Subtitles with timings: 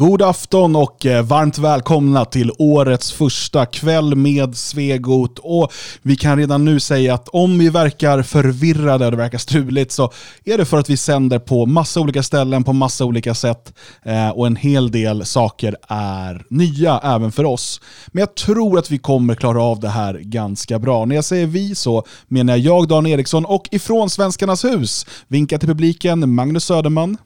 [0.00, 5.38] God afton och eh, varmt välkomna till årets första kväll med Svegot.
[5.38, 9.92] Och vi kan redan nu säga att om vi verkar förvirrade och det verkar struligt
[9.92, 10.12] så
[10.44, 14.28] är det för att vi sänder på massa olika ställen på massa olika sätt eh,
[14.28, 17.80] och en hel del saker är nya även för oss.
[18.06, 21.04] Men jag tror att vi kommer klara av det här ganska bra.
[21.04, 25.68] När jag säger vi så menar jag Dan Eriksson och ifrån Svenskarnas hus vinkar till
[25.68, 27.16] publiken Magnus Söderman.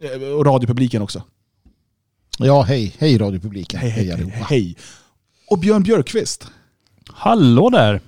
[0.00, 1.22] Eh, och radiopubliken också.
[2.38, 3.80] Ja, hej, hej radiopubliken.
[3.80, 4.76] Hej, hej, hej, hej.
[5.50, 6.46] Och Björn Björkqvist.
[7.12, 8.00] Hallå där!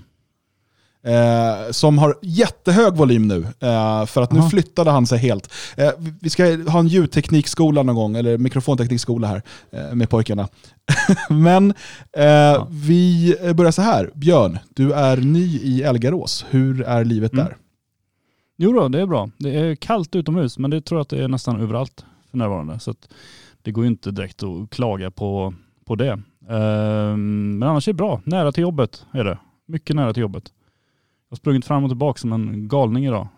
[1.05, 4.51] Eh, som har jättehög volym nu, eh, för att nu Aha.
[4.51, 5.53] flyttade han sig helt.
[5.77, 5.91] Eh,
[6.21, 10.49] vi ska ha en ljudteknikskola någon gång, eller mikrofonteknikskola här eh, med pojkarna.
[11.29, 11.75] Men
[12.17, 14.11] eh, vi börjar så här.
[14.15, 16.47] Björn, du är ny i Elgarås.
[16.51, 17.45] Hur är livet mm.
[17.45, 17.57] där?
[18.65, 19.31] Jo då, det är bra.
[19.39, 22.79] Det är kallt utomhus, men det tror jag att det är nästan överallt för närvarande.
[22.79, 22.95] Så
[23.63, 25.55] det går ju inte direkt att klaga på,
[25.85, 26.23] på det.
[26.49, 28.21] Ehm, men annars är det bra.
[28.25, 29.39] Nära till jobbet är det.
[29.67, 30.53] Mycket nära till jobbet.
[31.29, 33.29] Jag har sprungit fram och tillbaka som en galning idag.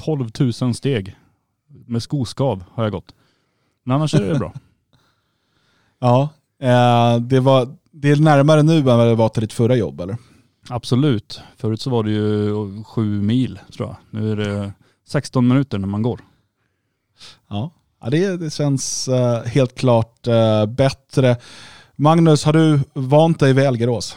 [0.00, 1.16] 12 ehm, 000 steg
[1.86, 3.14] med skoskav har jag gått.
[3.84, 4.52] Men annars är det bra.
[5.98, 6.28] ja,
[6.60, 10.00] eh, det, var, det är närmare nu än vad det var till ditt förra jobb
[10.00, 10.16] eller?
[10.68, 11.40] Absolut.
[11.56, 13.96] Förut så var det ju sju mil tror jag.
[14.10, 14.72] Nu är det
[15.06, 16.20] 16 minuter när man går.
[17.48, 21.36] Ja, ja det, det känns uh, helt klart uh, bättre.
[21.96, 24.16] Magnus, har du vant dig vid Elgerås?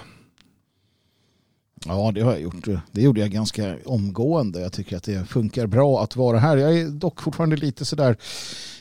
[1.85, 2.67] Ja, det har jag gjort.
[2.91, 4.61] Det gjorde jag ganska omgående.
[4.61, 6.57] Jag tycker att det funkar bra att vara här.
[6.57, 8.17] Jag är dock fortfarande lite sådär,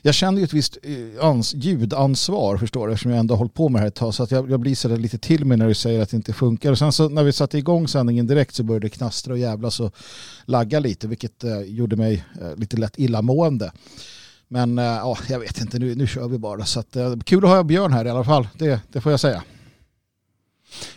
[0.02, 3.68] jag känner ju ett visst eh, ljudansvar förstår du, eftersom jag ändå har hållit på
[3.68, 4.14] med det här ett tag.
[4.14, 6.32] Så att jag, jag blir sådär lite till mig när du säger att det inte
[6.32, 6.70] funkar.
[6.70, 9.80] Och sen så när vi satte igång sändningen direkt så började det knastra och jävlas
[9.80, 9.94] och
[10.44, 13.72] lagga lite, vilket eh, gjorde mig eh, lite lätt illamående.
[14.48, 16.64] Men eh, ja, jag vet inte, nu, nu kör vi bara.
[16.64, 19.20] Så att, eh, kul att ha Björn här i alla fall, det, det får jag
[19.20, 19.42] säga.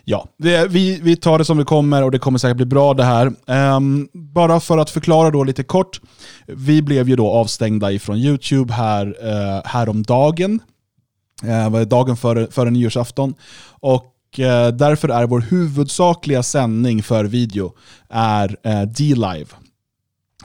[0.04, 2.94] Ja, det, vi, vi tar det som det kommer och det kommer säkert bli bra
[2.94, 3.34] det här.
[3.76, 6.02] Um, bara för att förklara då lite kort.
[6.48, 10.60] Vi blev ju då avstängda ifrån YouTube här, uh, häromdagen.
[11.44, 13.34] Uh, dagen före, före nyårsafton.
[13.80, 17.74] Och uh, därför är vår huvudsakliga sändning för video
[18.10, 19.48] är uh, D-Live.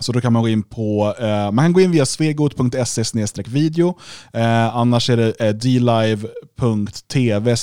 [0.01, 3.05] Så då kan man gå in på, eh, man kan gå in via svegot.se
[3.47, 3.99] video.
[4.33, 7.57] Eh, annars är det eh, dlive.tv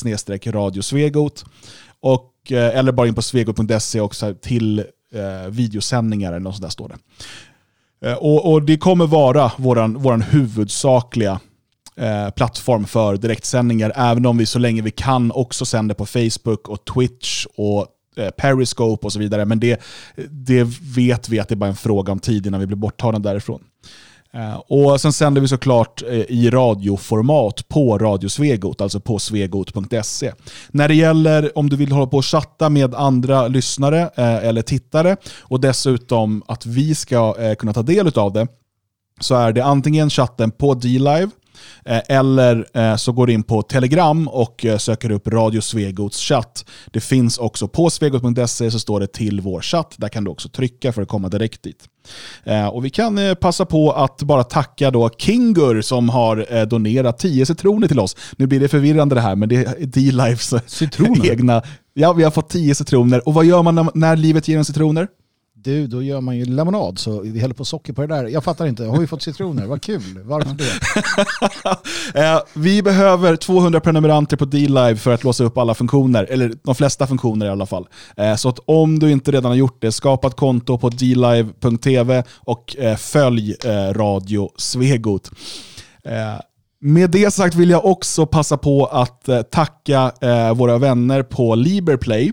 [0.52, 1.46] radiosvegot.
[2.00, 4.80] Och, eh, eller bara in på svegot.se också till
[5.14, 6.96] eh, videosändningar eller något sånt där står det.
[8.06, 11.40] Eh, och, och, det kommer vara vår våran huvudsakliga
[11.98, 16.70] eh, plattform för direktsändningar, även om vi så länge vi kan också sänder på Facebook
[16.70, 17.88] och Twitch och
[18.18, 19.46] Eh, periscope och så vidare.
[19.46, 19.82] Men det,
[20.30, 20.64] det
[20.96, 23.62] vet vi att det är bara en fråga om tid innan vi blir borttagna därifrån.
[24.34, 30.32] Eh, och Sen sänder vi såklart eh, i radioformat på Radio Svegot, alltså på svegot.se.
[30.70, 35.18] När det gäller om du vill hålla på och chatta med andra lyssnare eller tittare
[35.42, 38.48] och dessutom att vi ska kunna ta del av det,
[39.20, 41.30] så är det antingen chatten på D-Live
[41.86, 46.66] eller eh, så går du in på Telegram och eh, söker upp Radio Svegots chatt.
[46.92, 49.94] Det finns också på svegot.se så står det till vår chatt.
[49.98, 51.84] Där kan du också trycka för att komma direkt dit.
[52.72, 57.88] Och Vi kan passa på att bara tacka då Kingur som har donerat 10 citroner
[57.88, 58.16] till oss.
[58.38, 60.54] Nu blir det förvirrande det här, men det är D-Lives
[61.24, 61.62] egna.
[61.94, 63.28] Ja, vi har fått 10 citroner.
[63.28, 65.08] Och vad gör man när livet ger en citroner?
[65.66, 68.26] Du, då gör man ju lemonad så vi häller på socker på det där.
[68.28, 69.66] Jag fattar inte, har vi fått citroner?
[69.66, 70.66] Vad kul, varför det?
[72.16, 76.76] Eh, vi behöver 200 prenumeranter på D-Live för att låsa upp alla funktioner, eller de
[76.76, 77.88] flesta funktioner i alla fall.
[78.18, 82.24] Eh, så att om du inte redan har gjort det, skapa ett konto på dlive.tv
[82.40, 85.32] och eh, följ eh, Radio Svegot.
[86.04, 86.42] Eh,
[86.82, 90.12] med det sagt vill jag också passa på att eh, tacka
[90.56, 92.32] våra vänner på Liberplay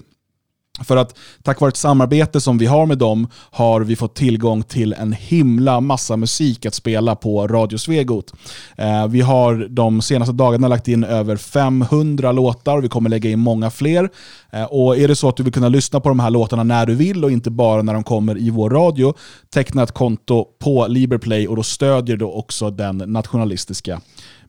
[0.85, 4.63] för att tack vare ett samarbete som vi har med dem har vi fått tillgång
[4.63, 8.33] till en himla massa musik att spela på Radio Svegot.
[8.77, 13.31] Eh, vi har de senaste dagarna lagt in över 500 låtar och vi kommer lägga
[13.31, 14.11] in många fler.
[14.51, 16.87] Eh, och Är det så att du vill kunna lyssna på de här låtarna när
[16.87, 19.15] du vill och inte bara när de kommer i vår radio,
[19.55, 24.01] teckna ett konto på Liberplay och då stödjer du också den nationalistiska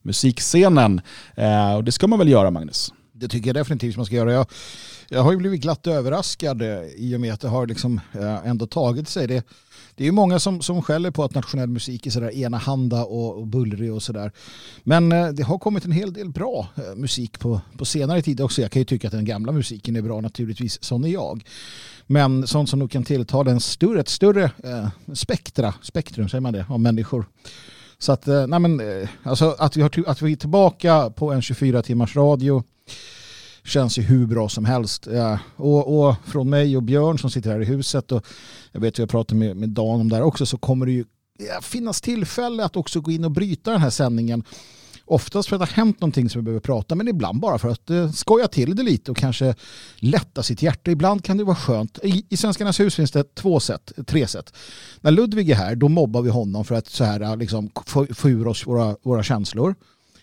[0.02, 1.02] musikscenen.
[1.36, 2.94] Eh, och Det ska man väl göra Magnus?
[3.16, 4.34] Det tycker jag definitivt man ska göra.
[4.34, 4.46] Jag
[5.14, 8.48] jag har ju blivit glatt överraskad eh, i och med att det har liksom eh,
[8.48, 9.28] ändå tagit sig.
[9.28, 9.48] Det,
[9.96, 13.38] det är ju många som, som skäller på att nationell musik är sådär enahanda och,
[13.38, 14.32] och bullrig och sådär.
[14.84, 18.62] Men eh, det har kommit en hel del bra musik på, på senare tid också.
[18.62, 21.44] Jag kan ju tycka att den gamla musiken är bra naturligtvis, sån är jag.
[22.08, 26.54] Men sånt som nog kan tilltala en större, ett större eh, spektra, spektrum säger man
[26.54, 27.26] det, av människor.
[27.98, 28.82] Så att, nej men,
[29.24, 32.64] alltså att, vi har, att vi är tillbaka på en 24 timmars radio
[33.66, 35.08] känns ju hur bra som helst.
[35.12, 38.26] Ja, och, och, från mig och Björn som sitter här i huset och
[38.72, 40.92] jag vet att jag pratade med, med Dan om det här också så kommer det
[40.92, 41.06] ju
[41.62, 44.44] finnas tillfälle att också gå in och bryta den här sändningen.
[45.06, 47.70] Oftast för att det har hänt någonting som vi behöver prata men ibland bara för
[47.70, 49.56] att eh, skoja till det lite och kanske
[49.96, 50.92] lätta sitt hjärta.
[50.92, 52.00] Ibland kan det vara skönt.
[52.04, 54.54] I, I Svenskarnas hus finns det två sätt, tre sätt.
[55.02, 58.06] När Ludvig är här då mobbar vi honom för att så här, eh, liksom, få,
[58.06, 59.76] få ur oss våra, våra känslor.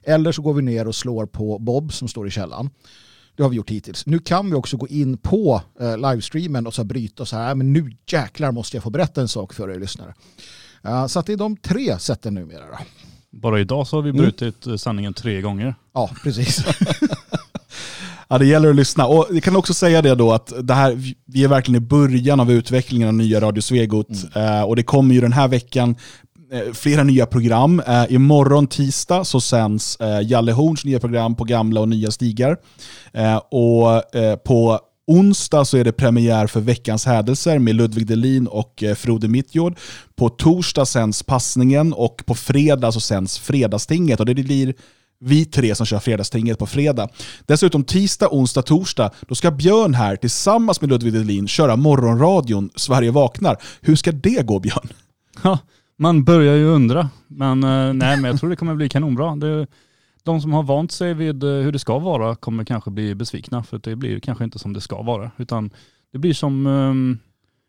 [0.02, 2.70] Eller så går vi ner och slår på Bob som står i källan.
[3.40, 4.06] Det har vi gjort hittills.
[4.06, 7.54] Nu kan vi också gå in på eh, livestreamen och så bryta och så här,
[7.54, 10.14] men nu jäklar måste jag få berätta en sak för er lyssnare.
[10.86, 12.60] Uh, så att det är de tre sätten numera.
[12.60, 12.78] Då.
[13.38, 14.22] Bara idag så har vi mm.
[14.22, 14.78] brutit mm.
[14.78, 15.74] sanningen tre gånger.
[15.94, 16.64] Ja, precis.
[18.28, 19.06] ja, det gäller att lyssna.
[19.06, 22.40] Och vi kan också säga det då att det här, vi är verkligen i början
[22.40, 24.34] av utvecklingen av nya Radio Svegot.
[24.34, 24.58] Mm.
[24.58, 25.96] Uh, och det kommer ju den här veckan
[26.52, 27.80] Eh, flera nya program.
[27.80, 32.56] Eh, imorgon tisdag så sänds eh, Jalle Horns nya program på gamla och nya stigar.
[33.12, 38.46] Eh, och eh, på onsdag så är det premiär för Veckans hädelser med Ludvig Delin
[38.46, 39.78] och eh, Frode Mittjord.
[40.16, 44.20] På torsdag sänds Passningen och på fredag så sänds Fredagstinget.
[44.20, 44.74] Och det blir
[45.20, 47.08] vi tre som kör Fredagstinget på fredag.
[47.46, 53.10] Dessutom tisdag, onsdag, torsdag, då ska Björn här tillsammans med Ludvig Delin köra morgonradion Sverige
[53.10, 53.56] vaknar.
[53.80, 54.88] Hur ska det gå Björn?
[56.00, 57.10] Man börjar ju undra.
[57.26, 59.36] Men eh, nej, men jag tror det kommer bli kanonbra.
[59.36, 59.66] Det,
[60.22, 63.62] de som har vant sig vid eh, hur det ska vara kommer kanske bli besvikna
[63.62, 65.30] för det blir kanske inte som det ska vara.
[65.36, 65.70] Utan
[66.12, 67.18] det blir som um,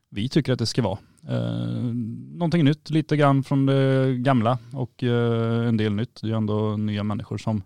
[0.09, 0.97] vi tycker att det ska vara.
[1.29, 1.93] Uh,
[2.33, 6.21] någonting nytt, lite grann från det gamla och uh, en del nytt.
[6.21, 7.63] Det är ändå nya människor som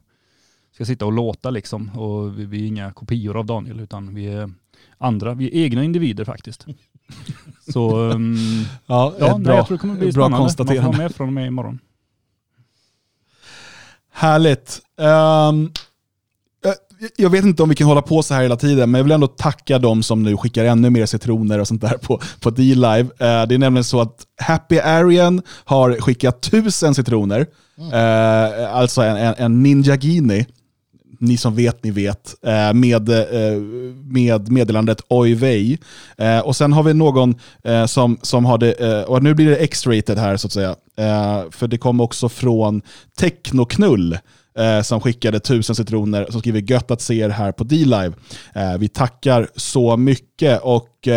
[0.72, 1.90] ska sitta och låta liksom.
[1.90, 4.52] Och vi, vi är inga kopior av Daniel utan vi är
[4.98, 6.66] andra, vi är egna individer faktiskt.
[7.74, 10.82] Så um, ja, ja bra, jag tror det kommer bli bra spännande.
[10.82, 11.80] Man får med från och med imorgon.
[14.14, 14.82] Härligt.
[14.98, 15.72] Um,
[17.18, 19.12] jag vet inte om vi kan hålla på så här hela tiden, men jag vill
[19.12, 23.04] ändå tacka de som nu skickar ännu mer citroner och sånt där på, på D-Live.
[23.04, 27.48] Uh, det är nämligen så att Happy Arian har skickat tusen citroner,
[27.78, 27.88] mm.
[27.88, 30.46] uh, alltså en, en, en Ninja Gini
[31.20, 33.60] ni som vet, ni vet, eh, med, eh,
[34.04, 35.80] med meddelandet oj vej.
[36.18, 37.36] Eh, och sen har vi någon
[37.88, 40.76] som, som har det, och nu blir det X-rated här så att säga,
[41.52, 42.82] för det kom också från
[43.18, 44.18] Technoknull
[44.84, 48.14] som skickade tusen citroner som skriver gött att se er här på D-Live.
[48.80, 51.08] vi tackar så mycket och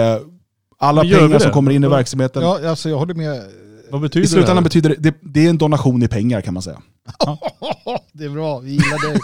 [0.79, 2.43] alla pengar som kommer in i verksamheten.
[2.43, 3.43] Ja, alltså jag håller med
[3.91, 6.63] vad betyder I slutändan det betyder det, det är en donation i pengar kan man
[6.63, 6.79] säga.
[8.13, 9.21] det är bra, vi gillar dig.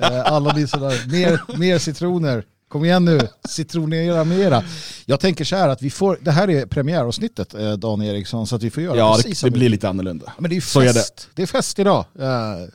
[0.00, 2.44] Eh, alla ni sådär, mer, mer citroner.
[2.68, 4.62] Kom igen nu, citronera mera.
[5.04, 8.56] Jag tänker så här att vi får, det här är premiäravsnittet eh, Dan Eriksson, så
[8.56, 10.32] att vi får göra ja, precis det, det blir lite annorlunda.
[10.38, 11.26] Men det är fest, är det.
[11.34, 11.42] det.
[11.42, 12.04] är fest idag.
[12.20, 12.26] Uh,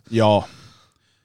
[0.09, 0.45] ja,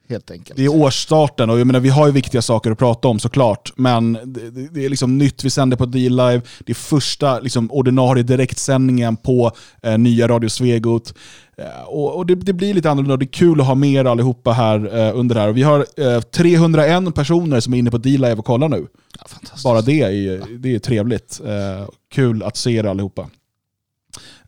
[0.08, 0.56] helt enkelt.
[0.56, 3.72] Det är årsstarten och jag menar, vi har ju viktiga saker att prata om såklart.
[3.76, 6.42] Men det, det är liksom nytt, vi sänder på D-Live.
[6.58, 11.14] Det är första liksom, ordinarie direktsändningen på eh, nya Radio Svegot.
[11.58, 13.90] Eh, och, och det, det, blir lite annorlunda och det är kul att ha med
[13.90, 15.52] er allihopa här eh, under det här.
[15.52, 18.86] Vi har eh, 301 personer som är inne på D-Live och kollar nu.
[19.18, 19.24] Ja,
[19.64, 21.40] Bara det är, det är trevligt.
[21.46, 23.30] Eh, kul att se er allihopa.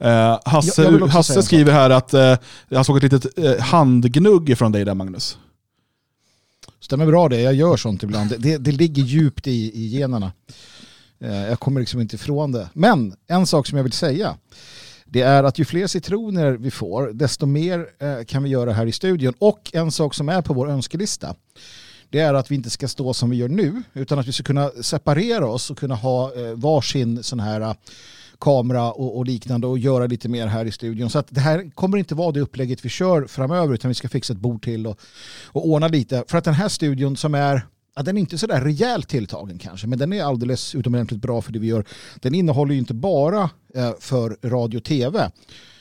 [0.04, 2.34] Uh, Hasse, Hasse skriver här att uh,
[2.68, 5.38] jag såg ett litet uh, handgnugg från dig där Magnus.
[6.80, 8.34] Stämmer bra det, jag gör sånt ibland.
[8.38, 10.32] Det, det ligger djupt i, i generna.
[11.20, 12.68] Eh, jag kommer liksom inte ifrån det.
[12.72, 14.36] Men en sak som jag vill säga,
[15.04, 18.86] det är att ju fler citroner vi får, desto mer eh, kan vi göra här
[18.86, 19.34] i studion.
[19.38, 21.34] Och en sak som är på vår önskelista,
[22.10, 24.42] det är att vi inte ska stå som vi gör nu, utan att vi ska
[24.42, 27.74] kunna separera oss och kunna ha eh, varsin sån här eh,
[28.40, 31.10] kamera och, och, liknande och göra lite mer här i studion.
[31.10, 34.08] Så att det här kommer inte vara det upplägget vi kör framöver utan vi ska
[34.08, 35.00] fixa ett bord till och,
[35.46, 36.24] och ordna lite.
[36.28, 37.66] För att den här studion som är
[37.98, 41.52] Ja, den är inte sådär rejält tilltagen kanske, men den är alldeles utomordentligt bra för
[41.52, 41.84] det vi gör.
[42.20, 45.30] Den innehåller ju inte bara eh, för radio och tv,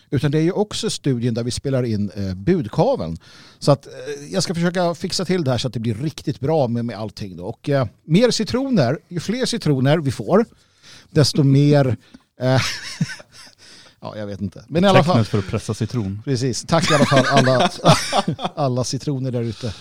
[0.10, 3.18] utan det är ju också studien där vi spelar in eh, budkaveln.
[3.60, 3.94] Så att eh,
[4.32, 6.98] jag ska försöka fixa till det här så att det blir riktigt bra med, med
[6.98, 7.38] allting.
[7.38, 7.46] Då.
[7.46, 10.46] Och eh, mer citroner, ju fler citroner vi får,
[11.12, 11.98] desto mer
[14.01, 14.65] ja, jag vet inte.
[14.67, 15.25] Men i alla fall.
[15.25, 16.22] för att pressa citron.
[16.25, 16.65] Precis.
[16.67, 17.70] Tack i alla fall alla,
[18.56, 19.74] alla citroner där ute.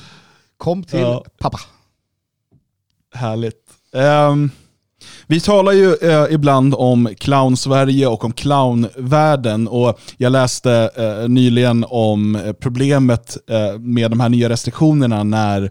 [0.56, 1.24] Kom till ja.
[1.38, 1.60] pappa.
[3.14, 3.62] Härligt.
[3.92, 4.50] Um,
[5.26, 11.84] vi talar ju uh, ibland om clown-Sverige och om clownvärlden och jag läste uh, nyligen
[11.88, 15.70] om problemet uh, med de här nya restriktionerna när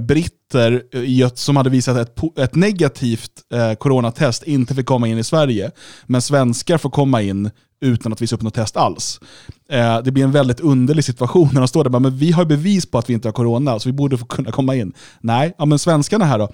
[0.00, 0.84] britt britter
[1.22, 5.70] eh, som hade visat ett, ett negativt eh, coronatest inte fick komma in i Sverige.
[6.06, 7.50] Men svenskar får komma in
[7.80, 9.20] utan att visa upp något test alls.
[9.70, 12.44] Eh, det blir en väldigt underlig situation när de står där och men vi har
[12.44, 14.92] bevis på att vi inte har corona, så vi borde få kunna komma in.
[15.20, 16.52] Nej, ja, men svenskarna här då,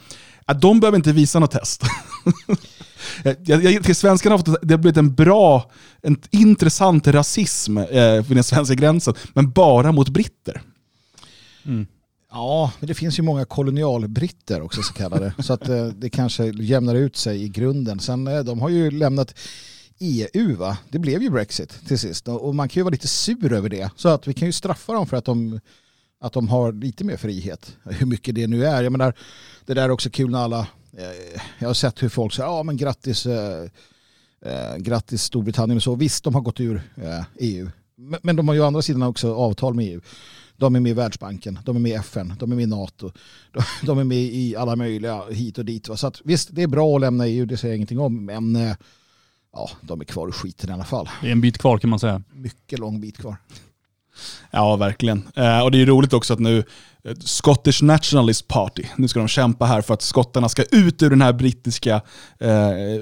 [0.49, 1.83] eh, de behöver inte visa något test.
[3.25, 5.71] Eh, jag, jag, till svenskarna har fått, det har blivit en bra,
[6.03, 10.63] en intressant rasism eh, vid den svenska gränsen, men bara mot britter.
[11.67, 11.87] Mm.
[12.33, 15.35] Ja, men det finns ju många kolonialbritter också så kallade.
[15.43, 18.01] så att eh, det kanske jämnar ut sig i grunden.
[18.01, 19.35] Sen eh, de har ju lämnat
[19.99, 20.79] EU va?
[20.89, 23.91] Det blev ju Brexit till sist och man kan ju vara lite sur över det.
[23.97, 25.61] Så att vi kan ju straffa dem för att de,
[26.21, 27.77] att de har lite mer frihet.
[27.85, 28.83] Hur mycket det nu är.
[28.83, 29.15] Jag menar,
[29.67, 30.61] det där är också kul när alla,
[30.93, 33.69] eh, jag har sett hur folk säger, ja men grattis, eh,
[34.45, 35.95] eh, grattis Storbritannien och så.
[35.95, 37.71] Visst, de har gått ur eh, EU.
[37.97, 40.01] Men, men de har ju å andra sidan också avtal med EU.
[40.62, 43.12] De är med i Världsbanken, de är med i FN, de är med i NATO,
[43.52, 45.88] de, de är med i alla möjliga hit och dit.
[45.88, 45.97] Va?
[45.97, 48.57] Så att, visst, det är bra att lämna EU, det säger jag ingenting om, men
[48.57, 48.76] eh,
[49.52, 51.09] ja, de är kvar i skiten i alla fall.
[51.21, 52.23] Det är en bit kvar kan man säga.
[52.33, 53.37] Mycket lång bit kvar.
[54.50, 55.28] Ja, verkligen.
[55.35, 56.64] Eh, och det är roligt också att nu
[57.04, 61.11] eh, Scottish Nationalist Party, nu ska de kämpa här för att skottarna ska ut ur
[61.11, 62.00] den här brittiska
[62.38, 62.50] eh,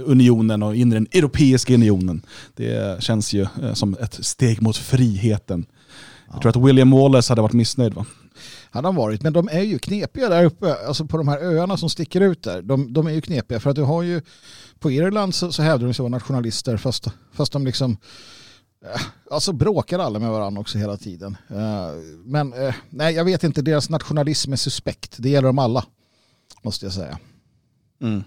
[0.05, 2.23] unionen och in i den europeiska unionen.
[2.57, 5.67] Det känns ju eh, som ett steg mot friheten.
[6.31, 6.35] Ja.
[6.35, 8.07] Jag tror att William Wallace hade varit missnöjd va?
[8.71, 9.23] hade han varit.
[9.23, 12.43] Men de är ju knepiga där uppe, alltså på de här öarna som sticker ut
[12.43, 12.63] där.
[12.63, 14.23] De, de är ju knepiga för att du har ju,
[14.79, 17.97] på Irland så, så hävdar de sig vara nationalister fast, fast de liksom
[18.95, 21.37] eh, Alltså bråkar alla med varandra också hela tiden.
[21.49, 21.91] Eh,
[22.25, 25.17] men eh, nej, jag vet inte, deras nationalism är suspekt.
[25.19, 25.85] Det gäller dem alla,
[26.63, 27.19] måste jag säga.
[28.03, 28.25] Mm.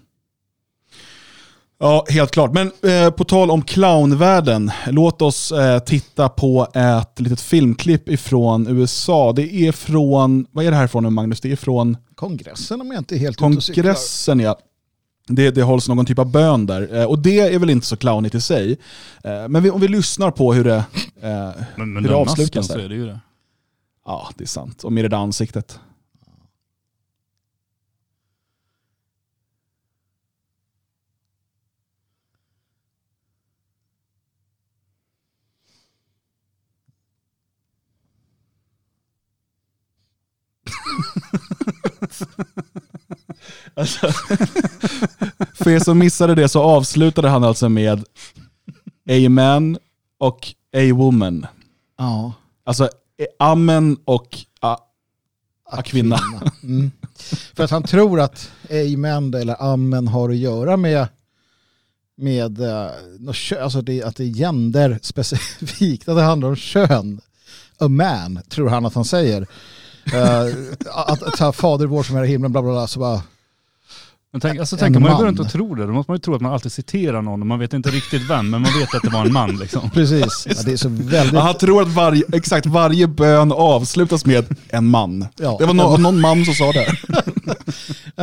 [1.78, 2.52] Ja, helt klart.
[2.52, 8.66] Men eh, på tal om clownvärlden, låt oss eh, titta på ett litet filmklipp ifrån
[8.68, 9.32] USA.
[9.32, 11.40] Det är från, vad är det här från nu Magnus?
[11.40, 11.96] Det är från...
[12.14, 14.58] Kongressen om jag inte är helt Kongressen ja.
[15.26, 16.96] Det, det hålls någon typ av bön där.
[16.96, 18.78] Eh, och det är väl inte så clownigt i sig.
[19.24, 20.84] Eh, men vi, om vi lyssnar på hur det,
[21.22, 22.68] eh, men, men hur det avslutas.
[22.68, 22.74] Där.
[22.74, 23.20] Så är det ju det.
[24.06, 24.84] Ja, det är sant.
[24.84, 25.78] Och med det där ansiktet.
[43.74, 44.06] alltså,
[45.54, 48.04] för er som missade det så avslutade han alltså med
[49.08, 49.78] A man
[50.18, 51.46] och A woman.
[51.98, 52.32] Ja.
[52.64, 52.88] Alltså
[53.38, 54.76] amen och a,
[55.70, 56.18] a kvinna.
[56.62, 56.90] Mm.
[57.54, 61.08] För att han tror att amen eller amen har att göra med
[62.16, 67.20] med uh, alltså det, att det är gender specifikt, att det handlar om kön.
[67.78, 69.46] A man, tror han att han säger.
[70.12, 70.46] Eh,
[70.86, 73.22] att, att, att fader vår som är i himlen, bla bla bla, så bara
[74.34, 76.20] men tänk, alltså, tänk om man går runt och tror det, då måste man ju
[76.20, 78.94] tro att man alltid citerar någon och man vet inte riktigt vem, men man vet
[78.94, 79.90] att det var en man liksom.
[79.94, 81.40] Precis, ja, det är så väldigt...
[81.40, 85.26] Han tror att varje, exakt varje bön avslutas med en man.
[85.36, 85.56] Ja.
[85.58, 86.86] Det var no någon man som sa det.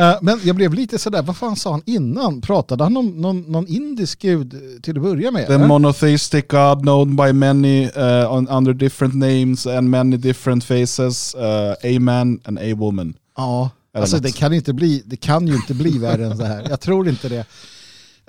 [0.00, 2.40] uh, men jag blev lite sådär, vad fan sa han innan?
[2.40, 5.46] Pratade han om någon, någon indisk gud till att börja med?
[5.46, 5.66] The eller?
[5.66, 12.00] monotheistic God known by many uh, under different names and many different faces, uh, a
[12.00, 13.14] man and a woman.
[13.36, 13.70] Ja.
[13.94, 16.66] Alltså det kan, inte bli, det kan ju inte bli värre än så här.
[16.70, 17.46] Jag tror inte det.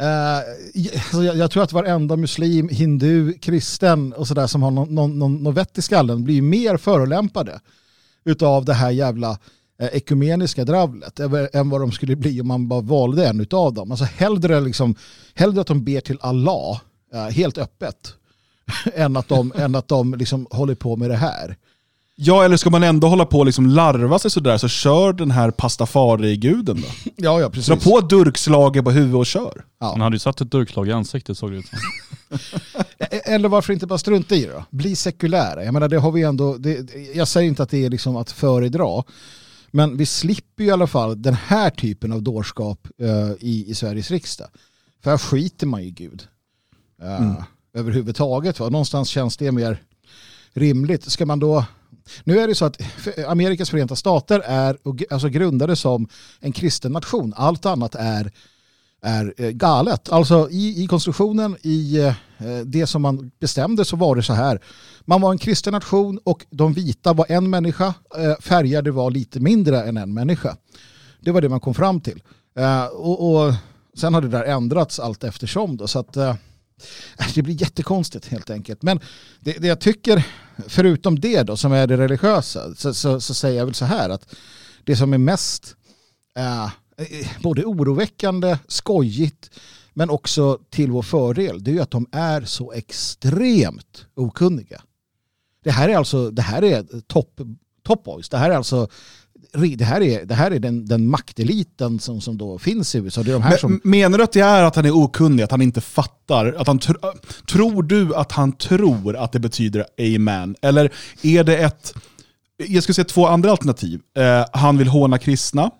[0.02, 5.20] Uh, jag, jag, tror att varenda muslim, hindu, kristen och sådär som har någon, någon,
[5.20, 7.60] någon, någon vett i skallen blir mer förolämpade
[8.26, 9.38] utav det här jävla
[9.80, 11.20] eh, ekumeniska dravlet
[11.54, 13.92] än vad de skulle bli om man bara valde en utav dem.
[13.92, 14.96] Alltså hellre, liksom,
[15.34, 16.82] hellre att de ber till Allah
[17.14, 18.14] uh, helt öppet
[18.94, 21.58] än att de, än att de liksom håller på med det här.
[22.16, 25.32] Ja, eller ska man ändå hålla på och liksom larva sig sådär så kör den
[25.32, 27.12] här pastafari-guden då.
[27.16, 27.68] ja, ja, precis.
[27.68, 29.66] Dra på durkslaget på huvudet och kör.
[29.80, 29.92] Ja.
[29.92, 31.80] Han hade ju satt ett durkslag i ansiktet såg det ut som.
[33.26, 34.66] Eller varför inte bara strunta i det då?
[34.70, 35.64] Bli sekulära.
[35.64, 38.32] Jag menar, det har vi ändå, det, jag säger inte att det är liksom att
[38.32, 39.04] föredra,
[39.72, 43.76] men vi slipper ju i alla fall den här typen av dårskap uh, i, i
[43.76, 44.48] Sveriges riksdag.
[45.04, 46.24] För här skiter man ju Gud.
[47.04, 47.36] Uh, mm.
[47.74, 48.60] Överhuvudtaget.
[48.60, 48.70] Va?
[48.70, 49.84] Någonstans känns det mer
[50.54, 51.12] rimligt.
[51.12, 51.66] Ska man då
[52.24, 52.82] nu är det så att
[53.28, 54.78] Amerikas förenta stater är
[55.10, 56.08] alltså grundade som
[56.40, 57.34] en kristen nation.
[57.38, 58.32] Allt annat är,
[59.02, 60.10] är eh, galet.
[60.10, 62.14] Alltså i, i konstruktionen, i eh,
[62.66, 64.60] det som man bestämde så var det så här.
[65.06, 69.40] Man var en kristen nation och de vita var en människa, eh, färgade var lite
[69.40, 70.58] mindre än en människa.
[71.20, 72.22] Det var det man kom fram till.
[72.56, 73.54] Eh, och, och
[73.98, 75.78] sen har det där ändrats allt eftersom.
[75.78, 76.36] Då, så att, eh,
[77.36, 78.82] det blir jättekonstigt helt enkelt.
[78.82, 79.00] Men
[79.40, 80.26] det, det jag tycker
[80.68, 84.10] förutom det då som är det religiösa så, så, så säger jag väl så här
[84.10, 84.36] att
[84.84, 85.76] det som är mest
[86.38, 86.72] eh,
[87.42, 89.50] både oroväckande, skojigt,
[89.94, 94.82] men också till vår fördel, det är ju att de är så extremt okunniga.
[95.64, 97.42] Det här är alltså det här är top,
[97.84, 98.30] top boys.
[98.30, 98.88] Det här är alltså
[99.54, 103.24] det här är, det här är den, den makteliten som, som då finns i USA.
[103.24, 105.44] Det är de här Men, som, Menar du att det är att han är okunnig,
[105.44, 106.56] att han inte fattar?
[106.58, 107.14] Att han tr-
[107.48, 110.56] tror du att han tror att det betyder amen?
[110.62, 111.94] Eller är det ett...
[112.58, 114.02] Jag skulle säga två andra alternativ.
[114.18, 115.72] Eh, han vill håna kristna.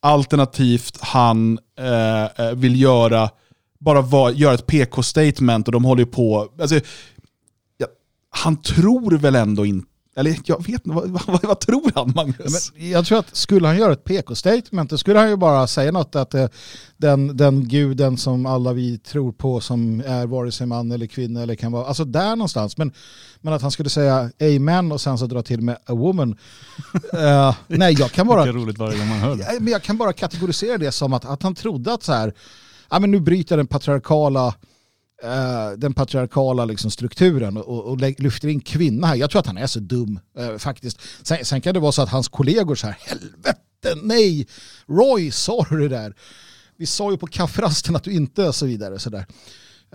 [0.00, 3.30] Alternativt han eh, eh, vill göra,
[3.80, 6.48] bara var, göra ett PK-statement och de håller ju på...
[6.60, 6.80] Alltså,
[7.76, 7.86] ja,
[8.30, 12.72] han tror väl ändå inte eller jag vet inte, vad, vad, vad tror han Magnus?
[12.74, 15.92] Men jag tror att skulle han göra ett PK-statement då skulle han ju bara säga
[15.92, 16.46] något att eh,
[16.96, 21.42] den, den guden som alla vi tror på som är vare sig man eller kvinna
[21.42, 22.76] eller kan vara, alltså där någonstans.
[22.76, 22.92] Men,
[23.40, 26.30] men att han skulle säga amen och sen så dra till med a woman.
[27.14, 28.46] uh, nej, jag kan bara...
[28.46, 29.56] roligt varje gång man hör det.
[29.60, 32.34] Men jag kan bara kategorisera det som att, att han trodde att så här,
[32.90, 34.54] ja men nu bryter den patriarkala
[35.24, 39.14] uh, den patriarkala liksom, strukturen och, och, lyfter in kvinna här.
[39.14, 41.00] Jag tror att han är så dum uh, faktiskt.
[41.22, 44.46] Sen, sen, kan det vara så att hans kollegor så här, helvete, nej,
[44.88, 46.14] Roy, sa du det där?
[46.76, 48.98] Vi sa ju på kafferasten att du inte, och så vidare.
[48.98, 49.26] Så där.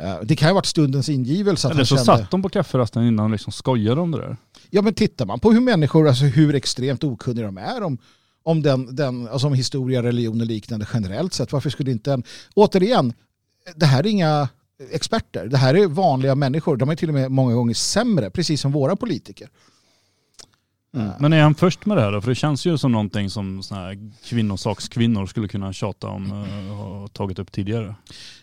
[0.01, 1.70] Uh, det kan ju ha varit stundens ingivelse.
[1.70, 2.06] Eller så kände...
[2.06, 4.38] satt de på kafferasten innan och liksom skojade om det där.
[4.70, 7.98] Ja men tittar man på hur människor, alltså hur extremt okunniga de är om,
[8.44, 12.24] om, den, den, alltså om historia, religion och liknande generellt sett, varför skulle inte en...
[12.54, 13.13] Återigen,
[13.75, 14.50] det här är inga
[14.92, 15.48] experter.
[15.48, 16.78] Det här är vanliga människor.
[16.78, 19.50] De är till och med många gånger sämre, precis som våra politiker.
[20.96, 21.12] Mm.
[21.20, 22.22] Men är han först med det här då?
[22.22, 26.32] För det känns ju som någonting som såna här kvinnosakskvinnor skulle kunna tjata om
[26.72, 27.96] och uh, tagit upp tidigare.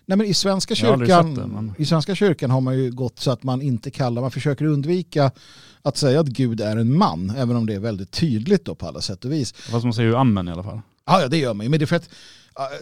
[0.07, 1.75] Nej men i Svenska kyrkan, det, men...
[1.79, 5.31] i Svenska kyrkan har man ju gått så att man inte kallar, man försöker undvika
[5.83, 8.87] att säga att Gud är en man, även om det är väldigt tydligt då på
[8.87, 9.53] alla sätt och vis.
[9.53, 10.81] Fast man säger ju amen i alla fall.
[11.07, 11.71] Ja, det gör man ju.
[11.71, 12.11] Men det är för att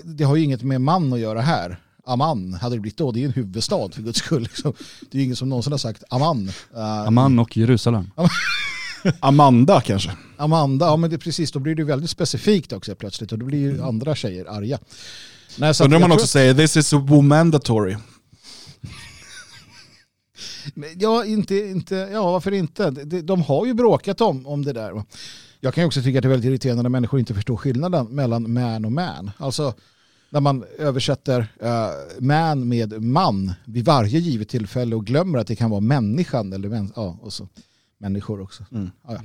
[0.05, 1.81] det har ju inget med man att göra här.
[2.07, 3.13] Amman hade det blivit då.
[3.13, 4.43] Det är en huvudstad för guds skull.
[4.43, 4.73] Liksom.
[5.11, 6.51] Det är ingen som någonsin har sagt Amman.
[6.75, 8.11] Uh, Amman och Jerusalem.
[9.21, 10.11] Amanda kanske?
[10.37, 11.53] Amanda, ja men det, precis.
[11.53, 13.33] Då blir det väldigt specifikt också plötsligt.
[13.33, 13.85] Och då blir ju mm.
[13.85, 14.79] andra tjejer arga.
[15.59, 16.31] Nej, så Undrar om man också att...
[16.31, 17.97] säger this is womandatory.
[20.97, 22.91] ja, inte, inte, ja, varför inte?
[22.91, 25.05] De, de har ju bråkat om, om det där.
[25.61, 28.07] Jag kan ju också tycka att det är väldigt irriterande när människor inte förstår skillnaden
[28.07, 29.31] mellan man och man.
[29.39, 29.75] Alltså,
[30.37, 31.69] när man översätter uh,
[32.21, 36.69] man med man vid varje givet tillfälle och glömmer att det kan vara människan eller
[36.69, 37.49] män, ja, och så
[37.99, 38.65] människor också.
[38.73, 38.91] Mm.
[39.07, 39.21] Ja, ja.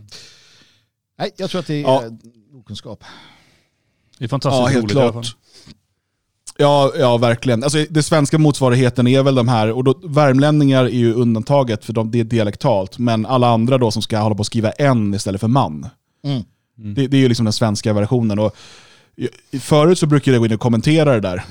[1.19, 2.03] Nej, jag tror att det är ja.
[2.53, 3.03] okunskap.
[4.17, 5.35] Det är fantastiskt ja, helt roligt klart.
[6.57, 7.63] Ja, ja, verkligen.
[7.63, 11.93] Alltså, det svenska motsvarigheten är väl de här, och då, värmlänningar är ju undantaget för
[11.93, 15.13] de, det är dialektalt, men alla andra då som ska hålla på att skriva en
[15.13, 15.89] istället för man.
[16.23, 16.43] Mm.
[16.77, 16.93] Mm.
[16.93, 18.39] Det, det, är ju liksom den svenska versionen.
[18.39, 18.55] Och
[19.59, 21.43] Förut så brukade jag gå in och kommentera det där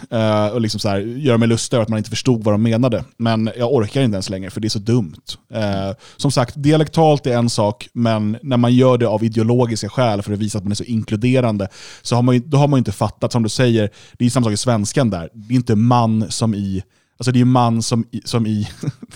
[0.46, 2.62] uh, och liksom så här, göra mig lustig över att man inte förstod vad de
[2.62, 3.04] menade.
[3.16, 5.22] Men jag orkar inte ens längre för det är så dumt.
[5.54, 10.22] Uh, som sagt, dialektalt är en sak, men när man gör det av ideologiska skäl
[10.22, 11.68] för att visa att man är så inkluderande,
[12.02, 14.44] så har man ju, då har man inte fattat, som du säger, det är samma
[14.44, 15.28] sak i svenskan där.
[15.32, 16.82] Det är inte man som i
[17.16, 18.68] Alltså det är man som i, som i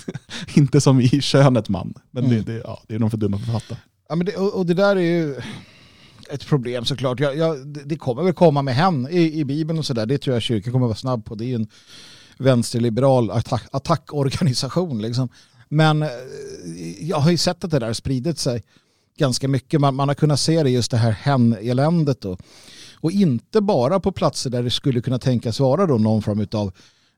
[0.55, 1.95] inte som i könet man.
[2.11, 2.37] Men mm.
[2.37, 3.81] det, det, ja, det är de för dumma för att fatta.
[4.09, 5.35] Ja, men det, och, och det där är ju
[6.31, 7.21] ett problem såklart.
[7.21, 10.07] Jag, jag, det kommer väl komma med hem i, i Bibeln och sådär.
[10.07, 11.35] Det tror jag kyrkan kommer vara snabb på.
[11.35, 11.69] Det är ju en
[12.39, 15.03] vänsterliberal attack, attackorganisation.
[15.03, 15.29] Liksom.
[15.69, 16.09] Men eh,
[17.01, 18.63] jag har ju sett att det där spridit sig
[19.19, 19.81] ganska mycket.
[19.81, 22.25] Man, man har kunnat se det just det här hen-eländet.
[22.25, 22.41] Och,
[23.01, 26.73] och inte bara på platser där det skulle kunna tänkas vara då någon form av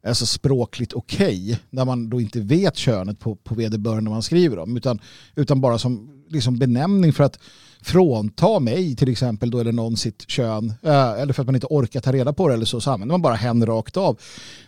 [0.07, 4.59] alltså språkligt okej, okay, när man då inte vet könet på, på vederbörande man skriver
[4.59, 5.01] om, utan,
[5.35, 7.39] utan bara som liksom benämning för att
[7.87, 11.67] frånta mig till exempel då eller någon sitt kön eh, eller för att man inte
[11.71, 14.19] orkar ta reda på det eller så, så använder man bara hen rakt av.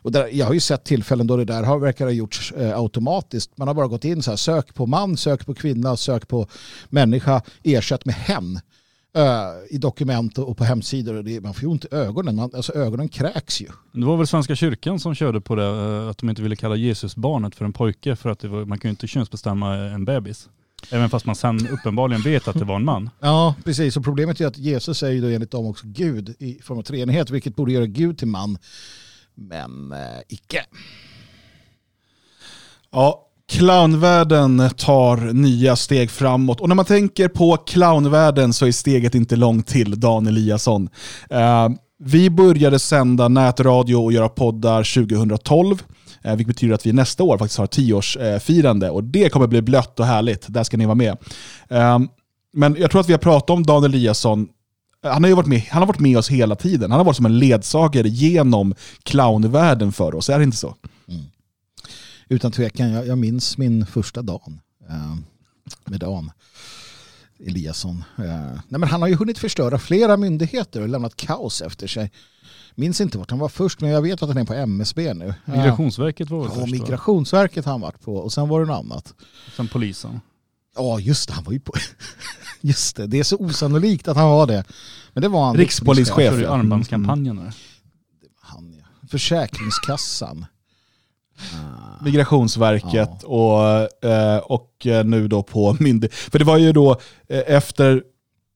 [0.02, 2.78] Och där, jag har ju sett tillfällen då det där har, verkar ha gjorts eh,
[2.78, 3.58] automatiskt.
[3.58, 6.46] Man har bara gått in så här, sök på man, sök på kvinna, sök på
[6.88, 8.60] människa, ersätt med hen
[9.16, 11.14] eh, i dokument och på hemsidor.
[11.14, 13.66] Och det, man får ju ont i ögonen, man, alltså ögonen kräks ju.
[13.92, 16.76] Det var väl Svenska kyrkan som körde på det, eh, att de inte ville kalla
[16.76, 20.48] Jesus barnet för en pojke för att var, man kan ju inte könsbestämma en bebis.
[20.90, 23.10] Även fast man sen uppenbarligen vet att det var en man.
[23.20, 23.96] Ja, precis.
[23.96, 26.82] Och problemet är att Jesus är ju då enligt dem också Gud i form av
[26.82, 28.58] treenighet, vilket borde göra Gud till man.
[29.34, 30.64] Men eh, icke.
[32.90, 36.60] Ja, clownvärlden tar nya steg framåt.
[36.60, 40.88] Och när man tänker på clownvärlden så är steget inte långt till Dan Eliasson.
[41.32, 45.82] Uh, vi började sända nätradio och göra poddar 2012.
[46.28, 50.00] Eh, vilket betyder att vi nästa år faktiskt har tioårsfirande och det kommer bli blött
[50.00, 50.44] och härligt.
[50.48, 51.16] Där ska ni vara med.
[51.68, 52.08] Ehm,
[52.52, 54.48] men jag tror att vi har pratat om Dan Eliasson
[55.04, 56.90] eh, han har ju varit med, han har varit med oss hela tiden.
[56.90, 60.74] Han har varit som en ledsagare genom clownvärlden för oss, är det inte så?
[61.08, 61.24] Mm.
[62.28, 64.42] Utan tvekan, jag, jag minns min första dag
[64.88, 65.16] eh,
[65.84, 66.30] med Dan
[67.46, 68.04] Eliasson.
[68.18, 68.24] Eh,
[68.68, 72.10] nej men han har ju hunnit förstöra flera myndigheter och lämnat kaos efter sig.
[72.74, 75.34] Minns inte vart han var först, men jag vet att han är på MSB nu.
[75.44, 76.72] Migrationsverket var väl Ja, först?
[76.72, 79.14] Migrationsverket har han varit på och sen var det något annat.
[79.56, 80.20] Sen polisen.
[80.76, 81.72] Ja, just det, han var ju på...
[82.60, 84.64] Just det, det är så osannolikt att han var det.
[85.12, 85.56] Men det var han.
[85.56, 86.34] Rikspolischef.
[86.34, 86.50] Det ja.
[86.50, 87.54] armbandskampanjen där.
[88.40, 89.08] Han, ja.
[89.08, 90.46] Försäkringskassan.
[92.04, 93.62] Migrationsverket och,
[94.10, 96.14] eh, och eh, nu då på myndighet.
[96.14, 96.90] För det var ju då
[97.28, 98.02] eh, efter,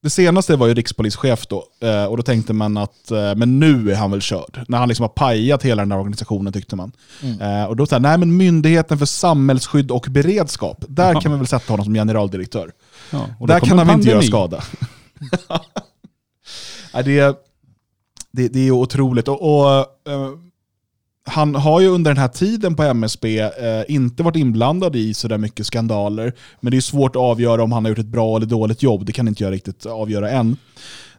[0.02, 1.64] det senaste var ju rikspolischef då,
[2.08, 4.64] och då tänkte man att men nu är han väl körd.
[4.68, 6.92] När han liksom har pajat hela den här organisationen tyckte man.
[7.22, 7.68] Mm.
[7.68, 11.72] Och då sa nej men Myndigheten för samhällsskydd och beredskap, där kan vi väl sätta
[11.72, 12.72] honom som generaldirektör.
[13.10, 14.62] Ja, Där kan han väl inte göra skada.
[17.04, 17.34] Det, är-
[18.32, 19.28] det, det är otroligt.
[19.28, 19.86] Och, och,
[21.24, 23.50] han har ju under den här tiden på MSB eh,
[23.88, 26.32] inte varit inblandad i sådär mycket skandaler.
[26.60, 29.06] Men det är svårt att avgöra om han har gjort ett bra eller dåligt jobb.
[29.06, 30.56] Det kan inte jag riktigt avgöra än.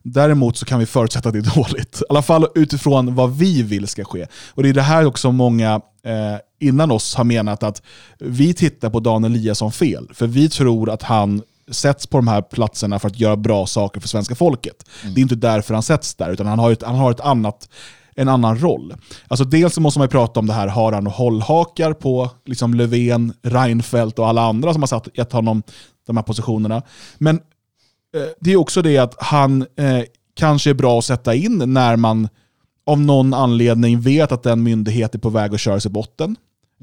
[0.04, 2.02] Däremot så kan vi förutsätta att det är dåligt.
[2.02, 4.28] I alla fall utifrån vad vi vill ska ske.
[4.50, 7.82] Och det är det här också många eh, innan oss har menat att
[8.20, 10.10] vi tittar på Dan Eliasson fel.
[10.14, 14.02] För vi tror att han sätts på de här platserna för att göra bra saker
[14.02, 14.86] för svenska folket.
[15.16, 17.70] Det är inte därför han sätts där, utan han har ett, han har ett annat,
[18.16, 18.94] en annan roll.
[19.28, 22.74] Alltså dels så måste man ju prata om det här, har han hållhakar på liksom
[22.74, 25.64] Löfven, Reinfeldt och alla andra som har satt, gett honom
[26.08, 26.82] de här positionerna.
[27.18, 27.36] Men
[28.16, 30.02] eh, det är också det att han eh,
[30.36, 32.30] kanske är bra att sätta in när man
[32.86, 36.36] av någon anledning vet att den myndighet är på väg att köra sig i botten.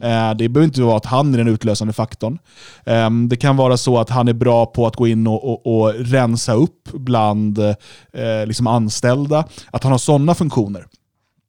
[0.02, 2.38] Eh, Det behöver inte vara att han är den utlösande faktorn.
[2.84, 5.66] Eh, Det kan vara så att han är bra på att gå in och, och,
[5.82, 9.44] och rensa upp bland eh, liksom anställda.
[9.70, 10.86] Att han har sådana funktioner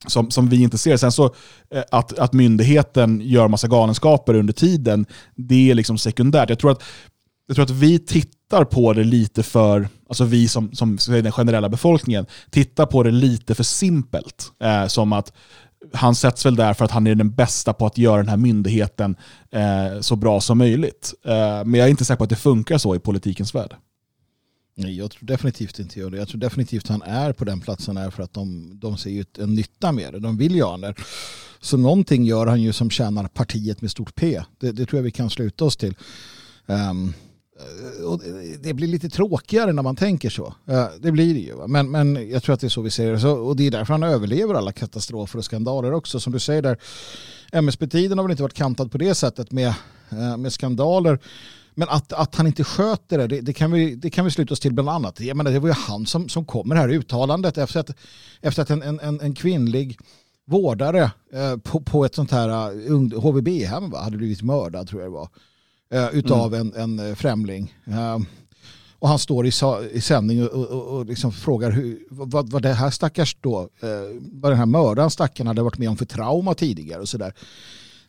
[0.08, 0.98] som, som vi inte ser.
[0.98, 1.26] Sen så
[1.74, 6.50] eh, att, att myndigheten gör massa galenskaper under tiden, det är liksom sekundärt.
[6.50, 6.84] Jag tror att,
[7.48, 11.70] jag tror att vi tittar på det lite för, alltså vi som, som den generella
[11.70, 14.52] befolkningen, tittar på det lite för simpelt.
[14.64, 15.34] Eh, som att
[15.94, 18.38] han sätts väl där för att han är den bästa på att göra den här
[18.38, 19.16] myndigheten
[19.52, 21.14] eh, så bra som möjligt.
[21.26, 23.76] Eh, men jag är inte säker på att det funkar så i politikens värld.
[24.84, 26.18] Nej, jag tror definitivt inte gör det.
[26.18, 29.26] Jag tror definitivt han är på den platsen är för att de, de ser ju
[29.38, 30.20] en nytta med det.
[30.20, 30.94] De vill ju ha det.
[31.60, 34.42] Så någonting gör han ju som tjänar partiet med stort P.
[34.60, 35.96] Det, det tror jag vi kan sluta oss till.
[36.66, 37.14] Um,
[38.06, 38.22] och
[38.60, 40.54] det- blir lite tråkigare när man tänker så.
[41.00, 41.68] Det blir det ju.
[41.68, 43.28] Men, men jag tror att det är så vi ser det.
[43.28, 46.20] Och det är därför han överlever alla katastrofer och skandaler också.
[46.20, 46.78] Som du säger där,
[47.52, 49.74] MSB-tiden har väl inte varit kantad på det sättet med,
[50.10, 51.20] eh, med skandaler.
[51.74, 54.54] Men att, att han inte sköter det, det, det, kan vi, det kan vi sluta
[54.54, 55.20] oss till bland annat.
[55.20, 57.90] Jag menar, det var ju han som, som kom med det här uttalandet efter att,
[58.42, 60.00] efter att en, en, en, kvinnlig
[60.46, 65.12] vårdare eh, på, på ett sånt här uh, HVB-hem va, hade blivit mördad tror jag
[65.12, 65.30] det var.
[65.94, 67.74] Eh, utav en, en eh, främling.
[67.88, 68.18] Eh,
[69.00, 72.52] och han står i, sa, i sändning och, och, och, och liksom frågar hur, vad,
[72.52, 75.98] vad det här stackars då, eh, vad den här mördaren stackaren hade varit med om
[75.98, 77.34] för trauma tidigare och sådär.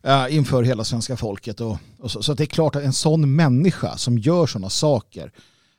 [0.07, 1.61] Uh, inför hela svenska folket.
[1.61, 4.69] Och, och så, så att det är klart att en sån människa som gör sådana
[4.69, 5.31] saker,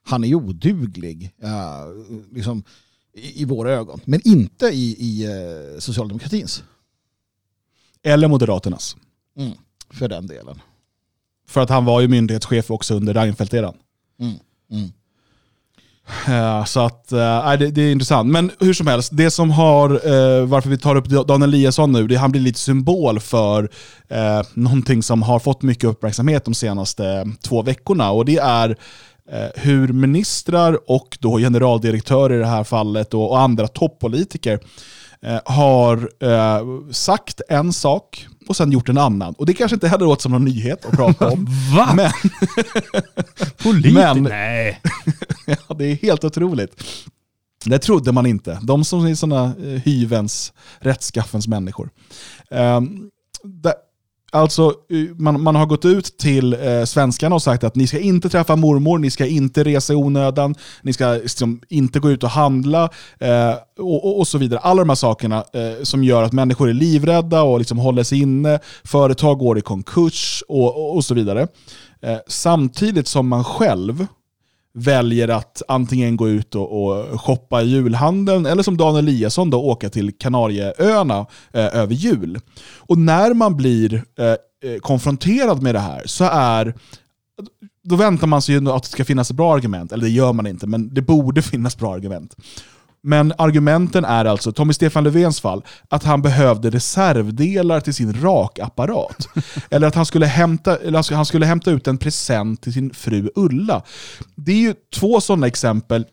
[0.03, 1.51] han är oduglig eh,
[2.33, 2.65] liksom,
[3.13, 4.01] i, i våra ögon.
[4.05, 6.63] Men inte i, i eh, socialdemokratins,
[8.03, 8.97] Eller Moderaternas.
[9.91, 10.61] för den delen.
[11.47, 13.75] För att han var ju myndighetschef också under Reinfeldt-eran.
[14.19, 14.35] Mm.
[14.71, 14.93] Mm.
[16.29, 18.31] Eh, så att, eh, nej, det, det är intressant.
[18.31, 22.07] Men hur som helst, det som har, eh, varför vi tar upp Dan Eliasson nu,
[22.07, 23.71] det han blir lite symbol för
[24.09, 28.11] eh, någonting som har fått mycket uppmärksamhet de senaste två veckorna.
[28.11, 28.77] Och det är
[29.33, 34.61] eh, hur ministrar och då generaldirektörer i det här fallet och, och andra toppolitiker
[35.45, 39.35] har eh, sagt en sak och sen gjort en annan.
[39.35, 41.47] Och det kanske inte heller låter som någon nyhet att prata om.
[41.77, 41.93] Va?
[41.95, 42.11] men,
[43.63, 44.15] Politiker?
[44.15, 44.81] Nej.
[45.47, 46.85] Ja, det är helt otroligt.
[47.65, 48.59] Det trodde man inte.
[48.63, 51.91] De som är sådana eh, hyvens, rättskaffens människor.
[52.51, 53.11] Um,
[53.43, 53.75] det,
[54.35, 57.99] alltså, eh, man, man har gått ut till eh, svenskarna och sagt att ni ska
[57.99, 62.23] inte träffa mormor, ni ska inte resa i onödan, ni ska liksom, inte gå ut
[62.23, 64.61] och handla eh, och, och, och så vidare.
[64.61, 68.21] Alla de här sakerna eh, som gör att människor är livrädda och liksom håller sig
[68.21, 71.49] inne, företag går i konkurs och, och, och så vidare.
[72.03, 74.07] Eh, samtidigt som man själv
[74.75, 79.63] väljer att antingen gå ut och, och shoppa i julhandeln eller som Dan Eliasson då
[79.63, 82.41] åka till Kanarieöarna eh, över jul.
[82.79, 86.75] Och när man blir eh, eh konfronterad med det här så är
[87.83, 90.47] då väntar man sig ju att det ska finnas bra argument, eller det gör man
[90.47, 92.37] inte, men det borde finnas bra argument.
[93.07, 99.29] Men argumenten är alltså, Tommy Stefan Löfvens fall, att han behövde reservdelar till sin rakapparat.
[99.71, 102.95] eller att han skulle, hämta, eller alltså, han skulle hämta ut en present till sin
[102.95, 103.83] fru Ulla.
[104.35, 106.05] Det är ju två sådana exempel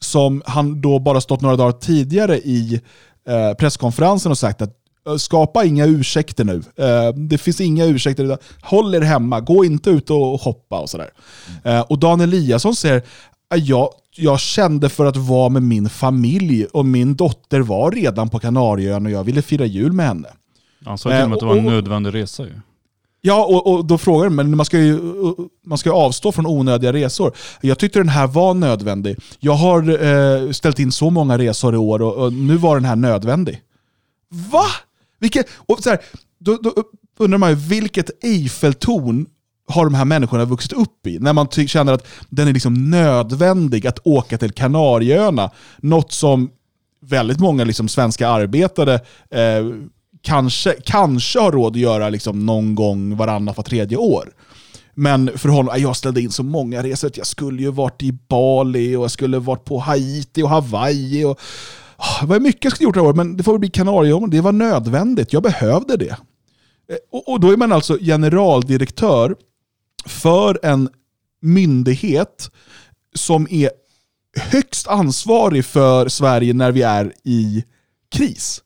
[0.00, 2.80] som han då bara stått några dagar tidigare i
[3.28, 4.72] eh, presskonferensen och sagt att
[5.08, 6.62] eh, skapa inga ursäkter nu.
[6.76, 8.38] Eh, det finns inga ursäkter.
[8.62, 11.10] Håll er hemma, gå inte ut och hoppa och sådär.
[11.64, 11.84] Mm.
[11.88, 13.02] och Dan Eliasson säger,
[13.56, 18.38] jag, jag kände för att vara med min familj och min dotter var redan på
[18.38, 20.28] Kanarieöarna och jag ville fira jul med henne.
[20.84, 22.60] Han sa till och med att det var en nödvändig resa ju.
[23.20, 25.00] Ja, och, och då frågar de, men man ska ju
[25.66, 27.32] man ska avstå från onödiga resor.
[27.60, 29.16] Jag tyckte den här var nödvändig.
[29.38, 32.84] Jag har eh, ställt in så många resor i år och, och, nu var den
[32.84, 33.62] här nödvändig.
[34.28, 34.64] Va?
[35.18, 35.98] Vilket, och så här,
[36.38, 36.74] då, då
[37.18, 39.26] undrar man ju vilket Eiffeltorn
[39.68, 41.18] har de här människorna vuxit upp i?
[41.18, 45.50] När man känner att den är liksom nödvändig att åka till Kanarieöarna.
[45.78, 46.50] Något som
[47.00, 48.94] väldigt många liksom svenska arbetare
[49.30, 49.66] eh,
[50.22, 54.32] kanske, kanske har råd att göra liksom någon gång varannat, var tredje år.
[54.94, 57.10] Men för honom, jag ställde in så många resor.
[57.14, 61.24] Jag skulle ju varit i Bali och jag skulle varit på Haiti och Hawaii.
[61.24, 61.40] Och,
[61.96, 63.70] ah, det var mycket jag skulle gjort det här året, men det får väl bli
[63.70, 64.26] Kanarieöarna.
[64.26, 65.32] Det var nödvändigt.
[65.32, 66.10] Jag behövde det.
[66.10, 69.36] Eh, och, och då är man alltså generaldirektör
[70.08, 70.88] för en
[71.40, 72.50] myndighet
[73.14, 73.70] som är
[74.36, 77.64] högst ansvarig för Sverige när vi är i
[78.10, 78.62] kris.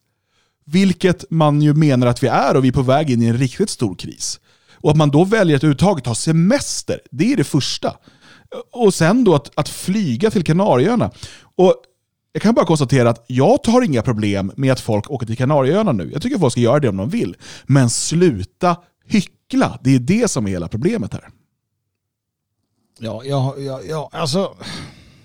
[0.65, 3.39] Vilket man ju menar att vi är och vi är på väg in i en
[3.39, 4.41] riktigt stor kris.
[4.73, 7.97] Och att man då väljer att överhuvudtaget ha semester, det är det första.
[8.73, 11.11] Och sen då att, att flyga till Kanarieöarna.
[11.57, 11.75] Och
[12.33, 15.93] jag kan bara konstatera att jag tar inga problem med att folk åker till Kanarieöarna
[15.93, 16.11] nu.
[16.13, 17.37] Jag tycker att folk ska göra det om de vill.
[17.67, 18.77] Men sluta
[19.13, 19.79] hyckla.
[19.83, 21.29] Det är det som är hela problemet här.
[22.99, 24.57] Ja, ja, ja, ja alltså,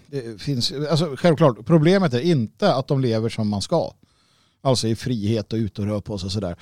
[0.08, 3.94] det finns, alltså självklart, problemet är inte att de lever som man ska.
[4.62, 6.56] Alltså i frihet och ut och rör på sig och sådär.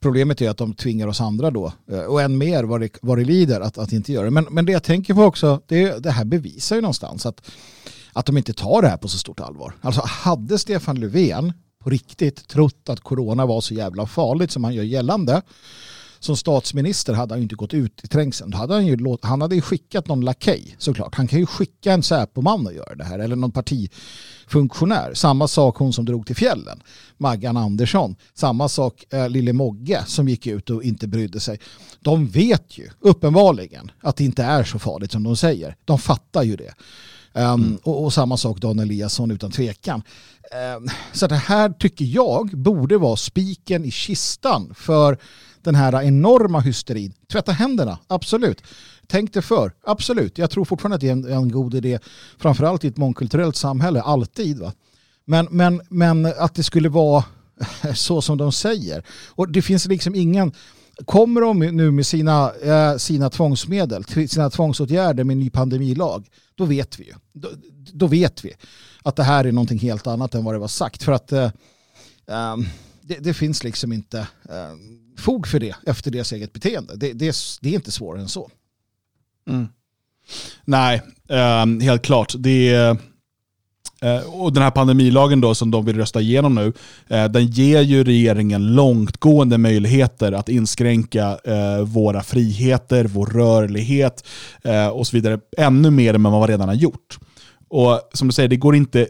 [0.00, 3.18] Problemet är att de tvingar oss andra då, eh, och än mer vad det, vad
[3.18, 4.30] det lider, att, att inte göra det.
[4.30, 7.50] Men, men det jag tänker på också, det, det här bevisar ju någonstans att,
[8.12, 9.74] att de inte tar det här på så stort allvar.
[9.80, 14.74] Alltså hade Stefan Löfven på riktigt trott att corona var så jävla farligt som han
[14.74, 15.42] gör gällande
[16.24, 18.50] som statsminister hade han inte gått ut i trängseln.
[18.50, 21.14] Då hade han, ju låt, han hade ju skickat någon lakej såklart.
[21.14, 25.14] Han kan ju skicka en Säpoman och göra det här eller någon partifunktionär.
[25.14, 26.82] Samma sak hon som drog till fjällen,
[27.16, 28.16] Maggan Andersson.
[28.34, 31.60] Samma sak eh, Lille Mogge som gick ut och inte brydde sig.
[32.00, 35.76] De vet ju uppenbarligen att det inte är så farligt som de säger.
[35.84, 36.74] De fattar ju det.
[37.34, 37.78] Um, mm.
[37.82, 40.02] och, och, samma sak Dan Eliasson utan tvekan.
[40.76, 45.18] Um, så det här tycker jag borde vara spiken i kistan för
[45.64, 47.12] den här enorma hysterin.
[47.32, 48.62] Tvätta händerna, absolut.
[49.06, 50.38] Tänk dig för, absolut.
[50.38, 51.98] Jag tror fortfarande att det är en, en god idé,
[52.38, 54.58] framförallt i ett mångkulturellt samhälle, alltid.
[54.58, 54.72] Va?
[55.24, 57.24] Men, men, men att det skulle vara
[57.94, 59.04] så som de säger.
[59.28, 60.52] Och det finns liksom ingen...
[61.04, 66.98] Kommer de nu med sina, eh, sina tvångsmedel, sina tvångsåtgärder med ny pandemilag, då vet
[66.98, 67.12] vi ju.
[67.32, 67.48] Då,
[67.92, 68.52] då, vet vi
[69.02, 71.02] att det här är någonting helt annat än vad det var sagt.
[71.02, 71.50] För att eh,
[72.26, 72.66] ehm,
[73.00, 74.72] det, det, finns liksom inte eh,
[75.18, 76.96] fog för det efter deras eget beteende.
[76.96, 78.50] Det, det, det är inte svårare än så.
[79.48, 79.68] Mm.
[80.64, 81.02] Nej,
[81.62, 82.34] um, helt klart.
[82.38, 82.90] Det är,
[84.04, 86.66] uh, och den här pandemilagen då som de vill rösta igenom nu,
[87.16, 94.26] uh, den ger ju regeringen långtgående möjligheter att inskränka uh, våra friheter, vår rörlighet
[94.92, 95.40] och så vidare.
[95.56, 97.18] Ännu mer än vad man redan har gjort.
[97.68, 99.08] Och som du säger, det går inte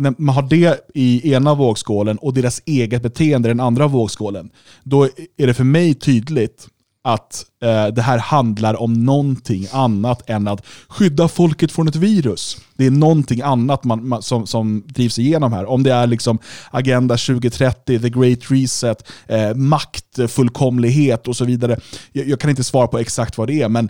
[0.00, 4.50] man har det i ena vågskålen och deras eget beteende i den andra vågskålen,
[4.82, 5.04] då
[5.36, 6.68] är det för mig tydligt
[7.02, 12.56] att eh, det här handlar om någonting annat än att skydda folket från ett virus.
[12.76, 15.66] Det är någonting annat man, man, som, som drivs igenom här.
[15.66, 16.38] Om det är liksom
[16.70, 21.80] Agenda 2030, the great reset, eh, maktfullkomlighet och så vidare.
[22.12, 23.88] Jag, jag, kan inte svara på exakt vad det är, men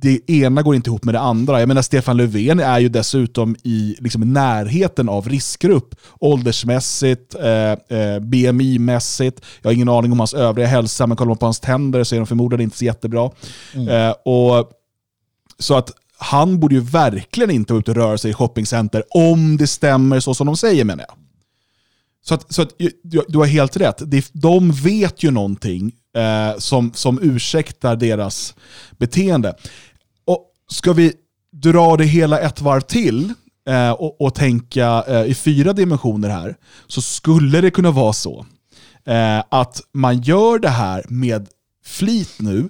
[0.00, 1.60] det ena går inte ihop med det andra.
[1.60, 5.94] Jag menar Stefan Löfven är ju dessutom i liksom, närheten av riskgrupp.
[6.20, 9.40] Åldersmässigt, eh, eh, BMI-mässigt.
[9.62, 12.14] Jag har ingen aning om hans övriga hälsa, men kollar man på hans tänder så
[12.14, 13.30] är de förmodligen inte så jättebra.
[13.74, 13.88] Mm.
[13.88, 14.70] Eh, och,
[15.58, 19.56] så att han borde ju verkligen inte vara ute och röra sig i shoppingcenter om
[19.56, 21.16] det stämmer så som de säger menar jag.
[22.24, 22.70] Så, att, så att,
[23.02, 24.02] du, du har helt rätt.
[24.32, 28.54] De vet ju någonting eh, som, som ursäktar deras
[28.98, 29.54] beteende.
[30.24, 31.12] Och Ska vi
[31.52, 33.34] dra det hela ett varv till
[33.68, 38.46] eh, och, och, tänka eh, i fyra dimensioner här, så skulle det kunna vara så
[39.04, 41.48] eh, att man gör det här med
[41.84, 42.68] flit nu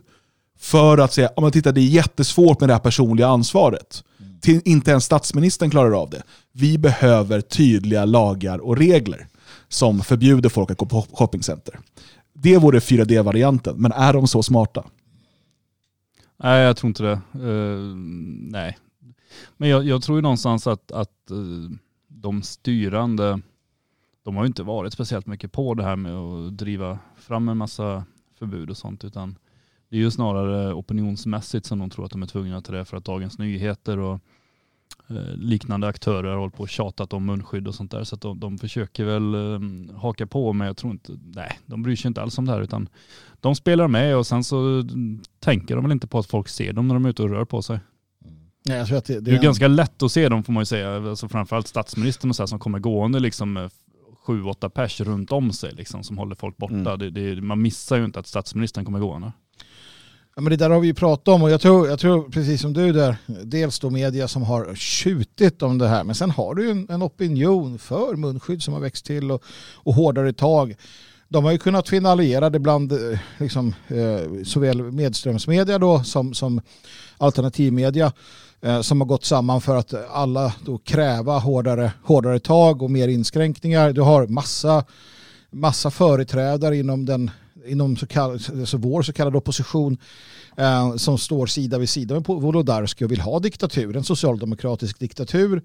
[0.59, 4.05] För att säga, om man tittar det är jättesvårt med det här personliga ansvaret.
[4.41, 6.23] Till, inte ens statsministern klarar av det.
[6.53, 9.27] Vi behöver tydliga lagar och regler
[9.69, 11.79] som förbjuder folk att gå på shoppingcenter.
[12.43, 14.85] Det vore 4D-varianten, men är de så smarta?
[16.37, 17.41] Nej, jag tror inte det.
[17.41, 17.97] Uh,
[18.51, 18.79] nej.
[19.57, 21.71] Men jag, jag, tror ju någonstans att, att uh,
[22.09, 23.41] de styrande,
[24.23, 27.57] de har ju inte varit speciellt mycket på det här med att driva fram en
[27.57, 28.05] massa
[28.39, 29.39] förbud och sånt, utan
[29.89, 32.97] det är ju snarare opinionsmässigt som de tror att de är tvungna till det för
[32.97, 34.21] att Dagens Nyheter och
[35.35, 38.05] liknande aktörer har hållit på och tjatat om munskydd och sånt där.
[38.05, 41.83] Så att de, de försöker väl eh, haka på men jag tror inte, nej de
[41.83, 42.89] bryr sig inte alls om det här utan
[43.41, 44.85] de spelar med och sen så
[45.41, 47.45] tänker de väl inte på att folk ser dem när de är ute och rör
[47.45, 47.81] på sig.
[48.63, 49.43] Ja, jag tror att det, det, det är en...
[49.43, 52.47] ganska lätt att se dem får man ju säga, alltså framförallt statsministern och så här,
[52.47, 53.71] som kommer gående liksom
[54.27, 56.95] sju, åtta pers runt om sig liksom, som håller folk borta.
[56.95, 57.15] Mm.
[57.15, 59.33] Det, man missar ju inte att statsministern kommer gående.
[60.35, 62.61] Ja, men det där har vi ju pratat om och jag tror, jag tror precis
[62.61, 66.55] som du där, dels då media som har tjutit om det här, men sen har
[66.55, 69.43] du ju en, en opinion för munskydd som har växt till och,
[69.75, 70.77] och hårdare tag.
[71.29, 76.61] De har ju kunnat finna allierade bland eh, liksom, eh, såväl medströmsmedia då som, som
[77.19, 78.13] alternativmedia
[78.61, 83.09] eh, som har gått samman för att alla då kräva hårdare, hårdare tag och mer
[83.09, 83.93] inskränkningar.
[83.93, 84.85] Du har massa,
[85.51, 87.31] massa företrädare inom den
[87.67, 89.99] inom så kallad, alltså vår så kallade opposition
[90.57, 95.63] eh, som står sida vid sida med Wolodarski och vill ha diktatur, en socialdemokratisk diktatur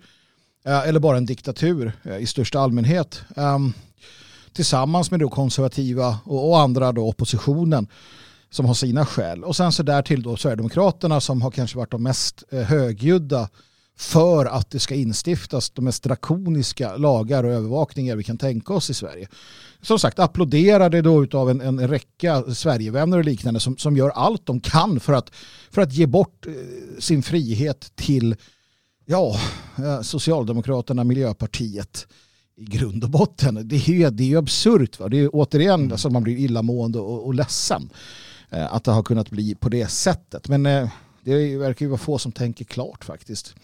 [0.66, 3.74] eh, eller bara en diktatur eh, i största allmänhet ehm,
[4.54, 7.88] tillsammans med då konservativa och, och, andra då oppositionen
[8.50, 9.44] som har sina skäl.
[9.44, 13.50] Och sen så därtill då Sverigedemokraterna som har kanske varit de mest eh, högljudda
[13.98, 18.90] för att det ska instiftas de mest drakoniska lagar och övervakningar vi kan tänka oss
[18.90, 19.28] i Sverige.
[19.82, 24.46] Som sagt applåderade då av en, en räcka Sverigevänner och liknande som, som gör allt
[24.46, 25.32] de kan för att,
[25.72, 26.54] för att ge bort eh,
[27.00, 28.36] sin frihet till
[29.06, 29.36] ja,
[29.78, 32.08] eh, Socialdemokraterna, Miljöpartiet
[32.58, 33.68] i grund och botten.
[33.68, 35.00] Det är ju, det är ju absurt.
[35.00, 35.10] Va?
[35.10, 35.92] Det är återigen mm.
[35.92, 37.90] alltså man blir illamående och, och ledsen
[38.50, 40.48] eh, att det har kunnat bli på det sättet.
[40.48, 40.90] Men eh,
[41.36, 43.56] det verkar ju vara få som tänker klart faktiskt.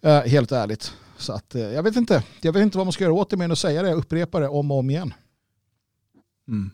[0.00, 0.92] Eh, helt ärligt.
[1.16, 2.22] Så att, eh, jag vet inte.
[2.40, 3.92] Jag vet inte vad man ska göra åt det mer än att säga det.
[3.92, 5.14] upprepa det om och om igen.
[6.48, 6.70] Mm.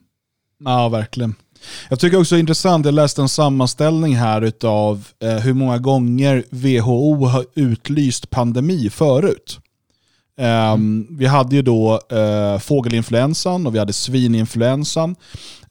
[0.64, 1.34] Ja, verkligen.
[1.90, 5.78] Jag tycker också det är intressant, jag läste en sammanställning här av eh, hur många
[5.78, 9.60] gånger WHO har utlyst pandemi förut.
[10.40, 15.16] Um, vi hade ju då uh, fågelinfluensan och vi hade svininfluensan.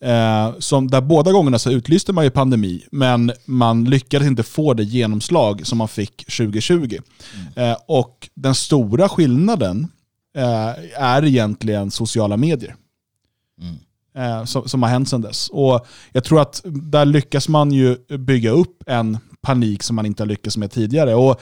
[0.06, 4.74] Uh, som där båda gångerna så utlyste man ju pandemi, men man lyckades inte få
[4.74, 6.74] det genomslag som man fick 2020.
[7.56, 7.72] Mm.
[7.72, 9.88] Uh, och den stora skillnaden
[10.98, 12.76] är egentligen sociala medier.
[13.62, 14.48] Mm.
[14.48, 15.50] Som, som, har hänt sedan dess.
[15.50, 20.24] Och jag tror att där lyckas man ju bygga upp en panik som man inte
[20.24, 21.16] har lyckats med tidigare.
[21.16, 21.42] Och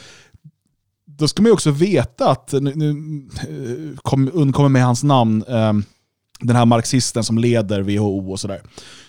[1.17, 2.89] då ska man ju också veta att, nu, nu
[3.37, 5.73] eh, kom, undkommer med hans namn, eh,
[6.39, 8.61] den här marxisten som leder WHO och sådär,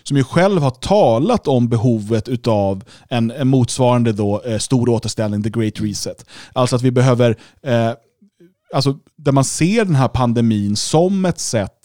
[0.03, 5.43] som ju själv har talat om behovet av en, en motsvarande då, eh, stor återställning,
[5.43, 6.25] the great reset.
[6.53, 7.91] Alltså att vi behöver, eh,
[8.73, 11.76] alltså där man ser den här pandemin som ett sätt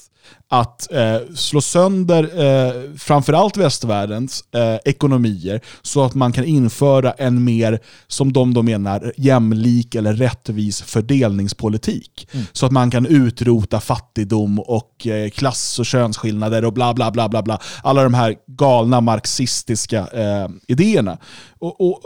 [0.53, 7.45] att eh, slå sönder eh, framförallt västvärldens eh, ekonomier så att man kan införa en
[7.45, 12.29] mer, som de då menar, jämlik eller rättvis fördelningspolitik.
[12.33, 12.47] Mm.
[12.53, 17.29] Så att man kan utrota fattigdom och eh, klass och könsskillnader och bla bla bla
[17.29, 17.59] bla bla.
[17.83, 21.19] Alla de här galna marxistiska eh, idéerna.
[21.59, 22.01] Och, och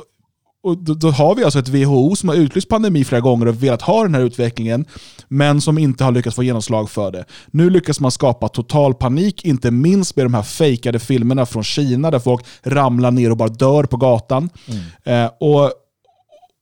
[0.66, 3.62] och då, då, har vi alltså ett WHO som har utlyst pandemi flera gånger och
[3.62, 4.84] velat ha den här utvecklingen,
[5.28, 7.24] men som inte har lyckats få genomslag för det.
[7.50, 12.10] Nu lyckas man skapa total panik, inte minst med de här fejkade filmerna från Kina
[12.10, 14.50] där folk ramlar ner och bara dör på gatan.
[15.04, 15.24] Mm.
[15.24, 15.72] Eh, och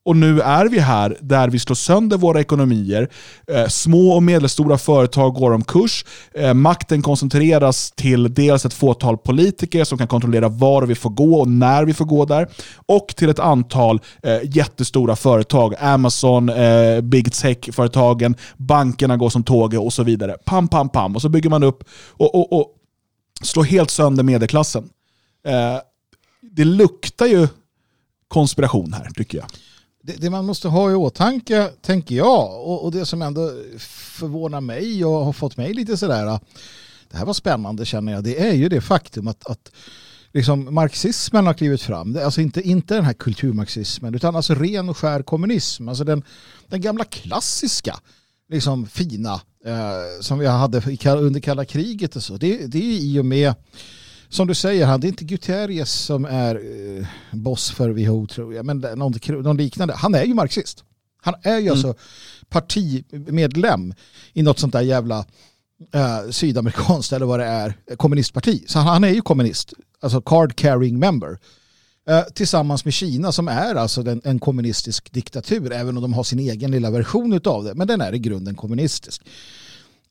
[0.05, 3.09] och nu är vi här där vi slår sönder våra ekonomier.
[3.47, 6.05] Eh, små och medelstora företag går omkurs.
[6.35, 11.40] Eh, makten koncentreras till dels ett fåtal politiker som kan kontrollera var vi får gå
[11.40, 12.49] och när vi får gå där.
[12.87, 15.75] Och till ett antal eh, jättestora företag.
[15.79, 20.37] Amazon, eh, Big Tech-företagen, bankerna går som tåget och så vidare.
[20.45, 21.17] Pam, pam, pam.
[21.17, 22.69] Och så bygger man upp och, och, och
[23.43, 24.88] slår helt sönder medelklassen.
[25.47, 25.77] Eh,
[26.43, 27.48] det luktar ju
[28.29, 29.46] konspiration här, tycker jag
[30.07, 34.61] det, det, man måste ha i åtanke, tänker jag, och, och, det som ändå förvånar
[34.61, 36.38] mig och har fått mig lite sådär, äh,
[37.11, 39.73] det här var spännande känner jag, det är ju det faktum att, att
[40.33, 42.19] liksom marxismen har klivit fram.
[42.25, 45.88] Alltså inte, inte den här kulturmarxismen utan alltså ren och skär kommunism.
[45.88, 46.23] Alltså den,
[46.69, 48.00] den gamla klassiska
[48.48, 52.37] liksom fina eh, som vi hade under kalla kriget och så.
[52.37, 53.55] Det, det är i och med
[54.29, 58.54] som du säger, han, det är inte Guterres som är eh, boss för WHO tror
[58.54, 59.94] jag, men någon, någon liknande.
[59.94, 60.85] Han är ju marxist.
[61.22, 61.94] Han är ju alltså
[62.48, 63.94] partimedlem
[64.33, 65.27] i något sånt där jävla
[65.94, 68.64] eh, sydamerikanskt eller vad det är, kommunistparti.
[68.66, 71.38] Så han, han är ju kommunist, alltså card carrying member.
[72.08, 76.25] Eh, tillsammans med Kina som är alltså den, en kommunistisk diktatur, även om de har
[76.25, 79.22] sin egen lilla version av det, men den är i grunden kommunistisk.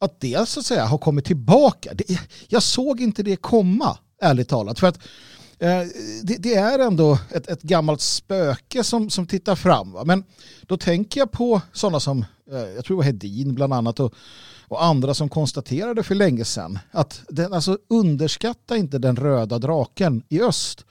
[0.04, 4.50] Att det så att säga har kommit tillbaka, det, jag såg inte det komma, ärligt
[4.50, 4.80] talat.
[4.80, 4.98] För att
[5.60, 5.82] eh,
[6.24, 9.92] det, det, är ändå ett, ett gammalt spöke som, som tittar fram.
[9.92, 10.04] Va?
[10.06, 10.24] Men
[10.62, 14.14] då tänker jag på sådana som, eh, jag tror det var Hedin bland annat, och,
[14.68, 20.24] och andra som konstaterade för länge sedan att den, alltså, underskatta inte den röda draken
[20.30, 20.86] i öst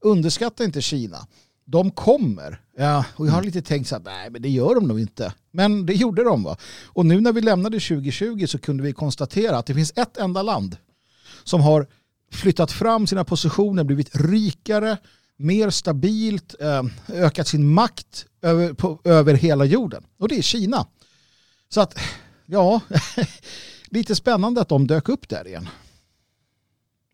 [0.00, 1.26] underskatta inte Kina.
[1.64, 2.60] De kommer.
[2.80, 5.34] Ja, och jag har lite tänkt så här, nej men det gör de nog inte.
[5.50, 6.56] Men det gjorde de va.
[6.86, 10.42] Och nu när vi lämnade 2020 så kunde vi konstatera att det finns ett enda
[10.42, 10.76] land
[11.44, 11.86] som har
[12.32, 14.96] flyttat fram sina positioner, blivit rikare,
[15.36, 20.04] mer stabilt, eh, ökat sin makt över, på, över hela jorden.
[20.18, 20.86] Och det är Kina.
[21.68, 21.98] Så att,
[22.46, 22.80] ja,
[23.88, 25.68] lite spännande att de dök upp där igen.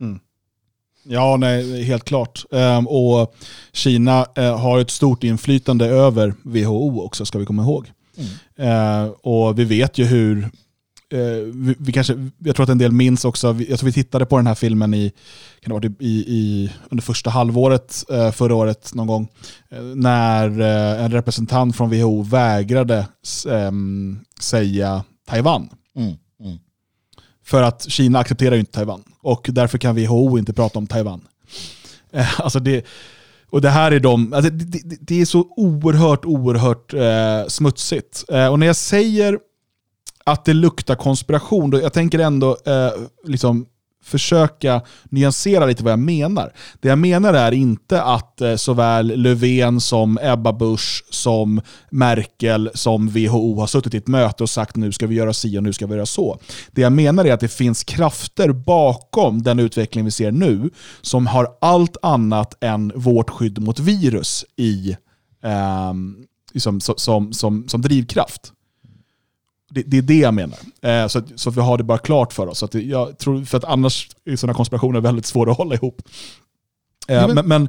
[0.01, 0.21] Mm.
[1.05, 2.45] Ja, nej, helt klart.
[2.51, 3.35] Um, och
[3.73, 7.93] Kina uh, har ett stort inflytande över WHO också, ska vi komma ihåg.
[8.17, 9.05] Mm.
[9.05, 10.37] Uh, och vi vet ju hur,
[11.15, 14.27] uh, vi, vi, kanske, jag tror att en del minns också, jag tror vi tittade
[14.27, 15.13] på den här filmen i,
[15.61, 19.29] kan det varit i, i, under första halvåret förra året någon gång,
[19.95, 20.61] när
[21.01, 23.07] en representant från WHO vägrade
[23.47, 25.69] um, säga Taiwan.
[25.97, 26.15] Mm.
[26.41, 26.59] Mm.
[27.45, 29.03] För att Kina accepterar ju inte Taiwan.
[29.21, 31.21] Och därför kan WHO inte prata om Taiwan.
[32.13, 32.85] Eh, alltså det,
[33.51, 38.25] och det här är de, alltså det, det, det, är så oerhört, oerhört eh, smutsigt.
[38.29, 39.39] Eh, och när jag säger
[40.25, 42.91] att det luktar konspiration, då jag tänker ändå eh,
[43.25, 43.67] liksom
[44.05, 46.53] försöka nyansera lite vad jag menar.
[46.81, 53.09] Det jag menar är inte att eh, såväl Löfven som Ebba Busch, som Merkel, som
[53.09, 55.73] WHO har suttit i ett möte och sagt nu ska vi göra si och nu
[55.73, 56.39] ska vi göra så.
[56.71, 61.27] Det jag menar är att det finns krafter bakom den utveckling vi ser nu som
[61.27, 64.97] har allt annat än vårt skydd mot virus i,
[65.45, 65.95] eh,
[66.53, 68.54] liksom, som, som, som drivkraft.
[69.75, 70.59] Det, det, är det jag menar.
[70.83, 72.59] Eh, så, att, så att vi har det bara klart för oss.
[72.59, 76.03] Så att jag tror, för att annars är sådana konspirationer väldigt svåra att hålla ihop.
[77.09, 77.35] Eh, ja, men...
[77.35, 77.69] Men, men,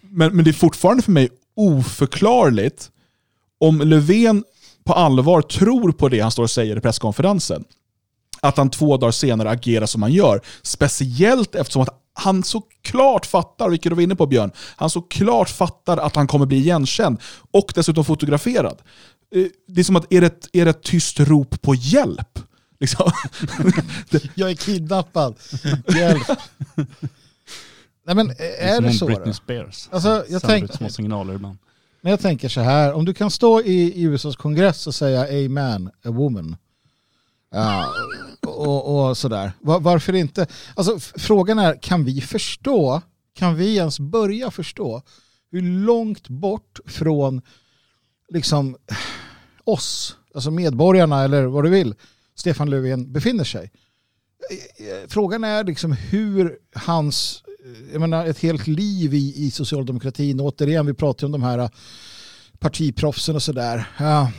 [0.00, 2.90] men, men, det är fortfarande för mig oförklarligt
[3.60, 4.44] om Löfven
[4.84, 7.64] på allvar tror på det han står och säger i presskonferensen.
[8.40, 10.40] Att han två dagar senare agerar som han gör.
[10.62, 15.96] Speciellt eftersom att han såklart fattar, vilket du var inne på Björn, han såklart fattar
[15.96, 17.18] att han kommer bli igenkänd
[17.50, 18.78] och dessutom fotograferad.
[19.34, 22.38] Eh, det är som att, är det, är det ett tyst rop på hjälp?
[22.80, 23.10] Liksom.
[24.34, 25.36] jag är kidnappad,
[25.94, 26.26] hjälp.
[28.06, 29.06] Nej men är det, det så?
[29.06, 29.88] Britney Spears.
[29.92, 31.58] Alltså, jag tänk, små signaler ibland.
[32.00, 35.44] Men jag tänker så här, om du kan stå i, i USAs kongress och säga
[35.44, 36.56] Amen, a woman.
[37.50, 37.94] Ja,
[38.46, 39.52] och, och sådär.
[39.60, 40.46] Var, varför inte?
[40.74, 43.02] Alltså frågan är, kan vi förstå,
[43.34, 45.02] kan vi ens börja förstå
[45.50, 47.42] hur långt bort från
[48.32, 48.76] liksom
[49.64, 51.94] oss, alltså medborgarna eller vad du vill,
[52.34, 53.70] Stefan Löfven befinner sig.
[55.08, 57.42] Frågan är liksom hur hans,
[57.92, 61.70] jag menar ett helt liv i, i socialdemokratin, återigen vi pratar om de här
[62.58, 63.88] partiproffsen och sådär.
[63.98, 64.30] Ja,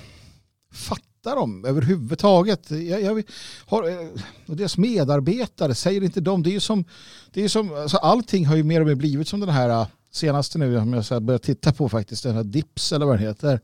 [0.71, 2.71] fattar de överhuvudtaget?
[2.71, 3.23] Jag, jag
[3.65, 4.07] har, eh,
[4.45, 6.85] och deras medarbetare, säger inte de, det är ju som,
[7.31, 9.87] det är som alltså allting har ju mer och mer blivit som den här eh,
[10.11, 13.59] senaste nu, som jag börjar titta på faktiskt, den här Dips eller vad den heter.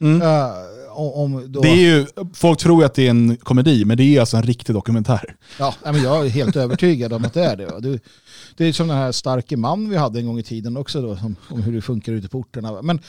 [0.00, 0.22] Mm.
[0.22, 1.60] Uh, om då...
[1.60, 4.42] det är ju, folk tror att det är en komedi, men det är alltså en
[4.42, 5.36] riktig dokumentär.
[5.58, 7.80] Ja, men jag är helt övertygad om att det är det.
[7.80, 8.00] Det,
[8.56, 11.10] det är som den här starke man vi hade en gång i tiden också, då,
[11.10, 12.82] om, om hur det funkar ute på orterna.
[12.82, 13.00] Men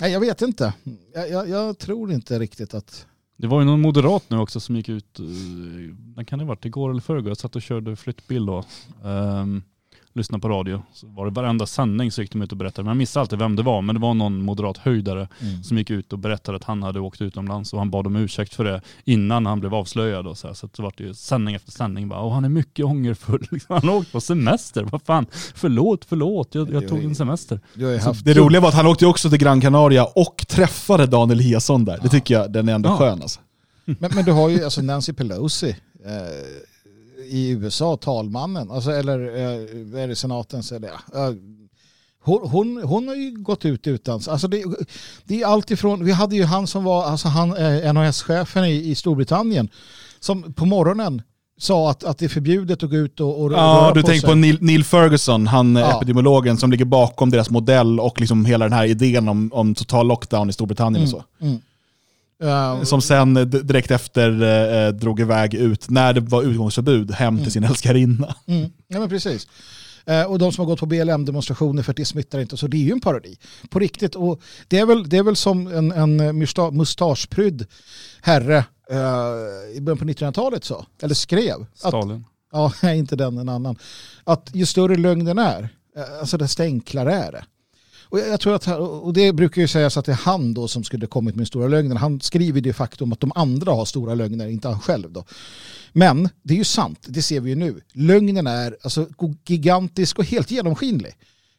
[0.00, 0.72] nej, jag vet inte.
[1.14, 3.06] Jag, jag, jag, tror inte riktigt att...
[3.36, 5.18] Det var ju någon moderat nu också som gick ut,
[6.16, 8.64] när kan det ha varit, igår eller förrgår, jag satt och körde flyttbil då.
[9.02, 9.62] Um,
[10.16, 10.82] lyssna på radio.
[10.92, 12.84] Så var det varenda sändning så gick de ut och berättade.
[12.84, 13.82] Men jag missade alltid vem det var.
[13.82, 15.62] Men det var någon moderat höjdare mm.
[15.62, 18.54] som gick ut och berättade att han hade åkt utomlands och han bad om ursäkt
[18.54, 20.26] för det innan han blev avslöjad.
[20.26, 20.54] Och så här.
[20.54, 22.08] så det var det ju sändning efter sändning.
[22.08, 23.48] Bara, och han är mycket ångerfull.
[23.68, 24.82] han har åkt på semester.
[24.82, 26.54] Vad fan, förlåt, förlåt.
[26.54, 27.60] Jag, jag tog en semester.
[28.24, 31.98] det roliga var att han åkte också till Gran Canaria och träffade Daniel Eliasson där.
[32.02, 32.96] Det tycker jag, den är ändå ja.
[32.96, 33.40] skön alltså.
[33.84, 35.76] Men, men du har ju alltså Nancy Pelosi.
[36.04, 36.12] Eh,
[37.28, 41.32] i USA, talmannen, alltså, eller eh, är det senatens, eller ja.
[42.24, 44.64] Hon, hon, hon, har ju gått ut utan, alltså det,
[45.24, 48.94] det är alltifrån, vi hade ju han som var, alltså han, eh, NHS-chefen i, i
[48.94, 49.68] Storbritannien,
[50.20, 51.22] som på morgonen
[51.58, 54.06] sa att, att det är förbjudet att gå ut och, och Ja, röra du på
[54.06, 54.30] tänker sig.
[54.30, 55.96] på Neil, Neil Ferguson, han eh, Ja.
[55.96, 60.06] epidemiologen som ligger bakom deras modell och liksom hela den här idén om, om total
[60.06, 61.24] lockdown i Storbritannien och så.
[61.40, 61.60] Mm.
[62.42, 64.42] Eh, Som sen eh, direkt efter
[64.86, 68.34] eh, drog iväg ut, när det var utgångsförbud, hem till sin älskarinna.
[68.46, 68.70] Mm.
[68.88, 69.46] Ja, men precis.
[70.06, 72.76] Eh, och de som har gått på BLM-demonstrationer för att det smittar inte, så det
[72.76, 73.36] är ju en parodi.
[73.70, 74.14] På riktigt.
[74.14, 77.66] Och det, är väl, det är väl som en, en musta- mustaschprydd
[78.22, 78.56] herre
[78.90, 81.60] eh, i början på 1900-talet sa, eller skrev.
[81.62, 82.24] Att, Stalin.
[82.52, 83.76] ja, nej, inte den, en annan.
[84.24, 87.44] Att ju större lögnen är, eh, alltså desto enklare är det.
[88.08, 90.84] Och jag tror att, och det brukar ju sägas att det är han då som
[90.84, 91.96] skulle kommit med stora lögnen.
[91.96, 95.24] Han skriver det faktum att de andra har stora lögner, inte han själv då.
[95.92, 97.80] Men det är ju sant, det ser vi ju nu.
[97.92, 99.06] Lögnen är alltså
[99.46, 101.12] gigantisk och helt genomskinlig.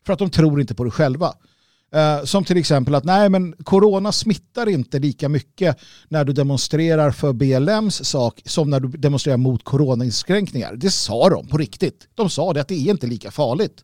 [0.06, 1.34] För att de tror inte på det själva.
[1.96, 5.78] Uh, som till exempel att nej men corona smittar inte lika mycket
[6.08, 10.76] när du demonstrerar för BLMs sak som när du demonstrerar mot coronainskränkningar.
[10.76, 12.08] Det sa de på riktigt.
[12.16, 13.84] De sa det att det är inte lika farligt.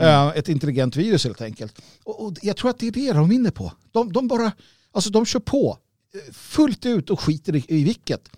[0.00, 1.82] Eh, ett intelligent virus helt enkelt.
[2.04, 3.72] Och, och jag tror att det är det de vinner på.
[3.92, 4.52] De, de bara,
[4.92, 5.78] alltså de kör på
[6.14, 8.28] eh, fullt ut och skiter i, i vilket.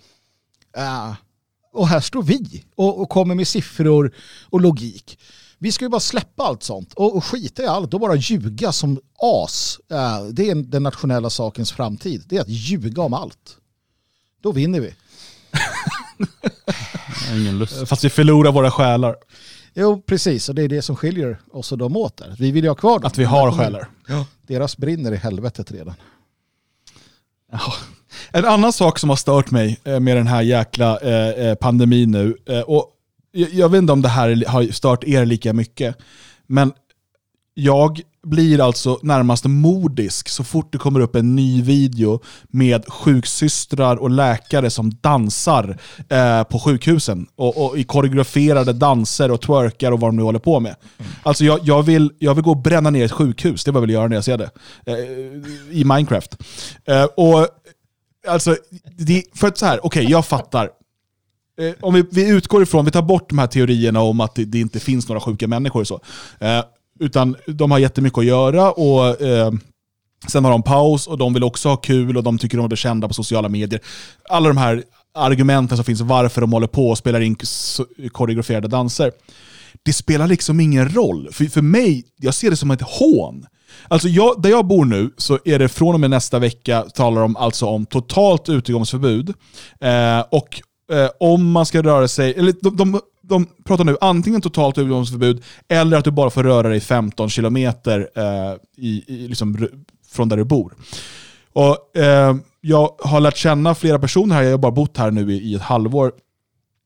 [0.77, 1.15] Eh,
[1.73, 5.19] och här står vi och, och kommer med siffror och logik.
[5.59, 8.73] Vi ska ju bara släppa allt sånt och, och skita i allt och bara ljuga
[8.73, 9.81] som as.
[9.91, 12.25] Eh, det är den nationella sakens framtid.
[12.27, 13.57] Det är att ljuga om allt.
[14.43, 14.95] Då vinner vi.
[17.41, 17.89] Ingen lust.
[17.89, 19.17] Fast vi förlorar våra själar.
[19.81, 20.49] Jo, precis.
[20.49, 22.37] Och det är det som skiljer oss och dem åt där.
[22.39, 23.07] Vi vill ju ha kvar dem.
[23.07, 23.89] Att vi har själar.
[24.47, 25.95] Deras brinner i helvetet redan.
[27.53, 27.61] Ja.
[28.31, 32.11] En annan sak som har stört mig eh, med den här jäkla eh, eh, pandemin
[32.11, 32.91] nu, och
[33.33, 35.97] jag, jag vet inte om det här har stört er lika mycket,
[36.47, 36.73] men
[37.55, 43.97] jag blir alltså närmast modisk så fort det kommer upp en ny video med sjuksystrar
[43.97, 50.01] och läkare som dansar eh, på sjukhusen och, och i koreograferade danser och twerkar och
[50.01, 50.77] vad de nu håller på med.
[51.23, 53.83] Alltså jag, jag, vill, jag vill gå och bränna ner ett sjukhus, det är vad
[53.83, 54.51] jag vill göra när jag ser det.
[54.87, 56.37] Eh, I Minecraft.
[56.85, 57.47] Eh, och
[58.29, 58.57] alltså,
[58.99, 60.71] det, för att så här, okej jag fattar.
[61.61, 64.45] Eh, om vi, vi utgår ifrån, vi tar bort de här teorierna om att det,
[64.45, 66.01] det inte finns några sjuka människor och så.
[66.41, 66.65] Eh,
[67.01, 69.53] utan de har jättemycket att göra och eh,
[70.29, 72.77] sen har de paus och de vill också ha kul och de tycker de blir
[72.77, 73.81] kända på sociala medier.
[74.29, 74.83] Alla de här
[75.15, 77.37] argumenten som finns varför de håller på och spelar in
[78.13, 79.13] koreograferade danser.
[79.83, 81.29] Det spelar liksom ingen roll.
[81.33, 83.47] För, för mig, jag ser det som ett hån.
[83.89, 87.21] Alltså jag, där jag bor nu så är det från och med nästa vecka talar
[87.21, 89.29] de alltså om totalt utegångsförbud.
[89.81, 90.61] Eh, och
[90.93, 95.45] eh, om man ska röra sig, eller de, de, de pratar nu antingen totalt utegångsförbud
[95.69, 99.69] eller att du bara får röra dig 15 kilometer eh, i, i, liksom,
[100.09, 100.75] från där du bor.
[101.53, 105.33] Och, eh, jag har lärt känna flera personer här, jag har bara bott här nu
[105.33, 106.13] i, i ett halvår,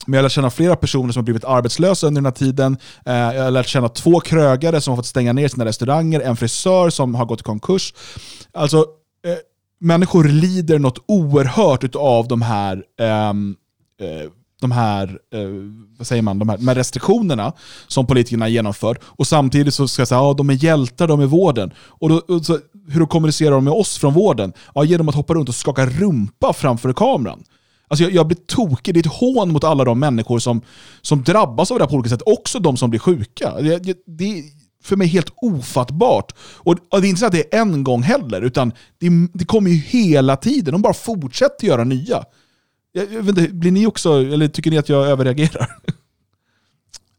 [0.06, 2.76] men jag har lärt känna flera personer som har blivit arbetslösa under den här tiden.
[3.06, 6.36] Eh, jag har lärt känna två krögare som har fått stänga ner sina restauranger, en
[6.36, 7.94] frisör som har gått i konkurs.
[8.52, 8.76] Alltså,
[9.26, 9.36] eh,
[9.80, 13.56] människor lider något oerhört av de här, ehm,
[14.00, 14.30] eh,
[14.62, 15.40] de här, eh,
[15.98, 17.52] vad säger man, de här, de här restriktionerna
[17.86, 18.98] som politikerna genomför.
[19.04, 21.72] Och samtidigt så ska jag säga att ja, de är hjältar, de är vården.
[21.78, 22.58] Och, då, och så,
[22.88, 24.52] hur då kommunicerar de med oss från vården?
[24.74, 27.44] Ja, genom att hoppa runt och skaka rumpa framför kameran.
[27.88, 28.94] Alltså jag, jag blir tokig.
[28.94, 30.60] Det är ett hån mot alla de människor som,
[31.02, 32.22] som drabbas av det här på olika sätt.
[32.26, 33.54] Också de som blir sjuka.
[33.60, 34.42] Det, det, det är
[34.82, 36.32] för mig helt ofattbart.
[36.40, 39.44] Och, och det är inte så att det är en gång heller, utan det, det
[39.44, 40.72] kommer ju hela tiden.
[40.72, 42.24] De bara fortsätter göra nya.
[42.92, 45.76] Jag, jag vet inte, blir ni också, eller tycker ni att jag överreagerar?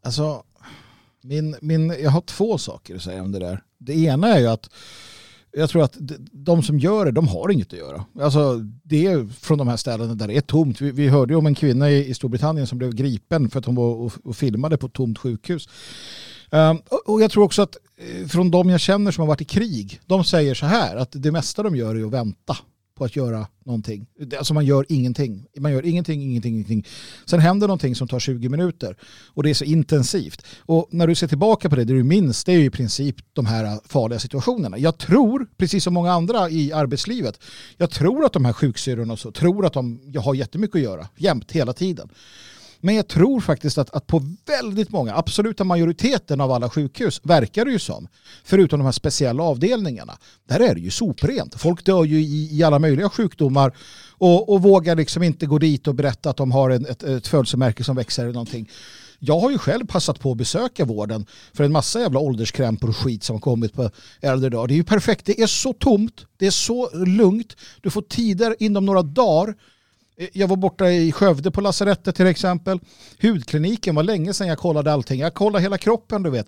[0.06, 0.44] Alltså,
[1.22, 3.64] min, min, jag har två saker att säga om det där.
[3.78, 4.70] Det ena är ju att
[5.52, 5.98] jag tror att
[6.32, 8.06] de- som gör det, de har inget att göra.
[8.22, 10.82] Alltså, det är från de här ställena där det är tomt.
[10.82, 13.66] Vi, vi hörde ju om en kvinna i, i Storbritannien som blev gripen för att
[13.66, 15.70] hon var och, och filmade på ett tomt sjukhus.
[16.52, 19.42] Um, och, och jag tror också att eh, från de jag känner som har varit
[19.42, 22.58] i krig, de säger så här att det mesta de gör är att vänta
[22.96, 24.08] på att göra någonting.
[24.38, 25.46] Alltså man gör ingenting.
[25.60, 26.86] Man gör ingenting, ingenting, ingenting.
[27.26, 30.46] Sen händer någonting som tar 20 minuter och det är så intensivt.
[30.60, 33.16] Och när du ser tillbaka på det, det du minns, det är ju i princip
[33.34, 34.78] de här farliga situationerna.
[34.78, 37.40] Jag tror, precis som många andra i arbetslivet,
[37.78, 40.82] jag tror att de här sjuksyrrorna och så, tror att de jag har jättemycket att
[40.82, 42.10] göra, jämt, hela tiden.
[42.86, 47.66] Men jag tror faktiskt att, att på väldigt många, absoluta majoriteten av alla sjukhus verkar
[47.66, 48.08] det ju som,
[48.44, 50.18] förutom de här speciella avdelningarna,
[50.48, 51.56] där är det ju soprent.
[51.56, 53.76] Folk dör ju i, i alla möjliga sjukdomar
[54.12, 57.28] och, och vågar liksom inte gå dit och berätta att de har en, ett, ett
[57.28, 58.70] födelsemärke som växer eller någonting.
[59.20, 62.98] Jag har ju själv passat på att besöka vården för en massa jävla ålderskrämpor och
[62.98, 63.90] skit som har kommit på
[64.22, 64.68] äldre dagar.
[64.68, 68.56] Det är ju perfekt, det är så tomt, det är så lugnt, du får tider
[68.60, 69.56] inom några dagar
[70.18, 72.80] Eh, jag var borta i Skövde på lasarettet till exempel.
[73.22, 75.20] Hudkliniken var länge sedan jag kollade allting.
[75.20, 76.48] Jag kollade hela kroppen du vet.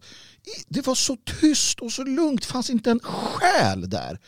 [0.67, 2.41] Det var så tyst och så lugnt.
[2.41, 4.19] Det fanns inte en själ där.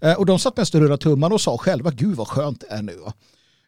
[0.00, 2.74] Eh, och de satt mest och rullade tummarna och sa själva gud vad skönt det
[2.74, 2.96] är nu.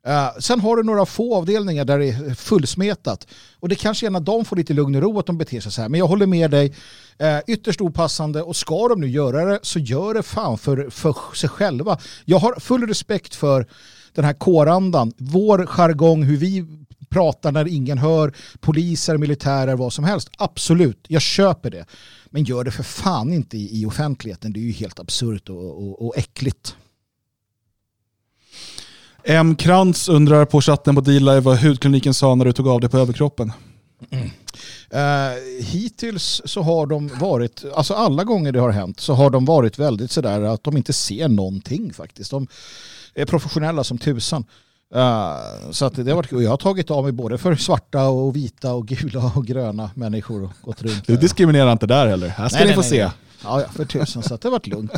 [0.08, 3.26] Uh, sen har du några få avdelningar där det är fullsmetat.
[3.60, 5.72] Och det kanske är när de får lite lugn och ro att de beter sig
[5.72, 5.88] så här.
[5.88, 6.74] Men jag håller med dig.
[7.22, 11.34] Uh, ytterst opassande och ska de nu göra det så gör det fan för, för
[11.34, 11.98] sig själva.
[12.24, 13.66] Jag har full respekt för
[14.14, 16.66] den här kårandan, vår jargong, hur vi
[17.08, 20.30] pratar när ingen hör, poliser, militärer, vad som helst.
[20.38, 21.84] Absolut, jag köper det.
[22.30, 24.52] Men gör det för fan inte i, i offentligheten.
[24.52, 26.76] Det är ju helt absurt och, och, och äckligt.
[29.24, 29.56] M.
[29.56, 32.98] Krantz undrar på chatten på D-Live vad hudkliniken sa när du tog av dig på
[32.98, 33.52] överkroppen.
[34.10, 34.30] Mm.
[34.94, 39.44] Uh, hittills så har de varit, alltså alla gånger det har hänt så har de
[39.44, 42.30] varit väldigt sådär att de inte ser någonting faktiskt.
[42.30, 42.46] De
[43.14, 44.44] är professionella som tusan.
[44.96, 48.36] Uh, så att det har varit, jag har tagit av mig både för svarta och
[48.36, 51.06] vita och gula och gröna människor och gått runt.
[51.06, 52.28] Du diskriminerar inte där heller.
[52.28, 53.04] Här ska nej, ni få nej, se.
[53.04, 53.12] Nej.
[53.44, 54.92] Ja, för tusan så att det har varit lugnt.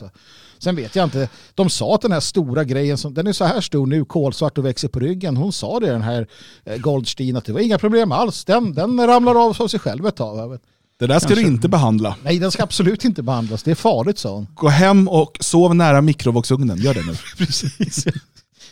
[0.58, 3.44] Sen vet jag inte, de sa att den här stora grejen, som, den är så
[3.44, 5.36] här stor nu, kolsvart och växer på ryggen.
[5.36, 6.26] Hon sa det den här
[6.64, 8.44] eh, Goldstein att det var inga problem alls.
[8.44, 10.58] Den, den ramlar av av sig själv ett tag.
[11.02, 11.44] Det där ska Kanske.
[11.44, 12.16] du inte behandla.
[12.22, 13.62] Nej, den ska absolut inte behandlas.
[13.62, 14.46] Det är farligt, sa hon.
[14.54, 16.78] Gå hem och sov nära mikrovågsugnen.
[16.78, 17.14] Gör det nu.
[17.36, 18.06] Precis.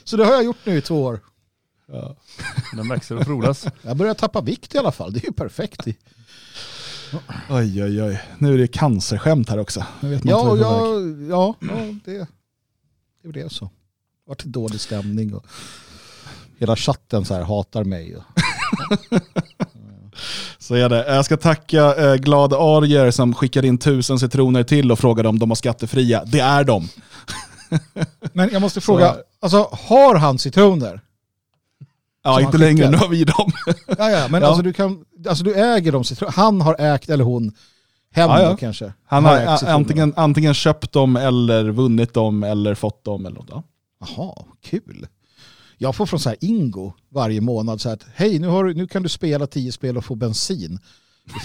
[0.04, 1.20] Så det har jag gjort nu i två år.
[1.92, 2.16] Ja.
[2.76, 3.66] Den växer och frodas.
[3.82, 5.12] Jag börjar tappa vikt i alla fall.
[5.12, 5.86] Det är ju perfekt.
[7.50, 8.22] Oj, oj, oj.
[8.38, 9.84] Nu är det cancerskämt här också.
[10.00, 10.56] ja, ja,
[11.28, 12.28] ja, ja, det,
[13.22, 13.64] det blev så.
[13.64, 13.70] Det
[14.26, 15.46] vart dålig stämning och
[16.58, 18.16] hela chatten så här hatar mig.
[20.70, 21.14] så är det.
[21.14, 25.38] Jag ska tacka eh, Glad Arier som skickade in tusen citroner till och frågade om
[25.38, 26.24] de var skattefria.
[26.26, 26.88] Det är de.
[28.32, 31.00] Men jag måste fråga, alltså har han citroner?
[32.24, 32.90] Ja, inte längre.
[32.90, 33.52] Nu har vi dem.
[33.98, 34.48] ja, ja, men ja.
[34.48, 36.04] Alltså, du kan, alltså du äger dem.
[36.28, 37.52] Han har ägt, eller hon,
[38.12, 38.56] hem ja, ja.
[38.56, 38.92] kanske.
[39.06, 43.26] Han har, har antingen, antingen köpt dem eller vunnit dem eller fått dem.
[43.26, 43.64] Eller något,
[44.00, 45.06] Jaha, kul.
[45.82, 48.86] Jag får från så här Ingo varje månad så här att hej nu, har, nu
[48.86, 50.78] kan du spela tio spel och få bensin.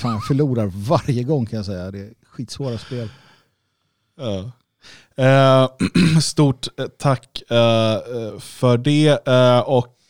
[0.02, 1.92] Fan, jag förlorar varje gång kan jag säga.
[1.92, 3.10] Det är skitsvåra spel.
[4.22, 4.48] Uh.
[5.26, 9.28] Uh, stort eh, tack uh, för det.
[9.28, 9.60] Eh,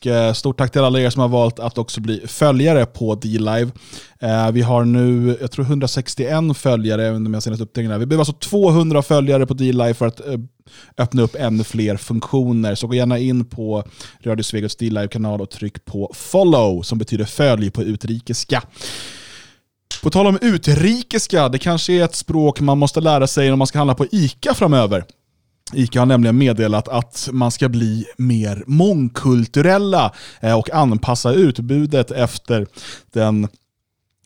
[0.05, 3.71] och stort tack till alla er som har valt att också bli följare på D-Live.
[4.19, 7.97] Eh, vi har nu, jag tror 161 följare, under mina senaste uppdateringar.
[7.97, 10.39] Vi behöver alltså 200 följare på D-Live för att eh,
[10.97, 12.75] öppna upp ännu fler funktioner.
[12.75, 13.83] Så gå gärna in på
[14.23, 18.63] Radio Svegots D-Live-kanal och tryck på follow, som betyder följ på utrikiska.
[20.03, 23.67] På tal om utrikiska, det kanske är ett språk man måste lära sig om man
[23.67, 25.05] ska handla på ICA framöver.
[25.73, 32.67] ICA har nämligen meddelat att man ska bli mer mångkulturella eh, och anpassa utbudet efter
[33.13, 33.47] den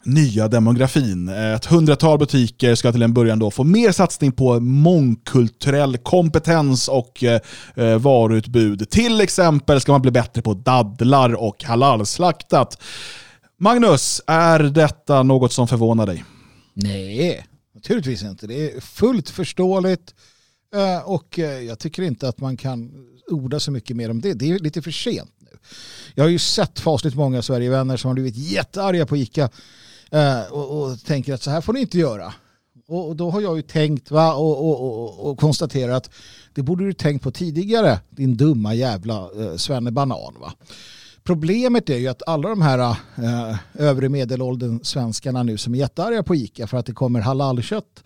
[0.04, 1.30] nya demografin.
[1.30, 6.88] Eh, ett hundratal butiker ska till en början då få mer satsning på mångkulturell kompetens
[6.88, 7.42] och eh,
[7.76, 8.90] eh, varuutbud.
[8.90, 12.82] Till exempel ska man bli bättre på dadlar och halalslaktat.
[13.60, 16.24] Magnus, är detta något som förvånar dig?
[16.74, 18.48] Nej, naturligtvis inte.
[18.48, 20.39] Det är fullt förståeligt Eh,
[20.76, 24.34] Eh, och eh, jag tycker inte att man kan orda så mycket mer om det.
[24.34, 25.58] Det är lite för sent nu.
[26.16, 29.50] Jag har ju sett fasligt många Sverigevänner som har blivit jättearga på ICA
[30.12, 32.34] eh, och, och tänker att så här får ni inte göra.
[32.88, 36.12] Och, då har jag ju tänkt va, och, och, och, konstaterat att
[36.54, 40.36] det borde du tänkt på tidigare, din dumma jävla eh, svennebanan.
[40.40, 40.54] Va?
[41.24, 42.80] Problemet är ju att alla de här
[43.16, 48.04] eh, övre medelåldern svenskarna nu som är jättearga på ICA för att det kommer halalkött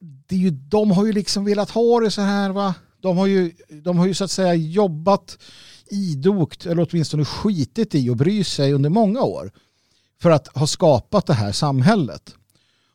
[0.00, 2.74] det är ju, de har ju liksom velat ha det så här va.
[3.00, 5.38] De har ju, de har ju så att säga jobbat
[5.90, 9.52] idogt eller åtminstone skitit i och bry sig under många år
[10.22, 12.34] för att ha skapat det här samhället.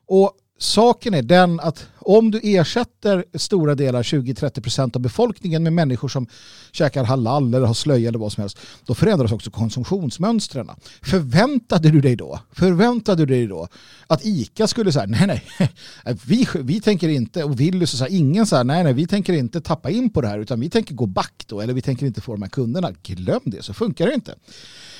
[0.08, 6.08] Och saken är den att om du ersätter stora delar, 20-30% av befolkningen med människor
[6.08, 6.28] som
[6.72, 10.70] käkar halal eller har slöja eller vad som helst, då förändras också konsumtionsmönstren.
[11.01, 13.68] Förväntade du dig då, förväntade du dig då
[14.08, 15.72] att ICA skulle säga nej nej,
[16.26, 19.62] vi, vi tänker inte, och Willys så här, ingen så nej nej, vi tänker inte
[19.62, 22.22] tappa in på det här utan vi tänker gå back då, eller vi tänker inte
[22.22, 22.91] få de här kunderna.
[23.03, 24.36] Glöm det, så funkar det inte.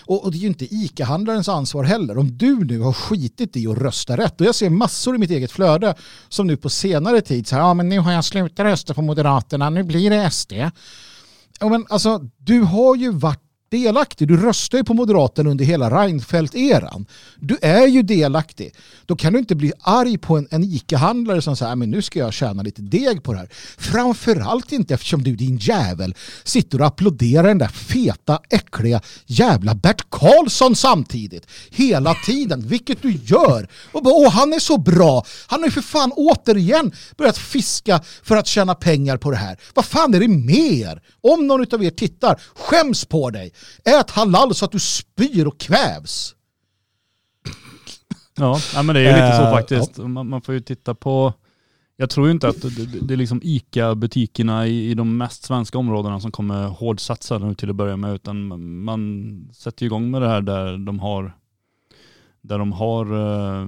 [0.08, 2.18] Och, och det är ju inte ICA-handlarens ansvar heller.
[2.18, 5.32] Om du nu har skitit i att rösta rätt, och jag ser massor i mitt
[5.32, 5.96] eget flöde
[6.30, 9.02] som nu på senare tid, så här, ja men nu har jag slutat rösta på
[9.02, 10.54] Moderaterna, nu blir det SD.
[11.60, 14.28] Ja, men alltså, du har ju varit delaktig.
[14.28, 17.06] Du röstade ju på Moderaterna under hela Reinfeldt-eran.
[17.40, 18.76] Du är ju delaktig.
[19.06, 22.02] Då kan du inte bli arg på en, en ICA-handlare som säger ah, men nu
[22.02, 23.50] ska jag tjäna lite deg på det här.
[23.78, 30.10] Framförallt inte eftersom du din jävel sitter och applåderar den där feta, äckliga jävla Bert
[30.10, 31.48] Karlsson samtidigt.
[31.72, 33.70] Hela tiden, vilket du gör.
[33.92, 35.26] Och bara, åh, han är så bra.
[35.48, 39.58] Han har ju för fan återigen börjat fiska för att tjäna pengar på det här.
[39.74, 41.02] Vad fan är det mer?
[41.22, 43.52] Om någon av er tittar, skäms på dig.
[43.84, 46.36] Ät halal så att du spyr och kvävs.
[48.38, 49.98] Ja, men det är ju lite så Eh, faktiskt.
[49.98, 51.34] Man, man får ju titta på,
[51.98, 55.44] jag tror ju inte att det, det, det är liksom ICA-butikerna i, i de mest
[55.44, 58.48] svenska områdena som kommer hårdsatsa nu till att börja med, utan
[58.84, 61.38] man sätter ju igång med det här där de har,
[62.42, 63.68] där de har eh,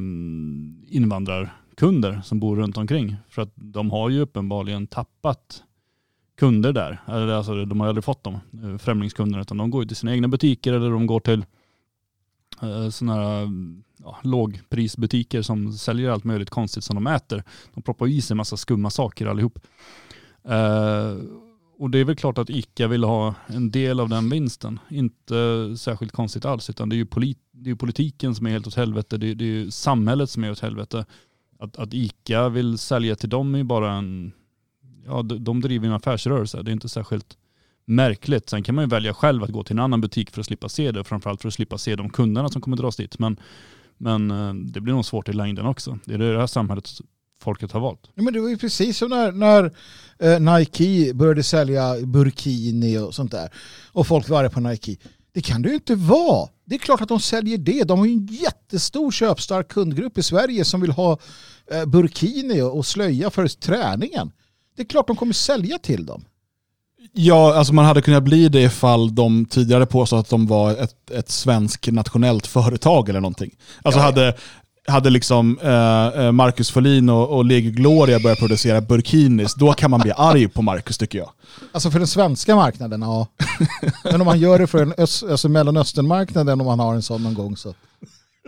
[0.88, 3.16] invandrarkunder som bor runt omkring.
[3.30, 5.64] För att de har ju uppenbarligen tappat
[6.38, 7.02] kunder där.
[7.06, 10.74] Alltså, de har aldrig fått dem, eh, främlingskunderna utan de går till sina egna butiker
[10.74, 11.46] eller de går till
[12.62, 13.50] eh, sådana här
[13.98, 17.44] ja, lågprisbutiker som säljer allt möjligt konstigt som de äter.
[17.74, 19.60] De proppar i sig en massa skumma saker allihop.
[20.44, 21.16] Eh,
[21.80, 24.80] och det är väl klart att ICA vill ha en del av den vinsten.
[24.90, 25.36] Inte
[25.78, 28.76] särskilt konstigt alls, utan det är ju, polit, det är politiken som är helt åt
[28.76, 29.18] helvete.
[29.18, 31.06] Det är, det är ju samhället som är åt helvete.
[31.60, 34.32] Att, att ICA vill sälja till dem är ju bara en,
[35.08, 36.62] ja de, driver en affärsrörelse.
[36.64, 37.38] Det är inte särskilt
[37.86, 38.50] märkligt.
[38.50, 40.70] Sen kan man ju välja själv att gå till en annan butik för att slippa
[40.70, 41.04] se det.
[41.04, 43.20] Framförallt för att slippa se de kunderna som kommer dras dit.
[43.20, 43.40] Men,
[43.98, 46.00] men eh, det blir nog svårt i längden också.
[46.06, 46.90] Det är det här samhället
[47.42, 48.10] folket har valt.
[48.16, 49.74] Ja, men det var ju precis som när, när
[50.20, 53.50] eh, Nike började sälja burkini och sånt där.
[53.92, 54.98] Och folk var arga på Nike.
[55.34, 56.50] Det kan det ju inte vara.
[56.66, 57.84] Det är klart att de säljer det.
[57.84, 61.18] De har ju en jättestor köpstark kundgrupp i Sverige som vill ha
[61.72, 64.32] eh, burkini och slöja för träningen.
[64.78, 66.26] Det är klart de kommer sälja till dem.
[67.14, 71.12] Ja, alltså man hade kunnat bli det ifall de tidigare påstod att de var ett,
[71.12, 73.52] ett svensk nationellt företag eller någonting.
[73.82, 74.06] Alltså Ja, ja.
[74.06, 74.34] hade,
[74.88, 79.92] hade liksom eh, eh, Marcus Folin och, och Lege Gloria börjat producera burkinis, då kan
[79.92, 81.30] man bli arg på Marcus tycker jag.
[81.72, 83.28] Alltså för den svenska marknaden, ja.
[84.04, 87.24] Men om man gör det för en öst, alltså Mellanösternmarknaden, om man har en sån
[87.24, 87.74] någon gång så.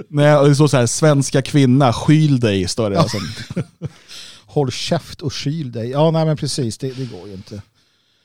[0.09, 2.99] Nej, det står så här, svenska kvinna, skyl dig, står det.
[2.99, 3.17] Alltså.
[4.49, 5.89] Håll käft och kyl dig.
[5.89, 7.61] Ja, nej men precis, det, det går ju inte.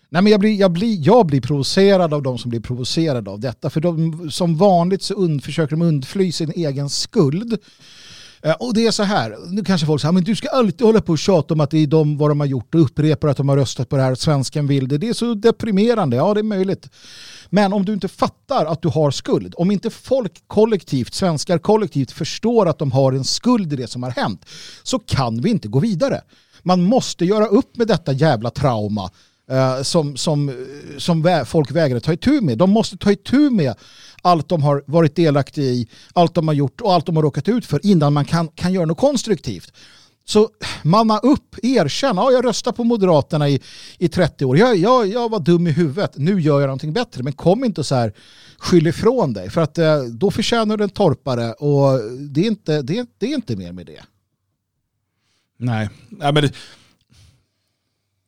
[0.09, 3.41] Nej, men jag, blir, jag, blir, jag blir provocerad av de som blir provocerade av
[3.41, 3.71] detta.
[3.71, 7.59] För de, som vanligt så und, försöker de undfly sin egen skuld.
[8.43, 11.01] Eh, Och det är så här, nu kanske folk säger, men du ska alltid hålla
[11.01, 13.37] på och tjata om att det är de vad de har gjort och upprepar att
[13.37, 14.99] de har röstat på det här, svensken vill det.
[14.99, 16.89] Det är så deprimerande, ja det är möjligt.
[17.55, 22.13] Men om du inte fattar att du har skuld, om inte folk kollektivt, svenskar kollektivt
[22.13, 24.47] förstår att de har en skuld i det som har hänt,
[24.83, 26.21] så kan vi inte gå vidare.
[26.63, 29.11] Man måste göra upp med detta jävla trauma
[29.51, 30.55] eh, som, som, eh,
[30.99, 32.59] som vä- folk vägrar ta itu med.
[32.59, 33.75] De måste ta itu med
[34.23, 37.49] allt de har varit delaktiga i, allt de har gjort och allt de har råkat
[37.49, 39.73] ut för innan man kan, kan göra något konstruktivt.
[40.25, 40.49] Så
[40.83, 43.61] manna upp, erkänn, ja, jag röstar på Moderaterna i,
[43.99, 47.23] i 30 år, jag, jag, jag var dum i huvudet, nu gör jag någonting bättre.
[47.23, 48.13] Men kom inte och så här,
[48.59, 52.01] skyll ifrån dig, för att eh, då förtjänar du en torpare och
[52.31, 54.03] det är inte, det det är inte mer med det.
[55.59, 56.53] Nej, Nej men det...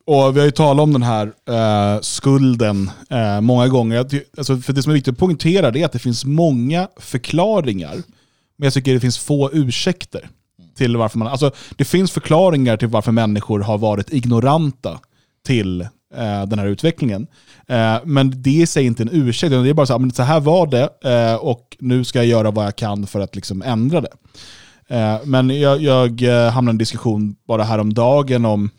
[0.05, 3.97] Och vi har ju talat om den här eh, skulden eh, många gånger.
[4.37, 7.95] Alltså, för det som är viktigt att poängtera är att det finns många förklaringar,
[8.55, 10.29] men jag tycker det finns få ursäkter
[10.77, 11.27] till varför man...
[11.27, 14.99] Alltså, det finns förklaringar till varför människor har varit ignoranta
[15.45, 15.81] till
[16.15, 17.27] eh, den här utvecklingen.
[17.67, 20.11] Eh, men det är sig inte en ursäkt, utan det är bara så här, men
[20.11, 23.35] så här var det eh, och nu ska jag göra vad jag kan för att
[23.35, 24.11] liksom ändra det.
[24.87, 28.69] Eh, men jag, jag eh, hamnade i en diskussion bara häromdagen om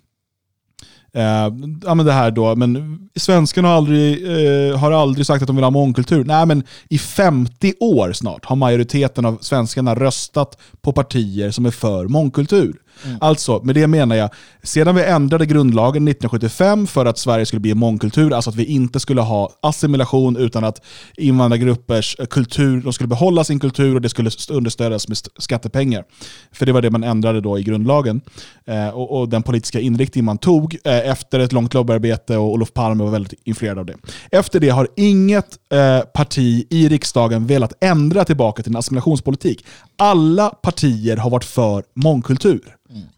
[1.18, 1.52] Eh,
[1.84, 5.56] ja, men det här då, men svenskarna har aldrig, eh, har aldrig sagt att de
[5.56, 6.24] vill ha mångkultur.
[6.24, 11.70] Nej, men i 50 år snart har majoriteten av svenskarna röstat på partier som är
[11.70, 12.76] för mångkultur.
[13.05, 13.18] Mm.
[13.20, 14.30] Alltså, med det menar jag,
[14.62, 18.64] sedan vi ändrade grundlagen 1975 för att Sverige skulle bli en mångkultur, alltså att vi
[18.64, 20.82] inte skulle ha assimilation utan att
[21.16, 26.05] invandrargruppers kultur, de skulle behålla sin kultur och det skulle understödjas med skattepengar.
[26.53, 28.20] För det var det man ändrade då i grundlagen.
[28.66, 32.72] Eh, och, och den politiska inriktning man tog eh, efter ett långt lobbyarbete och Olof
[32.72, 33.94] Palme var väldigt influerad av det.
[34.30, 39.64] Efter det har inget eh, parti i riksdagen velat ändra tillbaka till en assimilationspolitik.
[39.96, 42.61] Alla partier har varit för mångkultur.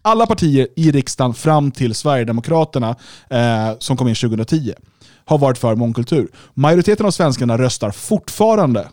[0.01, 2.95] Alla partier i riksdagen fram till Sverigedemokraterna,
[3.29, 4.73] eh, som kom in 2010,
[5.25, 6.27] har varit för mångkultur.
[6.53, 8.87] Majoriteten av svenskarna röstar fortfarande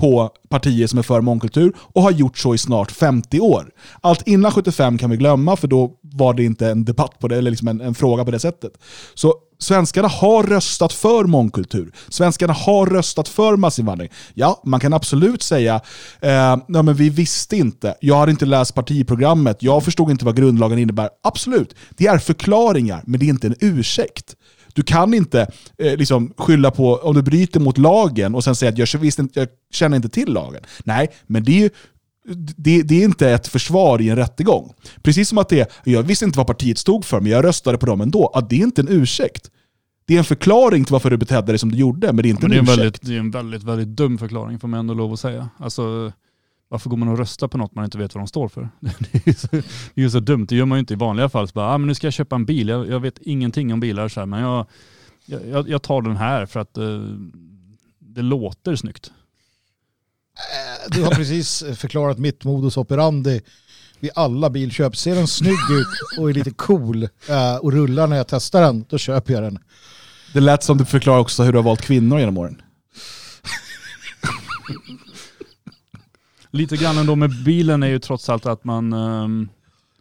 [0.00, 3.70] på partier som är för mångkultur och har gjort så i snart 50 år.
[4.00, 7.36] Allt innan 75 kan vi glömma för då var det inte en debatt på det,
[7.36, 8.72] eller liksom en, en fråga på det sättet.
[9.14, 11.92] Så Svenskarna har röstat för mångkultur.
[12.08, 14.08] Svenskarna har röstat för massinvandring.
[14.34, 15.74] Ja, man kan absolut säga
[16.20, 20.36] eh, nej men vi visste inte, jag har inte läst partiprogrammet, jag förstod inte vad
[20.36, 21.08] grundlagen innebär.
[21.22, 24.36] Absolut, det är förklaringar, men det är inte en ursäkt.
[24.74, 25.46] Du kan inte
[25.78, 29.18] eh, liksom skylla på om du bryter mot lagen och sen säga att jag, visst
[29.18, 30.62] inte, jag känner inte till lagen.
[30.84, 31.70] Nej, men det är ju
[32.56, 34.72] det, det, är inte ett försvar i en rättegång.
[35.02, 37.78] Precis som att det är, jag visste inte vad partiet stod för, men jag röstade
[37.78, 38.26] på dem ändå.
[38.34, 39.50] Att det är inte en ursäkt.
[40.04, 42.30] Det är en förklaring till varför du betedde dig som du gjorde, men det är
[42.30, 42.78] inte ja, en det är ursäkt.
[42.78, 45.48] Väldigt, det är en väldigt, väldigt dum förklaring får man ändå lov att säga.
[45.58, 46.12] Alltså,
[46.68, 48.68] varför går man och röstar på något man inte vet vad de står för?
[48.80, 49.48] Det är, så,
[49.94, 51.48] det är så dumt, det gör man ju inte i vanliga fall.
[51.48, 53.80] Så bara, ah, men nu ska jag köpa en bil, jag, jag vet ingenting om
[53.80, 54.66] bilar, så här, men jag,
[55.26, 57.16] jag, jag tar den här för att uh,
[57.98, 59.12] det låter snyggt.
[60.88, 63.40] Du har precis förklarat mitt modus operandi
[64.00, 64.96] vid alla bilköp.
[64.96, 68.84] Ser den snygg ut och är lite cool uh, och rullar när jag testar den,
[68.88, 69.58] då köper jag den.
[70.34, 72.62] Det lät som du förklarar också hur du har valt kvinnor genom åren.
[76.50, 78.92] Lite grann ändå med bilen är ju trots allt att man...
[78.92, 79.48] Um,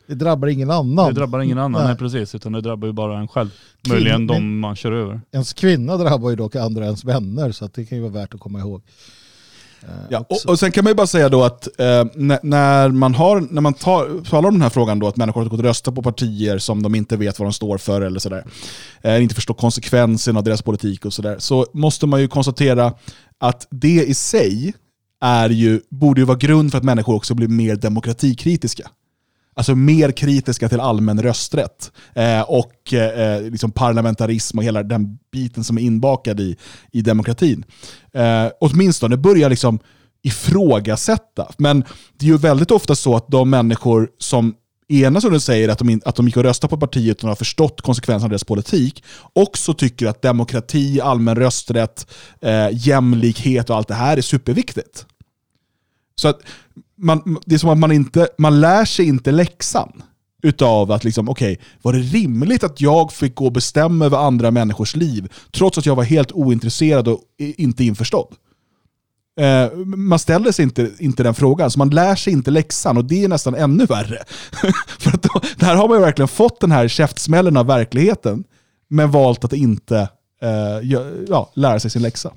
[0.08, 1.14] det drabbar ingen annan.
[1.14, 2.36] Det drabbar ingen annan, nej, nej precis.
[2.36, 3.50] Utan det drabbar ju bara en själv.
[3.82, 5.22] Kvin Möjligen de man kör över.
[5.32, 8.40] Ens kvinna drabbar ju dock andra ens vänner, så det kan ju vara värt att
[8.40, 8.82] komma ihåg.
[10.10, 12.06] Ja, och, och, sen kan man ju bara säga då att eh,
[12.42, 15.50] när man, har, när man tar, talar om den här frågan då, att människor har
[15.50, 18.46] gått och röstat på partier som de inte vet vad de står för eller sådär,
[19.02, 22.94] eh, inte förstår konsekvenserna av deras politik och sådär, så måste man ju konstatera
[23.40, 24.74] att det i sig
[25.22, 28.90] är ju, borde ju vara grund för att människor också blir mer demokratikritiska.
[29.56, 35.64] Alltså mer kritiska till allmän rösträtt eh, och eh, liksom parlamentarism och hela den biten
[35.64, 36.58] som är inbakad i,
[36.92, 37.66] i demokratin.
[38.14, 39.80] Eh, åtminstone börjar liksom
[40.24, 41.52] ifrågasätta.
[41.58, 41.84] Men
[42.18, 44.56] det är ju väldigt ofta så att de människor som
[44.92, 47.82] ena stunden säger att de, att de gick och röstade på partiet och har förstått
[47.82, 52.08] konsekvenserna av deras politik, också tycker att demokrati, allmän rösträtt,
[52.42, 55.06] eh, jämlikhet och allt det här är superviktigt.
[56.16, 56.40] Så att
[57.02, 60.04] man, det är som att man inte man lär sig inte läxan
[60.44, 64.18] utav att liksom, okej, okay, var det rimligt att jag fick gå och bestämma över
[64.18, 68.36] andra människors liv trots att jag var helt ointresserad och inte införstådd?
[69.40, 73.06] Eh, man ställer sig inte, inte den frågan, så man lär sig inte läxan och
[73.06, 74.24] det är nästan ännu värre.
[75.00, 78.44] För att då, där har man ju verkligen fått den här käftsmällen av verkligheten,
[78.88, 80.10] men valt att inte
[80.42, 80.90] eh,
[81.28, 82.32] ja, lära sig sin läxa.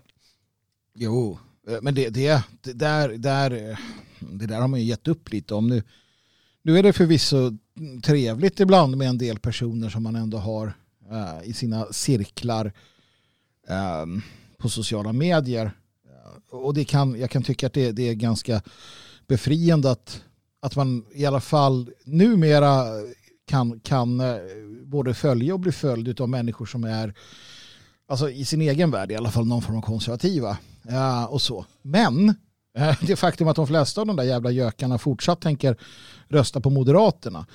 [0.95, 1.39] Jo,
[1.69, 3.79] eh, men det, det, det, där, där,
[4.33, 5.83] det där har man ju gett upp lite om nu.
[6.63, 7.53] Nu är det förvisso
[8.03, 10.67] trevligt ibland med en del personer som man ändå har
[11.13, 12.73] uh, i sina cirklar
[14.03, 14.23] um,
[14.59, 15.65] på sociala medier.
[15.65, 18.63] Uh, och det kan, jag kan tycka att det, det är ganska
[19.27, 20.23] befriande att,
[20.61, 22.85] att man i alla fall numera
[23.47, 24.37] kan, kan uh,
[24.85, 27.15] både följa och bli följd av människor som är
[28.09, 30.59] alltså i sin egen värld i alla fall någon form av konservativa.
[30.83, 31.67] Ja, och så.
[31.83, 32.35] Men
[32.79, 35.77] Eh, det faktum att de flesta av de där jävla gökarna fortsatt tänker
[36.29, 37.47] rösta på Moderaterna.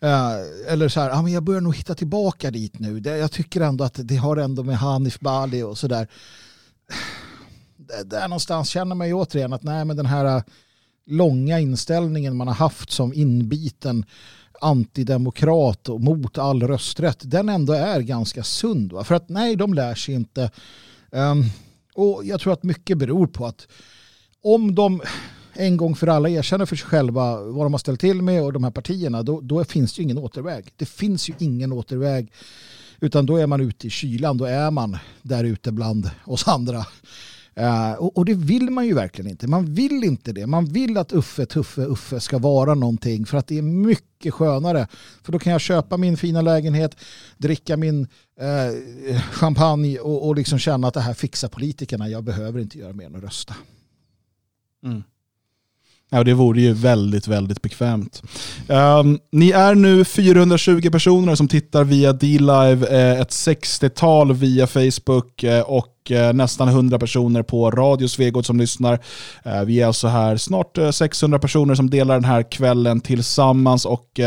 [0.00, 0.32] Eh,
[0.68, 2.98] eller så här, ah, men jag börjar nog hitta tillbaka dit nu.
[2.98, 6.08] Jag tycker ändå att det har ändå med Hanif Bali och sådär.
[8.04, 10.42] Där någonstans känner man ju återigen att nej men den här eh,
[11.06, 14.04] långa inställningen man har haft som inbiten
[14.60, 18.92] antidemokrat och mot all rösträtt, den ändå är ganska sund.
[18.92, 19.04] Va?
[19.04, 20.50] För att nej, de lär sig inte.
[21.10, 21.44] Um,
[21.94, 23.68] och jag tror att mycket beror på att
[24.42, 25.02] om de
[25.52, 28.52] en gång för alla erkänner för sig själva vad de har ställt till med och
[28.52, 30.72] de här partierna, då, då finns det ju ingen återväg.
[30.76, 32.32] Det finns ju ingen återväg.
[33.00, 36.84] Utan då är man ute i kylan, då är man där ute bland oss andra.
[37.58, 39.46] Uh, och, och, det vill man ju verkligen inte.
[39.46, 40.46] Man vill inte det.
[40.46, 44.88] Man vill att Uffe, Tuffe, Uffe ska vara någonting för att det är mycket skönare.
[45.22, 46.96] För då kan jag köpa min fina lägenhet,
[47.38, 52.08] dricka min uh, champagne och, och liksom känna att det här fixar politikerna.
[52.08, 53.54] Jag behöver inte göra mer än att rösta.
[54.84, 55.02] Mm.
[56.12, 58.22] Ja, det vore ju väldigt, väldigt bekvämt.
[58.68, 65.42] Um, ni är nu 420 personer som tittar via D-Live, eh, ett 60-tal via Facebook
[65.42, 68.98] eh, och eh, nästan 100 personer på Radio Svegot som lyssnar.
[69.64, 74.20] Vi är alltså här snart 600 personer som delar den här kvällen tillsammans och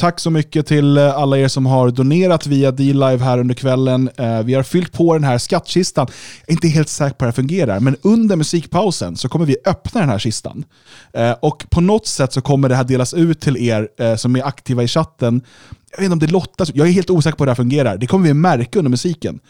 [0.00, 4.10] Tack så mycket till eh, alla er som har donerat via D-Live här under kvällen.
[4.16, 6.06] Eh, vi har fyllt på den här skattkistan.
[6.40, 9.56] Jag är inte helt säker på hur det fungerar, men under musikpausen så kommer vi
[9.64, 10.64] öppna den här kistan.
[11.12, 14.46] Eh, och på något sätt så kommer det här delas ut till er som är
[14.46, 15.42] aktiva i chatten.
[15.90, 17.96] Jag vet inte om det lottas, jag är helt osäker på hur det här fungerar.
[17.96, 19.40] Det kommer vi märka under musiken.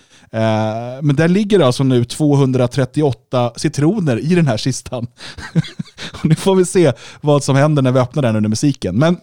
[1.03, 5.07] Men där ligger alltså nu 238 citroner i den här kistan.
[6.25, 8.99] nu får vi se vad som händer när vi öppnar den under musiken.
[8.99, 9.17] Men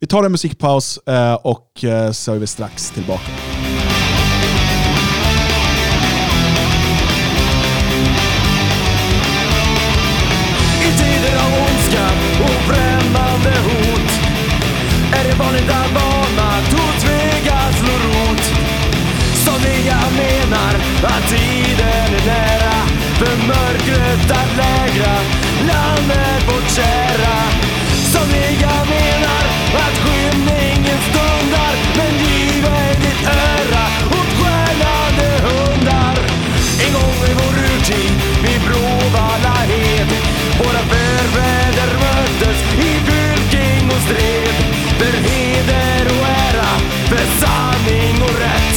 [0.00, 3.32] vi tar en musikpaus eh, och eh, så är vi strax tillbaka.
[10.82, 12.06] I tider av ondska
[12.44, 14.10] och främmande hot
[15.12, 18.42] är det vanligt att vanmakt och tvekan slår rot.
[19.44, 22.76] Somliga menar att tiden är nära
[23.18, 25.14] för mörkret att lägra
[25.66, 27.36] landet vårt kära.
[28.12, 28.75] Somliga
[44.06, 44.54] stred.
[44.98, 46.70] För heder och ära,
[47.08, 48.74] för sanning och rätt.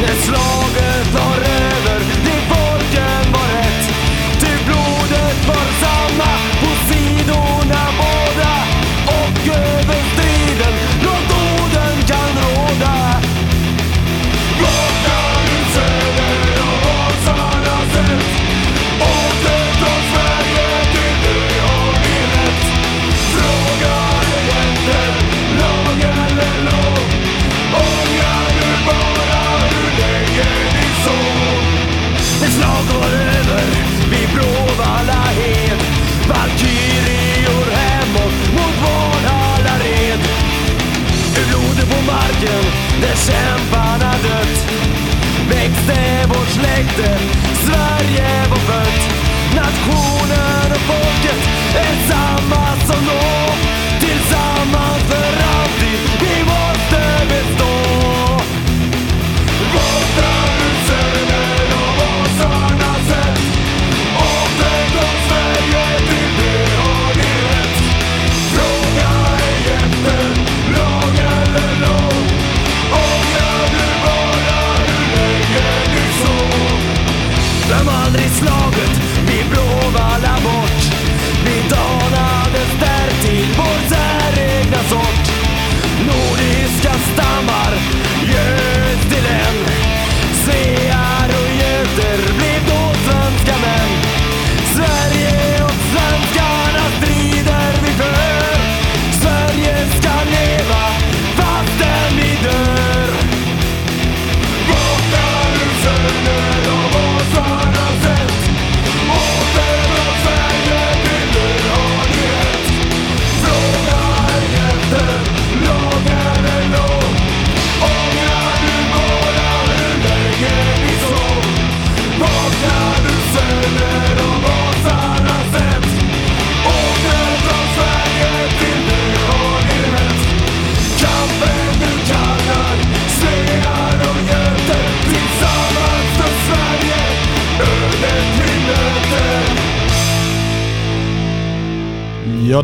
[0.00, 1.55] När slaget var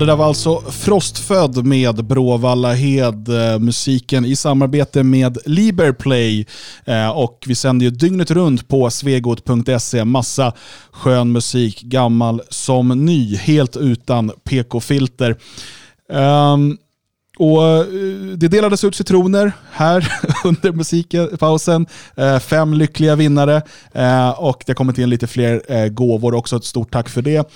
[0.03, 6.46] det där var alltså Frostfödd med Bråvalla Hed, eh, musiken i samarbete med Liberplay.
[6.84, 10.05] Eh, och vi sänder ju dygnet runt på svegot.se.
[10.05, 10.53] Massa
[10.92, 15.30] skön musik, gammal som ny, helt utan PK-filter.
[16.09, 16.78] Um, ehm,
[17.38, 17.86] och eh,
[18.36, 20.12] Det delades ut citroner här
[20.44, 21.86] under musikpausen.
[22.16, 23.62] Eh, fem lyckliga vinnare
[23.92, 26.56] eh, och det har kommit in lite fler gåvor också.
[26.56, 27.48] Ett stort tack för det.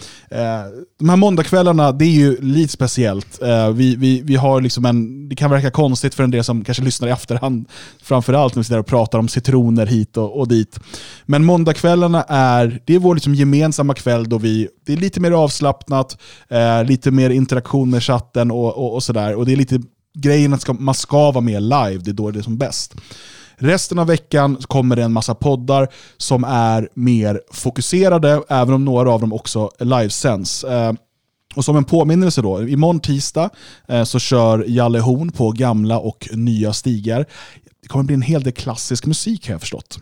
[0.99, 3.41] De här måndagskvällarna, det är ju lite speciellt.
[3.75, 6.83] Vi, vi, vi har liksom en, det kan verka konstigt för en del som kanske
[6.83, 7.69] lyssnar i efterhand,
[8.03, 10.81] framförallt när vi sitter och pratar om citroner hit och, och dit.
[11.27, 15.33] Men måndagskvällarna är, det är vår liksom gemensamma kväll då vi, det är lite mer
[15.33, 16.19] avslappnat,
[16.85, 19.35] lite mer interaktion med chatten och, och, och sådär.
[19.35, 19.76] Och det är lite
[20.17, 22.95] grejen att ska, man ska vara med live, det är då det är som bäst.
[23.57, 29.13] Resten av veckan kommer det en massa poddar som är mer fokuserade, även om några
[29.13, 30.65] av dem också livesänds.
[30.65, 30.93] Eh,
[31.55, 33.51] och som en påminnelse då, imorgon tisdag
[33.89, 37.27] eh, så kör Jalle Horn på gamla och nya stigar.
[37.83, 39.99] Det kommer bli en hel del klassisk musik har jag förstått.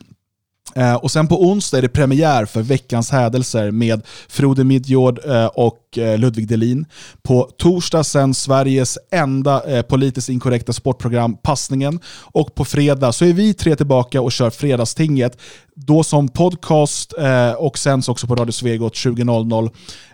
[0.76, 5.46] Eh, och sen på onsdag är det premiär för Veckans hädelser med Frode Midjord eh,
[5.46, 6.86] och eh, Ludvig Delin.
[7.22, 12.00] På torsdag sen Sveriges enda eh, politiskt inkorrekta sportprogram Passningen.
[12.22, 15.38] Och på fredag så är vi tre tillbaka och kör Fredagstinget.
[15.74, 19.70] Då som podcast eh, och sänds också på Radio Svegot 20.00.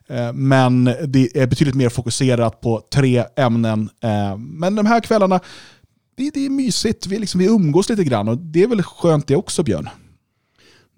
[0.09, 3.91] Eh, men det är betydligt mer fokuserat på tre ämnen.
[4.39, 5.41] Men de här kvällarna,
[6.17, 7.07] det, det är mysigt.
[7.07, 9.89] Vi, liksom, vi umgås lite grann och det är väl skönt det också Björn?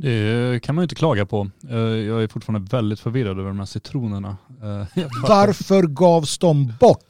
[0.03, 1.51] Det kan man ju inte klaga på.
[1.71, 4.37] Eh, Jag är fortfarande väldigt förvirrad över de här citronerna.
[4.63, 7.05] Eh, Varför gavs de bort?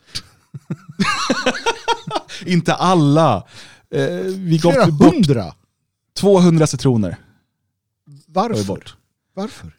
[2.47, 3.47] Inte alla.
[3.95, 5.55] Eh, vi gav Flera bort hundra?
[6.17, 7.17] 200 citroner.
[8.27, 8.65] Varför?
[8.65, 8.97] bort.
[9.35, 9.71] Varför?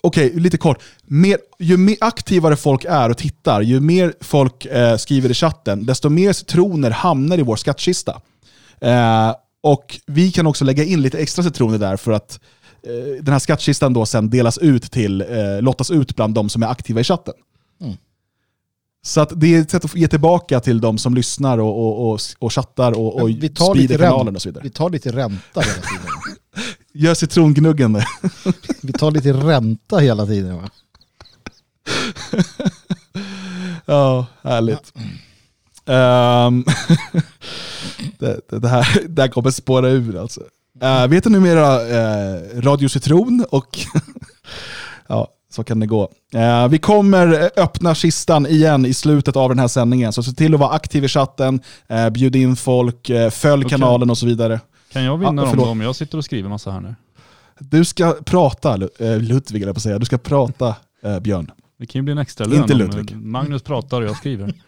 [0.00, 0.82] Okej, lite kort.
[1.02, 5.86] Mer, ju mer aktivare folk är och tittar, ju mer folk eh, skriver i chatten,
[5.86, 8.20] desto mer citroner hamnar i vår skattkista.
[8.80, 9.34] Eh,
[9.64, 12.40] och vi kan också lägga in lite extra citroner där för att
[12.82, 16.62] eh, den här skattkistan då sen delas ut till, eh, lottas ut bland de som
[16.62, 17.34] är aktiva i chatten.
[17.80, 17.94] Mm.
[19.02, 22.10] Så att det är ett sätt att ge tillbaka till de som lyssnar och, och,
[22.10, 24.64] och, och chattar och, och Vi tar sprider lite kanalen och så vidare.
[24.64, 26.06] Vi tar lite ränta hela tiden.
[26.92, 27.92] Gör citrongnuggen
[28.82, 30.70] Vi tar lite ränta hela tiden va?
[33.86, 34.92] Ja, härligt.
[35.86, 36.64] Ehm,
[38.18, 40.40] det, det, det, här, det här kommer spåra ur alltså.
[40.82, 43.78] Uh, vi heter numera uh, Radio Citron och
[45.06, 46.08] ja, så kan det gå.
[46.34, 50.54] Eh, vi kommer öppna kistan igen i slutet av den här sändningen, så se till
[50.54, 53.78] att vara aktiv i chatten, eh, bjud in folk, eh, följ Okej.
[53.78, 54.60] kanalen och så vidare.
[54.92, 56.94] Kan jag vinna dem då om jag sitter och skriver massa här nu?
[57.58, 61.50] Du ska prata, Lu- eh, Ludvig eller på att säga, du ska prata eh, Björn.
[61.78, 63.16] Det kan ju bli en extra lön Inte Ludvig.
[63.16, 64.54] Magnus pratar och jag skriver.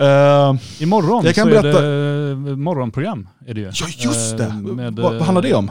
[0.00, 3.28] Eh, Imorgon Jag kan så berätta- är det morgonprogram.
[3.46, 3.66] Är det ju.
[3.74, 5.68] ja just det, Eh, med, vad, vad handlar det om?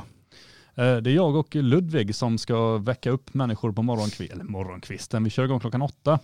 [0.76, 4.40] eh, Det är jag och Ludvig som ska väcka upp människor på morgonkvisten.
[4.42, 6.20] Eller morgonkvisten, vi kör igång klockan åtta.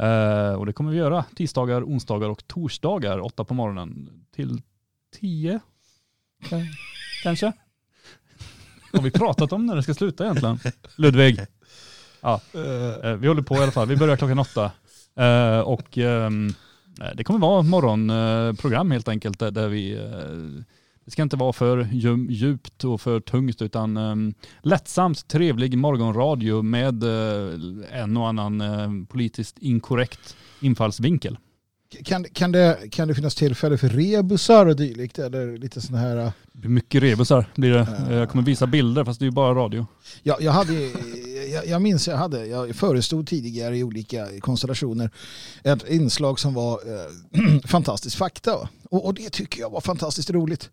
[0.00, 4.62] Eh, och det kommer vi göra tisdagar, onsdagar och torsdagar, åtta på morgonen till
[5.20, 5.60] tio.
[6.50, 6.58] eh,
[7.22, 7.52] Kanske.
[8.92, 10.58] Har vi pratat om när det ska sluta egentligen?
[10.96, 11.40] Ludvig?
[12.20, 12.40] Ja,
[13.04, 13.88] eh, vi håller på i alla fall.
[13.88, 14.72] Vi börjar klockan åtta.
[15.16, 16.30] Eh, och eh,
[17.00, 19.98] Eh, det kommer vara morgonprogram eh, helt enkelt eh, där, vi
[21.04, 21.88] det ska inte vara för
[22.30, 27.04] djupt och för tungt utan um, lättsamt trevlig morgonradio med
[27.92, 31.38] en och annan politiskt inkorrekt infallsvinkel.
[32.04, 35.18] Kan, kan, det, kan det finnas tillfälle för rebusar och dylikt?
[35.18, 36.16] Eller lite sådana här...
[36.52, 37.86] Det blir mycket rebusar blir det.
[38.08, 38.14] Ja.
[38.14, 39.86] Jag kommer visa bilder fast det är ju bara radio.
[40.22, 40.74] Jag, jag, hade,
[41.52, 45.10] jag, jag minns jag hade, jag förestod tidigare i olika konstellationer
[45.62, 48.68] ett inslag som var eh, fantastisk fakta.
[48.90, 50.70] Och, och det tycker jag var fantastiskt roligt.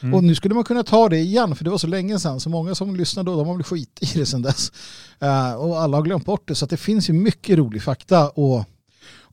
[0.00, 0.14] Mm.
[0.14, 2.40] Och nu skulle man kunna ta det igen för det var så länge sedan.
[2.40, 4.72] Så många som lyssnade då, de har väl skit i det sedan dess.
[5.20, 6.54] Eh, och alla har glömt bort det.
[6.54, 8.66] Så att det finns ju mycket rolig fakta att,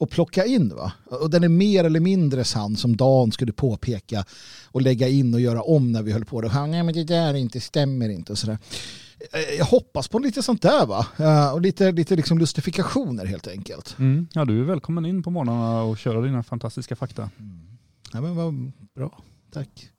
[0.02, 0.70] att plocka in.
[0.76, 0.92] Va?
[1.06, 4.26] Och den är mer eller mindre sann som Dan skulle påpeka
[4.66, 6.50] och lägga in och göra om när vi höll på det.
[6.50, 8.58] Han, Nej men det där inte stämmer inte och sådär.
[9.34, 11.08] Eh, Jag hoppas på lite sånt där va?
[11.18, 13.96] Eh, Och lite, lite liksom lustifikationer helt enkelt.
[14.00, 14.28] Mm.
[14.34, 17.30] Ja, du är välkommen in på morgnarna och köra dina fantastiska fakta.
[18.14, 19.24] Ja men vad bra,
[19.54, 19.90] tack.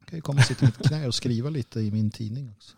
[0.00, 2.50] Jag kan ju komma och sitta i mitt knä och skriva lite i min tidning
[2.56, 2.76] också.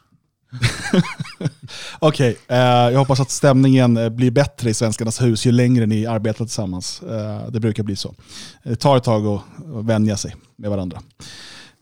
[1.98, 6.06] Okej, eh, jag hoppas att stämningen eh, blir bättre i Svenskarnas hus ju längre ni
[6.06, 7.02] arbetar tillsammans.
[7.02, 8.14] Eh, det brukar bli så.
[8.62, 9.42] Det tar ett tag att
[9.84, 11.02] vänja sig med varandra.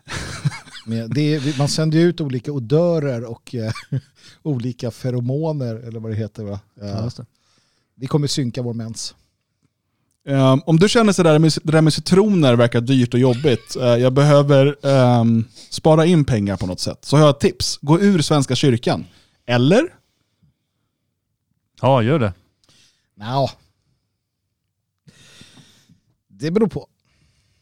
[0.87, 3.73] Men det är, man sänder ju ut olika odörer och eh,
[4.43, 6.61] olika feromoner eller vad det heter va?
[6.81, 7.27] Eh, Ja, det.
[7.95, 9.15] vi kommer synka vår mens.
[10.27, 14.13] Um, om du känner sådär, det där med citroner verkar dyrt och jobbigt, eh, jag
[14.13, 17.79] behöver ehm, spara in pengar på något sätt, så har jag ett tips.
[17.83, 19.05] Gå ur Svenska kyrkan.
[19.47, 19.89] Eller?
[21.83, 22.33] Ja, gör det.
[23.17, 23.49] Nja.
[26.29, 26.87] Det beror på.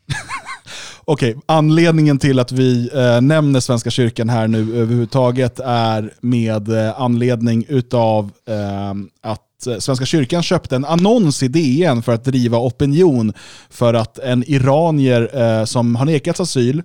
[1.04, 7.00] Okej, anledningen till att vi eh, nämner Svenska kyrkan här nu överhuvudtaget är med eh,
[7.00, 12.24] anledning utav ehm, att eh, Eh, Svenska kyrkan köpte en annons i DN för att
[12.24, 13.32] driva opinion
[13.70, 16.82] för att en iranier eh, som har nekats asyl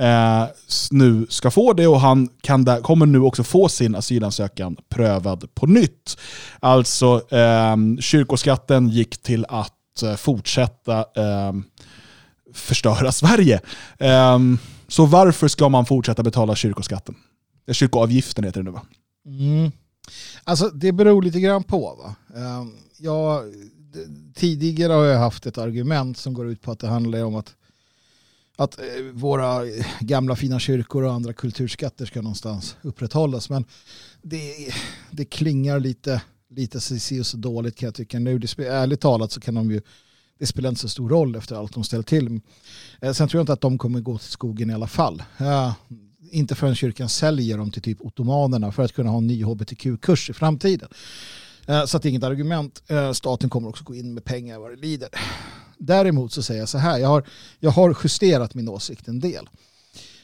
[0.00, 0.44] eh,
[0.90, 5.54] nu ska få det och han kan där, kommer nu också få sin asylansökan prövad
[5.54, 6.18] på nytt.
[6.60, 11.64] Alltså eh, kyrkoskatten gick till att eh, fortsätta ehm,
[12.54, 13.60] förstöra Sverige.
[13.98, 14.58] Ehm,
[14.88, 17.14] så varför ska man fortsätta betala kyrkoskatten?
[17.68, 18.82] Eh, kyrkoavgiften heter det nu va?
[19.26, 19.72] Mm.
[20.44, 21.94] Alltså det beror lite grann på.
[22.02, 22.38] Va?
[22.40, 23.54] Ehm, jag,
[24.34, 27.54] tidigare har jag haft ett argument som går ut på att det handlar om att,
[28.56, 29.62] att eh, våra
[30.00, 33.50] gamla fina kyrkor och andra kulturskatter ska någonstans upprätthållas.
[33.50, 33.64] Men
[34.22, 34.72] det,
[35.10, 38.38] det klingar lite, lite så, så dåligt kan jag tycka nu.
[38.38, 39.80] Det, ärligt talat så kan de ju
[40.38, 42.40] det spelar inte så stor roll efter allt de ställer till.
[43.00, 45.22] Eh, sen tror jag inte att de kommer gå till skogen i alla fall.
[45.38, 45.72] Eh,
[46.30, 50.30] inte förrän kyrkan säljer dem till typ ottomanerna för att kunna ha en ny hbtq-kurs
[50.30, 50.88] i framtiden.
[51.66, 52.82] Eh, så att det är inget argument.
[52.86, 55.08] Eh, staten kommer också gå in med pengar vad det lider.
[55.78, 57.26] Däremot så säger jag så här, jag har,
[57.58, 59.48] jag har justerat min åsikt en del.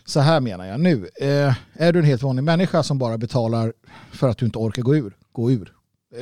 [0.05, 1.09] Så här menar jag nu.
[1.21, 3.73] Eh, är du en helt vanlig människa som bara betalar
[4.13, 5.73] för att du inte orkar gå ur, gå ur.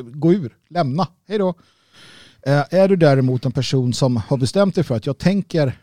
[0.03, 1.55] Gå ur, lämna, hej då.
[2.71, 5.79] Är du däremot en person som har bestämt dig för att jag tänker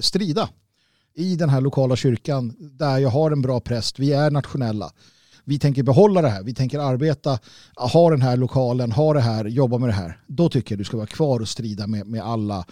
[0.00, 0.48] strida
[1.14, 4.92] i den här lokala kyrkan där jag har en bra präst, vi är nationella.
[5.44, 7.38] Vi tänker behålla det här, vi tänker arbeta,
[7.76, 10.18] ha den här lokalen, ha det här, jobba med det här.
[10.26, 12.64] Då tycker jag du ska vara kvar och strida med, med alla,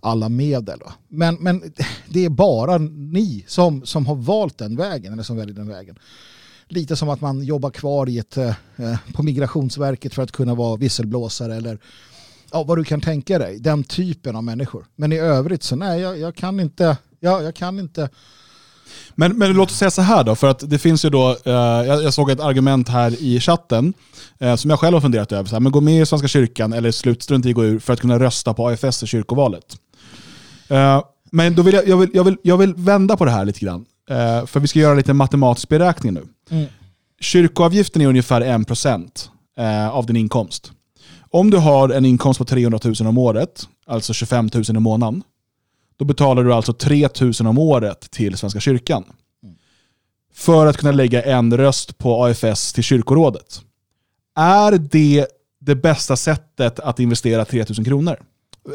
[0.00, 0.78] alla medel.
[0.78, 0.92] Va?
[1.08, 1.72] Men, men
[2.08, 5.98] det är bara ni som, som har valt den vägen, eller som väljer den vägen.
[6.68, 10.54] Lite som att man jobbar kvar i ett, eh, eh på Migrationsverket för att kunna
[10.54, 11.78] vara visselblåsare eller
[12.52, 13.58] ja, vad du kan tänka dig.
[13.58, 14.86] Den typen av människor.
[14.96, 18.08] Men i övrigt så nej, jag, jag kan inte, ja, jag kan inte
[19.14, 21.52] Men, men låt oss säga så här då, för att det finns ju då, eh,
[21.86, 23.94] jag, såg ett argument här i chatten
[24.38, 25.48] eh, som jag själv har funderat över.
[25.48, 28.00] Så här, men gå med i Svenska kyrkan eller slutstrunt i gå ur för att
[28.00, 29.76] kunna rösta på AFS i kyrkovalet.
[30.68, 33.44] Eh, men då vill jag, jag, vill, jag, vill, jag vill vända på det här
[33.44, 33.84] lite grann.
[34.10, 36.22] Eh, för vi ska göra lite matematisk beräkning nu.
[36.50, 36.66] Mm.
[37.20, 39.28] Kyrkoavgiften är ungefär 1%
[39.58, 40.72] eh, av din inkomst.
[41.30, 45.22] Om du har en inkomst på 300 000 om året, alltså 25 000 i månaden,
[45.96, 49.04] då betalar du alltså 3 000 om året till Svenska kyrkan.
[50.34, 53.60] För att kunna lägga en röst på AFS till kyrkorådet.
[54.36, 55.26] Är det
[55.60, 58.16] det bästa sättet att investera 3 000 kronor?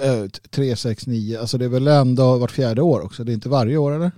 [0.04, 1.40] Eh, 3, 6, 9.
[1.40, 3.24] Alltså det är väl ändå vart fjärde år också?
[3.24, 4.12] Det är inte varje år eller?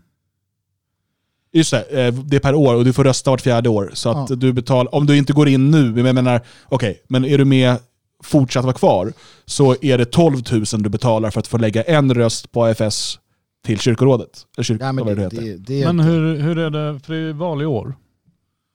[1.53, 3.91] Just det, eh, det är per år och du får rösta vart fjärde år.
[3.93, 4.35] Så att Ja.
[4.35, 7.45] du betalar, om du inte går in nu, men jag menar, okej, men är du
[7.45, 7.77] med
[8.23, 9.13] fortsatt vara kvar,
[9.45, 13.19] så är det 12 000 du betalar för att få lägga en röst på AFS
[13.65, 14.47] till kyrkorådet.
[14.57, 17.19] Eller kyrk, Ja, men det, det, det, det Men hur, hur är det, för det
[17.19, 17.93] är val i år.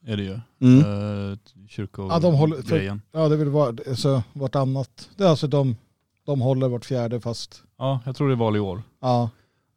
[0.06, 0.40] Är det ju.
[0.60, 1.38] Mm.
[1.68, 3.02] Kyrko Ja, de håller- för- grejen.
[3.12, 5.08] Ja, det vill vara alltså, vartannat.
[5.16, 5.76] Det är alltså de,
[6.26, 7.62] de håller vart fjärde fast...
[7.78, 8.82] Ja, jag tror det är val i år.
[9.02, 9.30] Ja,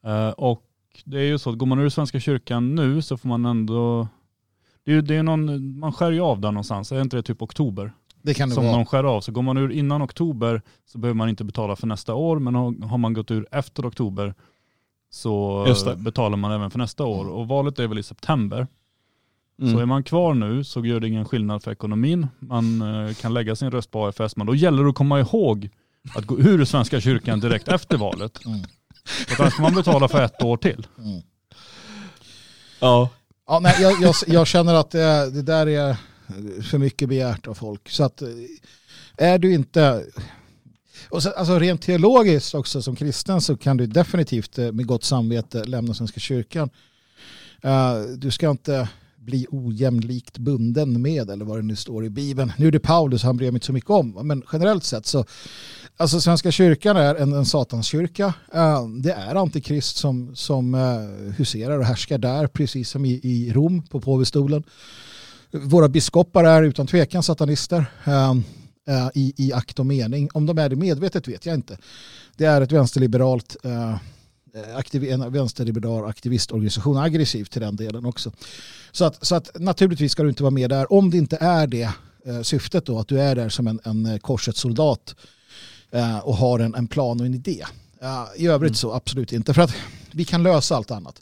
[0.06, 0.64] Eh, och
[1.06, 4.08] det är ju så att går man ur Svenska kyrkan nu så får man ändå,
[4.86, 7.24] det är, ju- det är någon, man skär ju av där någonstans, är inte det
[7.24, 7.92] typ oktober?
[8.22, 8.76] Det kan det Som vara.
[8.76, 9.22] de skär av.
[9.22, 12.56] Så går man ur innan oktober så behöver man inte betala för nästa år, men
[12.84, 14.34] har man gått ur efter oktober
[15.10, 15.66] så
[15.98, 17.30] betalar man även för nästa år.
[17.30, 18.68] Och valet är väl i september.
[19.62, 19.74] Mm.
[19.74, 22.28] Så är man kvar nu så gör det ingen skillnad för ekonomin.
[22.40, 25.70] Man eh, kan lägga sin röst på AFS, men då gäller det att komma ihåg
[26.16, 28.46] att gå ur Svenska kyrkan direkt efter valet.
[28.46, 28.60] Mm.
[29.28, 30.88] För att annars får man betala för ett år till.
[30.98, 31.22] Mm.
[32.80, 33.10] Ja.
[33.48, 35.98] Ja, nej, jag, jag, jag känner att det, det där är
[36.64, 37.90] för mycket begärt av folk.
[37.90, 38.30] Så att eh,
[39.18, 40.06] är du inte...
[41.10, 45.04] Och så, alltså rent teologiskt också som kristen så kan du definitivt eh, med gott
[45.04, 46.70] samvete lämna Svenska kyrkan.
[47.62, 52.52] Eh, du ska inte bli ojämlikt bunden med eller vad det nu står i Bibeln.
[52.58, 54.28] Nu är det Paulus, han bryr mig inte så mycket om.
[54.28, 55.26] Men generellt sett så,
[55.98, 58.34] alltså Svenska kyrkan är en, en satanskyrka.
[59.02, 60.74] Det är antikrist som, som
[61.38, 64.64] huserar och härskar där, precis som i, i Rom på påvestolen.
[65.52, 68.32] Våra biskopar är utan tvekan satanister eh,
[68.88, 70.30] eh, i, i akt och mening.
[70.34, 71.78] Om de är det medvetet vet jag inte.
[72.38, 73.96] Det är ett vänsterliberalt eh,
[74.76, 78.32] aktiv, en vänsterliberal aktivistorganisation, aggressiv till den delen också.
[78.92, 81.68] Så att, så att naturligtvis ska du inte vara med där om det inte är
[81.68, 81.90] det
[82.26, 85.16] eh, syftet då, att du är där som en, en eh, korsets soldat
[85.92, 87.66] eh, och har en, en plan och en idé.
[88.02, 89.76] Eh, I övrigt så absolut inte, för att
[90.12, 91.22] vi kan lösa allt annat.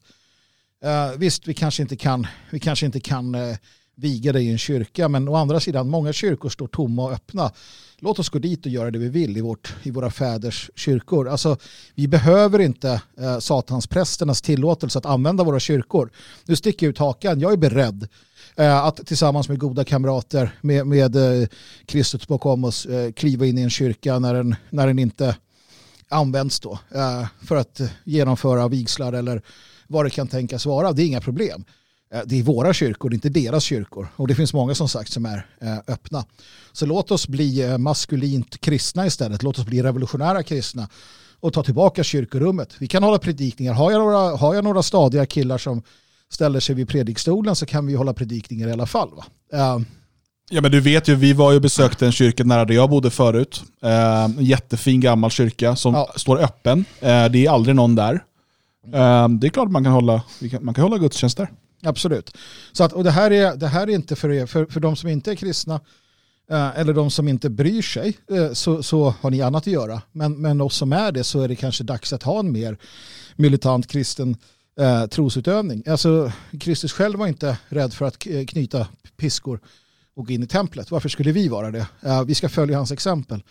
[0.83, 3.57] Eh, visst, vi kanske inte kan, vi kanske inte kan eh,
[3.97, 7.51] viga dig i en kyrka, men å andra sidan, många kyrkor står tomma och öppna.
[7.99, 11.29] Låt oss gå dit och göra det vi vill i, vårt, i våra fäders kyrkor.
[11.29, 11.57] Alltså,
[11.95, 16.09] vi behöver inte eh, satansprästernas tillåtelse att använda våra kyrkor.
[16.45, 18.07] Nu sticker jag ut hakan, jag är beredd
[18.55, 21.47] eh, att tillsammans med goda kamrater med, med eh,
[21.85, 25.35] Kristus bakom oss eh, kliva in i en kyrka när den, när den inte
[26.09, 29.41] används då eh, för att genomföra vigslar eller
[29.87, 30.91] vad det kan tänkas vara.
[30.91, 31.63] Det är inga problem.
[32.13, 34.07] Eh, Det är våra kyrkor, det är inte deras kyrkor.
[34.15, 36.25] Och det finns många som sagt som är eh, öppna.
[36.71, 39.43] Så låt oss bli eh, maskulint kristna istället.
[39.43, 40.89] Låt oss bli revolutionära kristna
[41.39, 42.73] och ta tillbaka kyrkorummet.
[42.79, 43.73] Vi kan hålla predikningar.
[43.73, 45.81] Har jag några, har jag några stadiga killar som
[46.29, 49.09] ställer sig vid predikstolen så kan vi hålla predikningar i alla fall.
[49.15, 49.25] Va?
[50.49, 53.09] Ja men du vet ju, vi var ju besökte en kyrka nära där jag bodde
[53.11, 53.63] förut.
[53.83, 56.13] Eh, en jättefin gammal kyrka som Ja.
[56.15, 56.85] står öppen.
[56.99, 58.13] Eh, det är aldrig någon där.
[58.93, 60.21] Eh, det är klart man kan hålla,
[60.61, 61.49] man kan hålla gudstjänster.
[61.83, 62.37] Absolut.
[62.71, 64.95] Så att, och det, här är, det här är inte för er, för, för de
[64.95, 65.79] som inte är kristna
[66.51, 70.01] eh, eller de som inte bryr sig eh, så, så har ni annat att göra.
[70.11, 72.77] Men, men oss som är det så är det kanske dags att ha en mer
[73.35, 74.37] militant kristen
[74.79, 75.83] eh, trosutövning.
[75.87, 78.87] Alltså, Kristus själv var inte rädd för att eh, knyta
[79.17, 79.59] piskor
[80.15, 80.91] och gå in i templet.
[80.91, 81.87] Varför skulle vi vara det?
[82.01, 83.43] Eh, vi ska följa hans exempel.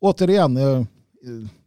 [0.00, 0.84] Återigen, eh,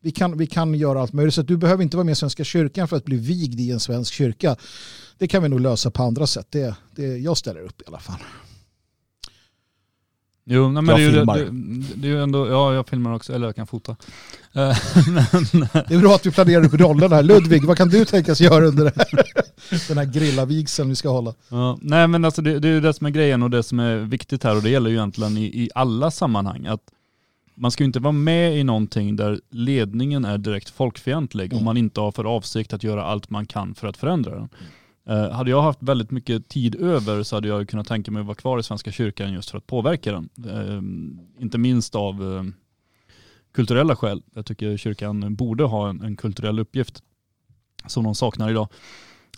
[0.01, 1.33] vi kan, vi kan göra allt möjligt.
[1.33, 3.71] Så att du behöver inte vara med i Svenska kyrkan för att bli vigd i
[3.71, 4.55] en svensk kyrka.
[5.17, 6.47] Det kan vi nog lösa på andra sätt.
[6.49, 8.19] Det, det, jag ställer upp i alla fall.
[10.49, 11.37] Jo, nej, men Jag det, är ju, det, filmar.
[11.37, 13.91] det, det är ju ändå, ja jag filmar också, eller jag kan fota.
[14.53, 14.77] Eh,
[15.53, 17.23] men, Det är bra att du planerar upp rollen här.
[17.23, 19.07] Ludvig, vad kan du tänkas göra under det här?
[19.87, 21.33] den här grillavigseln vi ska hålla?
[21.49, 23.79] Ja, nej men alltså det, det är ju det som är grejen och det som
[23.79, 26.65] är viktigt här och det gäller ju egentligen i, i alla sammanhang.
[26.65, 26.81] Att
[27.57, 31.57] man ska ju inte vara med i någonting där ledningen är direkt folkfientlig Mm.
[31.57, 34.49] om man inte har för avsikt att göra allt man kan för att förändra den.
[35.09, 38.25] Eh, hade jag haft väldigt mycket tid över så hade jag kunnat tänka mig att
[38.25, 40.29] vara kvar i Svenska kyrkan just för att påverka den.
[40.45, 42.43] Eh, inte minst av eh,
[43.53, 44.21] kulturella skäl.
[44.35, 47.03] Jag tycker kyrkan borde ha en, en kulturell uppgift
[47.87, 48.67] som de saknar idag.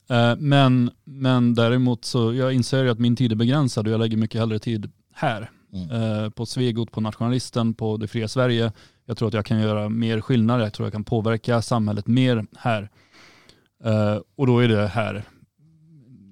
[0.09, 4.17] Eh, Men, men däremot så jag inser att min tid är begränsad och jag lägger
[4.17, 5.49] mycket hellre tid här.
[5.73, 5.89] Mm.
[6.23, 8.71] Eh, På Svegot, på Nationalisten, på Det fria Sverige.
[9.05, 12.45] Jag tror att jag kan göra mer skillnad, jag tror jag kan påverka samhället mer
[12.57, 12.89] här.
[13.83, 15.23] Eh, Och då är det här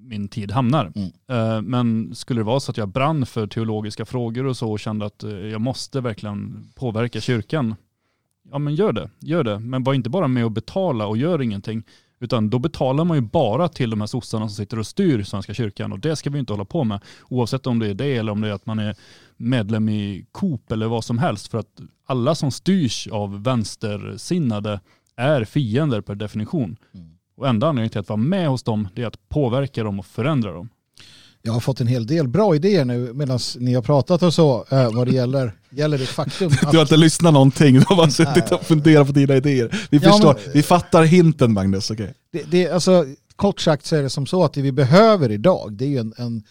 [0.02, 0.92] min tid hamnar.
[0.94, 1.10] Mm.
[1.30, 4.80] Eh, Men skulle det vara så att jag brann för teologiska frågor och så och
[4.80, 7.74] kände att jag måste verkligen påverka kyrkan,
[8.50, 9.58] ja men gör det, gör det.
[9.58, 11.82] Men var inte bara med och betala och gör ingenting.
[12.20, 15.54] Utan då betalar man ju bara till de här sossarna som sitter och styr Svenska
[15.54, 17.00] kyrkan och det ska vi inte hålla på med.
[17.28, 18.96] Oavsett om det är det eller om det är att man är
[19.36, 21.48] medlem i Coop eller vad som helst.
[21.48, 24.80] För att alla som styrs av vänstersinnade
[25.16, 26.76] är fiender per definition.
[26.94, 27.18] Mm.
[27.36, 30.52] Och enda anledningen till att vara med hos dem är att påverka dem och förändra
[30.52, 30.68] dem.
[31.42, 34.66] Jag har fått en hel del bra idéer nu medan ni har pratat och så
[34.70, 37.96] eh, vad det gäller, gäller det faktum Du har att inte lyssnat någonting, du har
[37.96, 39.86] bara suttit och funderat på dina idéer.
[39.90, 41.90] Vi Ja, förstår, men- vi fattar hinten Magnus.
[41.90, 42.14] okej.
[42.32, 43.04] det, det, alltså,
[43.36, 45.98] kort sagt så är det som så att det vi behöver idag det är ju
[45.98, 46.42] en, en,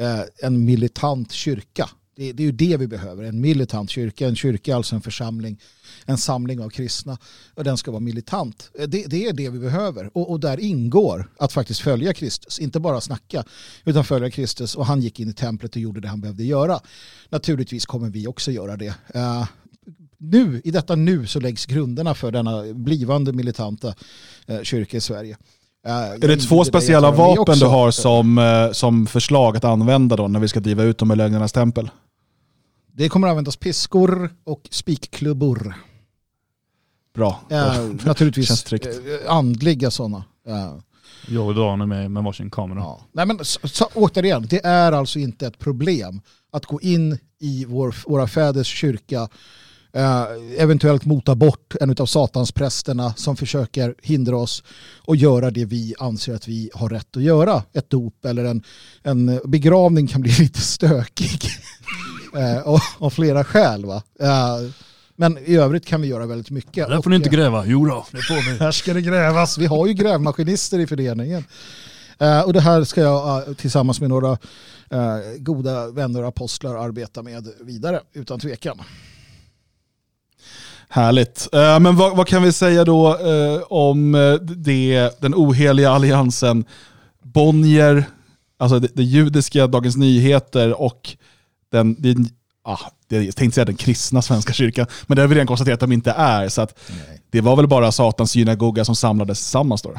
[0.00, 1.88] eh, en militant kyrka.
[2.20, 4.28] Det, det är ju det vi behöver, en militant kyrka.
[4.28, 5.60] En kyrka alltså en församling,
[6.04, 7.18] en samling av kristna.
[7.54, 8.70] Och den ska vara militant.
[8.78, 10.10] Eh, Det, det är det vi behöver.
[10.12, 12.58] Och, och där ingår att faktiskt följa Kristus.
[12.58, 13.44] Inte bara snacka,
[13.84, 14.74] utan följa Kristus.
[14.74, 16.80] Och han gick in i templet och gjorde det han behövde göra.
[17.28, 18.94] Naturligtvis kommer vi också göra det.
[19.14, 19.46] Eh,
[20.18, 23.94] nu, I detta nu så läggs grunderna för denna blivande militanta
[24.46, 25.36] eh, kyrka i Sverige.
[25.86, 30.40] Eh, Är det två speciella vapen du har som, som förslag att använda då när
[30.40, 31.90] vi ska driva ut dem i lögnernas tempel?
[32.92, 35.74] Det kommer att användas piskor och spikklubbor.
[37.14, 37.40] Bra.
[37.50, 38.86] Eh, naturligtvis Känns tryggt.
[38.86, 40.24] eh, andliga sådana.
[40.46, 40.74] Eh,
[41.28, 42.78] Jag och Dan är med, med varsin kamera.
[42.78, 43.00] ja.
[43.12, 46.20] Nej, men, så, så, återigen, det är alltså inte ett problem
[46.52, 49.28] att gå in i vår, våra fäders kyrka
[49.92, 50.24] eh,
[50.58, 54.62] eventuellt mota bort en av satansprästerna som försöker hindra oss
[54.98, 57.62] och göra det vi anser att vi har rätt att göra.
[57.72, 58.62] Ett dop eller en,
[59.02, 61.40] en begravning kan bli lite stökig
[62.36, 63.84] eh, av, flera skäl.
[63.84, 64.02] Va?
[64.20, 64.70] Eh,
[65.16, 66.88] men i övrigt kan vi göra väldigt mycket.
[66.88, 67.64] Där får ni inte Och, eh, gräva.
[67.66, 68.58] Jo då, det får vi.
[68.60, 69.58] här ska det grävas.
[69.58, 71.44] Vi har ju grävmaskinister i föreningen.
[72.18, 74.38] Eh, och det här ska jag tillsammans med några
[75.38, 78.82] goda vänner och apostlar arbeta med vidare utan tvekan.
[80.88, 81.48] Härligt.
[81.52, 83.16] Men vad, vad kan vi säga då
[83.68, 84.12] om
[84.42, 86.64] det, den oheliga alliansen
[87.22, 88.04] Bonnier,
[88.58, 91.16] alltså det, det judiska Dagens Nyheter och
[91.70, 92.28] den, den
[92.62, 92.78] ah,
[93.08, 95.92] jag tänkte säga den kristna svenska kyrkan, men det har vi redan konstaterat att de
[95.92, 96.48] inte är.
[96.48, 96.78] Så att
[97.30, 99.94] det var väl bara Satans synagoga som samlades tillsammans då?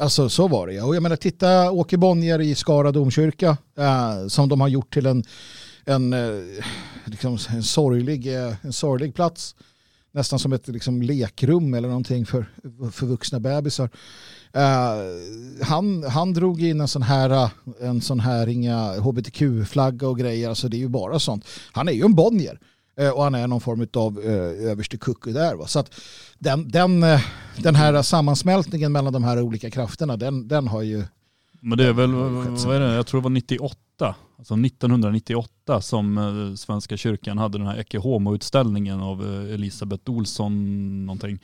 [0.00, 0.84] Alltså så var det ja.
[0.84, 5.06] Och jag menar titta Åke Bonnier i Skara domkyrka eh, som de har gjort till
[5.06, 5.24] en,
[5.84, 6.64] en, eh,
[7.04, 9.54] liksom, en, sorglig, eh, en sorglig plats.
[10.12, 12.46] Nästan som ett liksom, lekrum eller någonting för,
[12.92, 13.90] för vuxna bebisar.
[14.54, 17.50] Eh, han, han drog in en sån här,
[17.80, 20.48] en sån här inga hbtq-flagga och grejer.
[20.48, 21.44] Alltså det är ju bara sånt.
[21.72, 22.58] Han är ju en Bonnier.
[22.96, 25.54] Eh, och han är någon form av eh, överste kucku där.
[25.54, 25.66] Va?
[25.66, 25.94] Så att
[26.38, 27.20] den, den, eh,
[27.56, 31.04] den här sammansmältningen mellan de här olika krafterna, den, den har ju...
[31.60, 32.12] Men det är väl,
[32.66, 37.58] vad är det, jag tror det var 98, alltså 1998 som eh, Svenska kyrkan hade
[37.58, 41.38] den här Ecce Homo-utställningen av eh, Elisabeth Olsson någonting,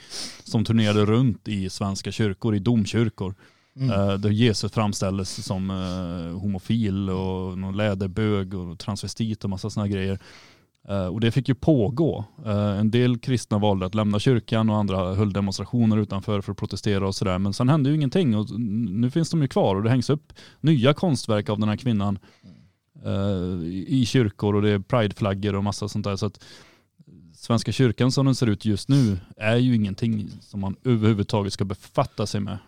[0.44, 3.34] som turnerade runt i svenska kyrkor, i domkyrkor.
[3.76, 3.90] Mm.
[3.90, 5.70] Eh, Där Jesus framställdes som
[6.40, 10.18] homofil och någon läderbög och transvestit och massa sådana grejer.
[10.88, 12.24] Eh, och det fick ju pågå.
[12.46, 16.58] Eh, en del kristna valde att lämna kyrkan och andra höll demonstrationer utanför för att
[16.58, 17.38] protestera och sådär.
[17.38, 20.32] Men sen hände ju ingenting och nu finns de ju kvar och det hängs upp
[20.60, 22.18] nya konstverk av den här kvinnan
[23.04, 26.16] eh, i kyrkor och det är prideflaggor och massa sånt där.
[26.16, 26.44] Så att
[27.34, 31.64] Svenska kyrkan som den ser ut just nu är ju ingenting som man överhuvudtaget ska
[31.64, 32.58] befatta sig med.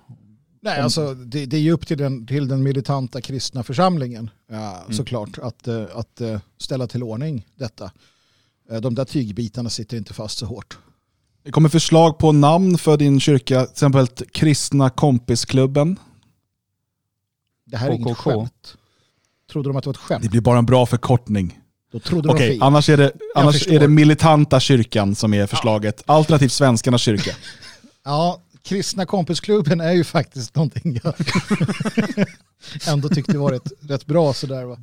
[0.65, 4.31] Nej, Om- alltså, det, det är ju upp till den, till den militanta kristna församlingen
[4.51, 7.91] ja, såklart att, eh, att eh, ställa till ordning detta.
[8.71, 10.79] Eh, De där tygbitarna sitter inte fast så hårt.
[11.45, 15.99] Det kommer förslag på namn för din kyrka, till exempel Kristna kompisklubben.
[17.67, 18.31] Det här är inget KKK.
[18.31, 18.75] skämt.
[19.53, 20.23] Trodde de att det var ett skämt?
[20.23, 21.59] Det blir bara en bra förkortning.
[21.93, 22.63] Då trodde Okej, de fel.
[22.63, 26.03] annars, är det, annars är det militanta kyrkan som är förslaget.
[26.07, 27.31] Alternativt svenskarnas kyrka.
[28.05, 31.15] Ja, kristna kompisklubben är ju faktiskt någonting jag
[32.89, 34.77] ändå tyckte var rätt, rätt bra sådär va.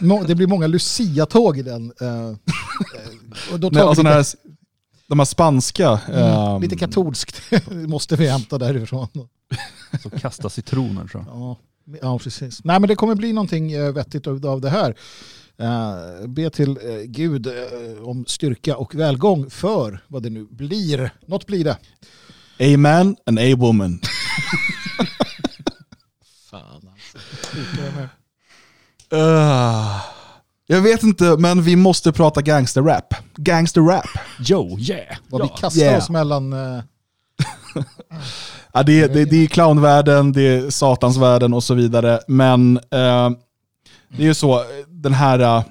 [0.00, 1.92] Må- det blir många Lucia-tåg i den.
[2.00, 2.28] eh,
[3.52, 4.24] och då tar Nej, vi och lite, här,
[5.08, 6.00] de här spanska.
[6.08, 9.08] mm, ehm, lite katolskt måste vi hämta därifrån.
[10.02, 11.36] Så kasta citroner tror jag.
[11.36, 11.56] Ja,
[12.02, 12.64] ja, precis.
[12.64, 14.94] Nej, men det kommer bli någonting vettigt av av det här.
[15.58, 17.52] Eh, be till eh, Gud eh,
[18.02, 21.10] om styrka och välgång för vad det nu blir.
[21.26, 21.78] Något blir det.
[22.74, 24.00] A man and a woman.
[29.12, 29.96] Uh,
[30.66, 33.14] jag vet inte, men vi måste prata gangsterrap.
[33.36, 34.08] Gangsterrap.
[34.50, 35.16] Yo, yeah!
[35.28, 35.56] Vad vi ja.
[35.56, 35.98] kastar Yeah.
[35.98, 36.52] oss mellan...
[38.72, 42.20] Ja, det, är- det, det är clownvärlden, det är satansvärlden och så vidare.
[42.28, 42.80] Men
[44.08, 45.64] det är ju så, den här eh,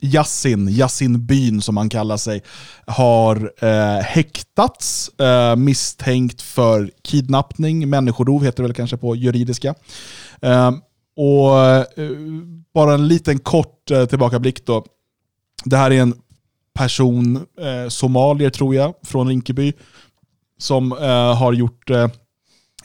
[0.00, 2.42] Yassin, Yassin byn som han kallar sig,
[2.86, 9.74] har eh, häktats eh, misstänkt för kidnappning, människorov heter det väl kanske på juridiska.
[10.42, 10.70] Eh,
[11.16, 11.84] och eh,
[12.74, 14.84] bara en liten kort eh, tillbakablick då.
[15.64, 16.14] Det här är en
[16.74, 19.72] person, eh, somalier tror jag, från Rinkeby,
[20.58, 22.08] som eh, har gjort eh,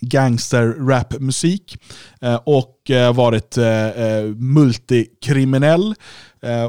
[0.02, 1.78] gangster-rap-musik
[2.22, 5.96] eh, och eh, varit eh, multikriminell.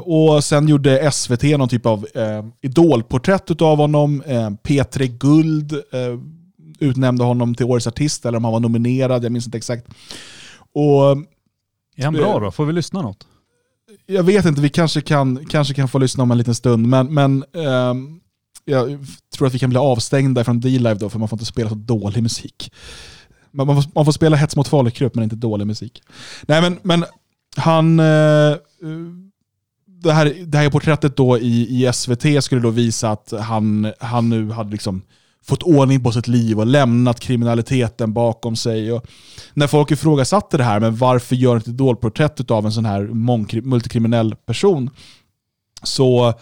[0.03, 2.07] Och sen gjorde SVT någon typ av
[2.61, 4.23] idolporträtt av honom.
[4.25, 5.81] Eh, P3 Guld
[6.79, 9.87] utnämnde honom till Årets Artist, eller om han var nominerad, jag minns inte exakt.
[10.73, 11.17] Och
[11.95, 12.51] Är han bra då?
[12.51, 13.27] Får vi lyssna något?
[14.05, 17.13] jag vet inte, vi kanske kan, kanske kan få lyssna om en liten stund, men,
[17.13, 18.19] men ehm,
[18.65, 21.69] jag tror att vi kan bli avstängda från D-Live då, för man får inte spela
[21.69, 22.73] så dålig musik.
[23.51, 26.01] Man, man, får, man får spela hets mot folkgrupp, men inte dålig musik.
[26.47, 27.05] Nej, men, men
[27.57, 27.99] han...
[27.99, 28.55] eh,
[30.03, 34.29] det, här, det här porträttet då i, i SVT skulle då visa att han, han
[34.29, 35.01] nu hade liksom
[35.43, 38.91] fått ordning på sitt liv och lämnat kriminaliteten bakom sig.
[38.91, 39.05] Och
[39.53, 43.01] när folk ifrågasatte det här, men varför gör inte ett idolporträtt av en sån här
[43.01, 44.89] mångkri- multikriminell person?
[45.83, 46.33] Så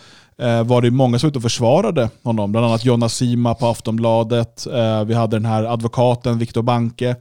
[0.41, 2.51] Eh, var det många som var ute och försvarade honom.
[2.51, 4.67] Bland annat Jonna Sima på Aftonbladet.
[4.67, 7.15] Eh, vi hade den här advokaten Viktor Banke.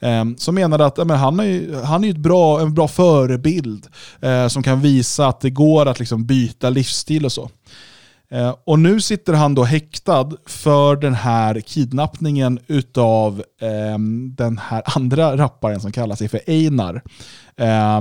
[0.00, 2.88] Eh, som menade att men han är, ju- han är ju ett bra, en bra
[2.88, 3.86] förebild
[4.20, 7.50] eh, som kan visa att det går att liksom byta livsstil och så.
[8.30, 13.98] Eh, och nu sitter han då häktad för den här kidnappningen utav eh,
[14.36, 17.02] den här andra rapparen som kallar sig för Einar.
[17.56, 18.00] Eh,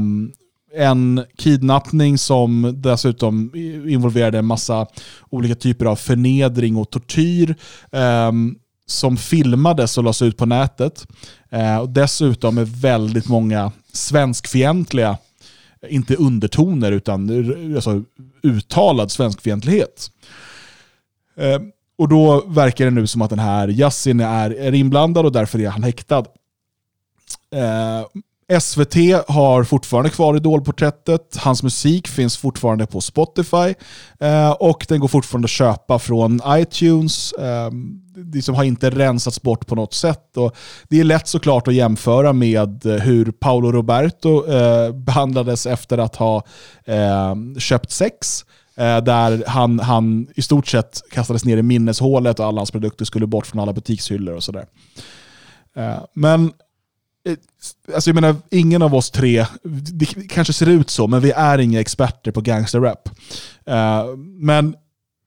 [0.75, 3.51] en kidnappning som dessutom
[3.87, 4.87] involverade en massa
[5.29, 7.55] olika typer av förnedring och tortyr.
[7.91, 8.31] eh,
[8.91, 11.07] som filmades och lades ut på nätet.
[11.49, 15.17] Eh, och dessutom med väldigt många svenskfientliga,
[15.89, 17.29] inte undertoner utan
[17.75, 18.03] alltså,
[18.43, 20.11] uttalad svenskfientlighet.
[21.37, 21.61] Eh,
[21.97, 25.59] och då verkar det nu som att den här Yassin är, är inblandad och därför
[25.59, 26.25] är han häktad.
[27.55, 28.05] Eh,
[28.59, 28.95] SVT
[29.27, 31.37] har fortfarande kvar Idolporträttet.
[31.37, 33.73] Hans musik finns fortfarande på Spotify.
[34.19, 37.33] Eh, och den går fortfarande att köpa från iTunes.
[37.33, 37.69] Eh,
[38.15, 40.37] det liksom har inte rensats bort på något sätt.
[40.37, 40.55] Och
[40.89, 46.43] det är lätt såklart att jämföra med hur Paolo Roberto eh, behandlades efter att ha
[46.85, 48.45] eh, köpt sex.
[48.75, 53.05] Eh, där han, han i stort sett kastades ner i minneshålet och alla hans produkter
[53.05, 54.65] skulle bort från alla butikshyllor och sådär.
[55.75, 56.51] Eh, men
[57.23, 57.37] Eh,
[57.93, 59.45] alltså jag menar, ingen av oss tre,
[59.93, 63.09] det kanske ser ut så, men vi är inga experter på gangsterrap.
[63.65, 64.75] Eh, men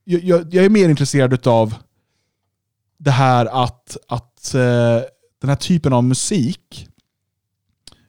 [0.05, 1.75] jag, jag, jag är mer intresserad av
[2.99, 5.01] det här att, att eh,
[5.41, 6.89] den här typen av musik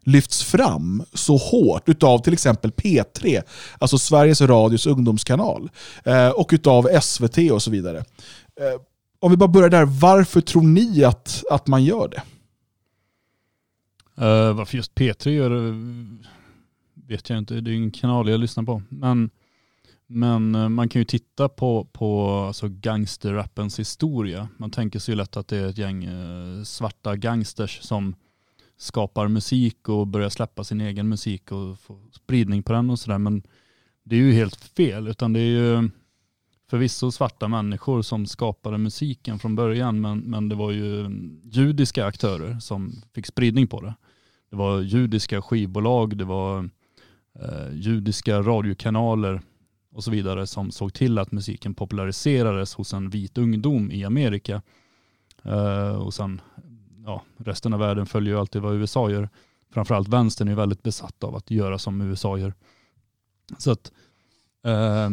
[0.08, 3.42] lyfts fram så hårt utav till exempel P3,
[3.78, 5.70] alltså Sveriges Radios ungdomskanal,
[6.36, 8.04] och utav SVT och så vidare.
[9.20, 12.22] Om vi bara börjar där, varför tror ni att, att man gör det?
[14.22, 15.76] Uh, varför just P3 gör det
[17.08, 17.62] vet jag inte.
[17.62, 18.82] Det är ju ingen kanal jag lyssnar på.
[18.90, 19.30] Men,
[20.08, 24.48] men eh, man kan ju titta på, på alltså gangsterrappens historia.
[24.58, 26.10] Man tänker sig ju lätt att det är ett gäng
[26.66, 28.16] svarta gangsters som
[28.78, 33.18] skapar musik och börjar släppa sin egen musik och få spridning på den och sådär.
[33.18, 33.44] Men
[34.04, 35.08] det är ju helt fel.
[35.08, 35.90] Utan det är ju
[36.70, 40.02] förvisso svarta människor som skapade musiken från början.
[40.02, 41.10] Men, men det var ju
[41.44, 43.94] judiska aktörer som fick spridning på det.
[44.50, 46.70] Det var judiska skivbolag, det var
[47.40, 49.42] eh, judiska radiokanaler
[49.92, 54.62] och så vidare som såg till att musiken populariserades hos en vit ungdom i Amerika.
[55.44, 56.42] Eh, och sen,
[57.06, 59.30] ja, resten av världen följer ju alltid vad USA gör.
[59.74, 62.54] Framförallt vänstern är väldigt besatt av att göra som USA gör.
[63.58, 63.92] Så att
[64.66, 65.10] eh,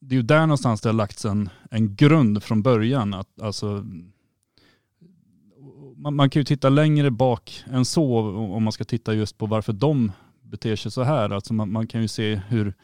[0.00, 3.14] det är ju där någonstans det har lagts en, en grund från början.
[3.14, 3.84] Att, alltså,
[6.02, 8.18] man, man kan ju titta längre bak än så
[8.54, 10.12] om man ska titta just på varför de
[10.42, 11.30] beter sig så här.
[11.30, 12.74] Alltså man, man kan ju se hur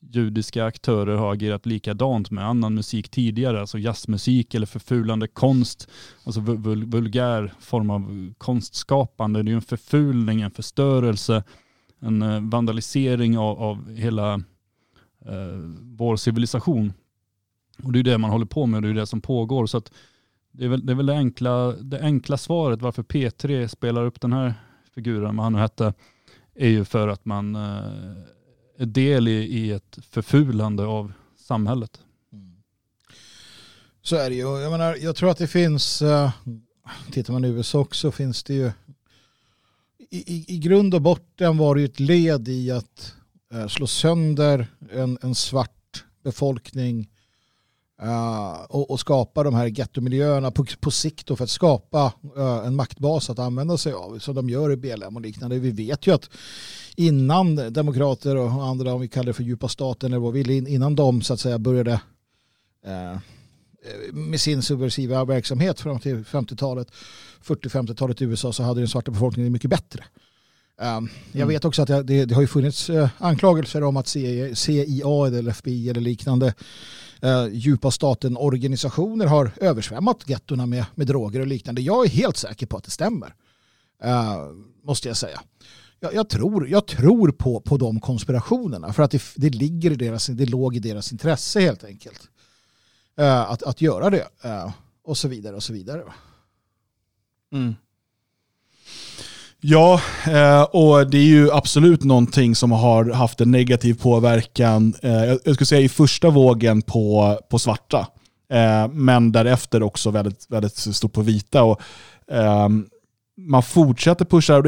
[0.00, 5.90] judiska aktörer har agerat likadant med annan musik tidigare, alltså jazzmusik eller förfulande konst,
[6.24, 9.42] alltså vul- vulgär form av konstskapande.
[9.42, 11.44] Det är ju en förfulning, en förstörelse,
[12.00, 14.34] en eh, vandalisering av, av hela
[15.24, 16.92] eh, vår civilisation.
[17.82, 19.66] Och det är det man håller på med det är det som pågår.
[19.66, 19.92] Så att
[20.56, 24.20] det är väl, det, är väl det, enkla, det enkla svaret varför P3 spelar upp
[24.20, 24.54] den här
[24.94, 25.94] figuren, vad han nu hette,
[26.54, 27.62] är ju för att man eh,
[28.78, 32.00] är del i, i ett förfulande av samhället.
[34.02, 34.42] Så är det ju.
[34.42, 36.30] Jag, menar, jag tror att det finns, eh,
[37.10, 38.72] tittar man i USA också, finns det ju
[40.10, 43.14] i, i, i grund och botten var det ju ett led i att
[43.52, 47.10] eh, slå sönder en, en svart befolkning
[48.02, 52.66] eh, och, och skapa de här gettomiljöerna på, på sikt då för att skapa eh,
[52.66, 55.58] en maktbas att använda sig av som de gör i BLM och liknande.
[55.58, 56.30] Vi vet ju att
[56.96, 60.66] innan demokrater och andra, om vi kallar det för djupa staten eller vad vi vill,
[60.68, 62.00] innan de så att säga började
[62.86, 63.18] eh,
[64.12, 66.88] med sin subversiva verksamhet fram till 50-talet,
[67.44, 70.04] 40-50-talet i USA så hade den svarta befolkningen mycket bättre.
[70.76, 71.48] Jag Mm.
[71.48, 75.88] vet också att det, det har funnits uh, anklagelser om att CIA, CIA eller FBI
[75.90, 76.54] eller liknande
[77.24, 81.82] eh, djupa staten-organisationer har översvämmat gettorna med, med droger och liknande.
[81.82, 83.34] Jag är helt säker på att det stämmer.
[84.02, 84.38] eh,
[84.82, 85.40] måste jag säga.
[86.00, 89.94] Jag, jag, tror, jag tror på, på de konspirationerna för att det, det ligger i
[89.94, 92.20] deras, det låg i deras intresse helt enkelt.
[93.16, 94.28] Eh, att, att göra det.
[94.42, 94.72] eh,
[95.04, 96.02] och så vidare och så vidare.
[97.52, 97.74] Mm.
[99.66, 105.24] Ja, eh, och det är ju absolut någonting som har haft en negativ påverkan, eh,
[105.24, 108.06] jag skulle säga i första vågen på, på svarta,
[108.52, 111.62] eh, men därefter också väldigt, väldigt stort på vita.
[111.62, 111.80] Och,
[113.36, 114.62] man fortsätter pusha.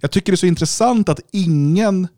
[0.00, 2.08] Jag, tycker det är så intressant att ingen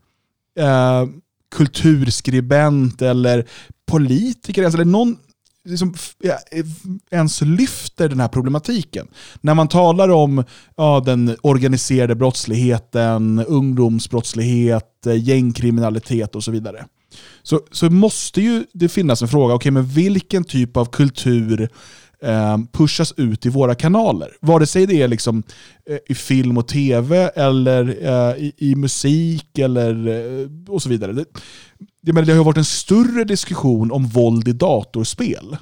[1.54, 3.46] kulturskribent eller
[3.86, 5.16] politiker eller någon
[5.66, 6.64] liksom, ja, eh,
[7.10, 9.08] ens lyfter den här problematiken.
[9.40, 10.44] När man talar om
[10.76, 16.86] ja, den organiserade brottsligheten, ungdomsbrottslighet, eh, gängkriminalitet och så vidare.
[17.42, 21.68] Så, så måste ju det finnas en fråga, okay, men vilken typ av kultur
[22.22, 24.28] eh, pushas ut i våra kanaler?
[24.40, 25.42] Vare sig det är liksom,
[25.90, 31.12] eh, i film och tv eller eh, i, i musik eller eh, och så vidare.
[31.12, 31.24] Det,
[32.06, 35.56] jag menar, det har ju varit en större diskussion om våld i datorspel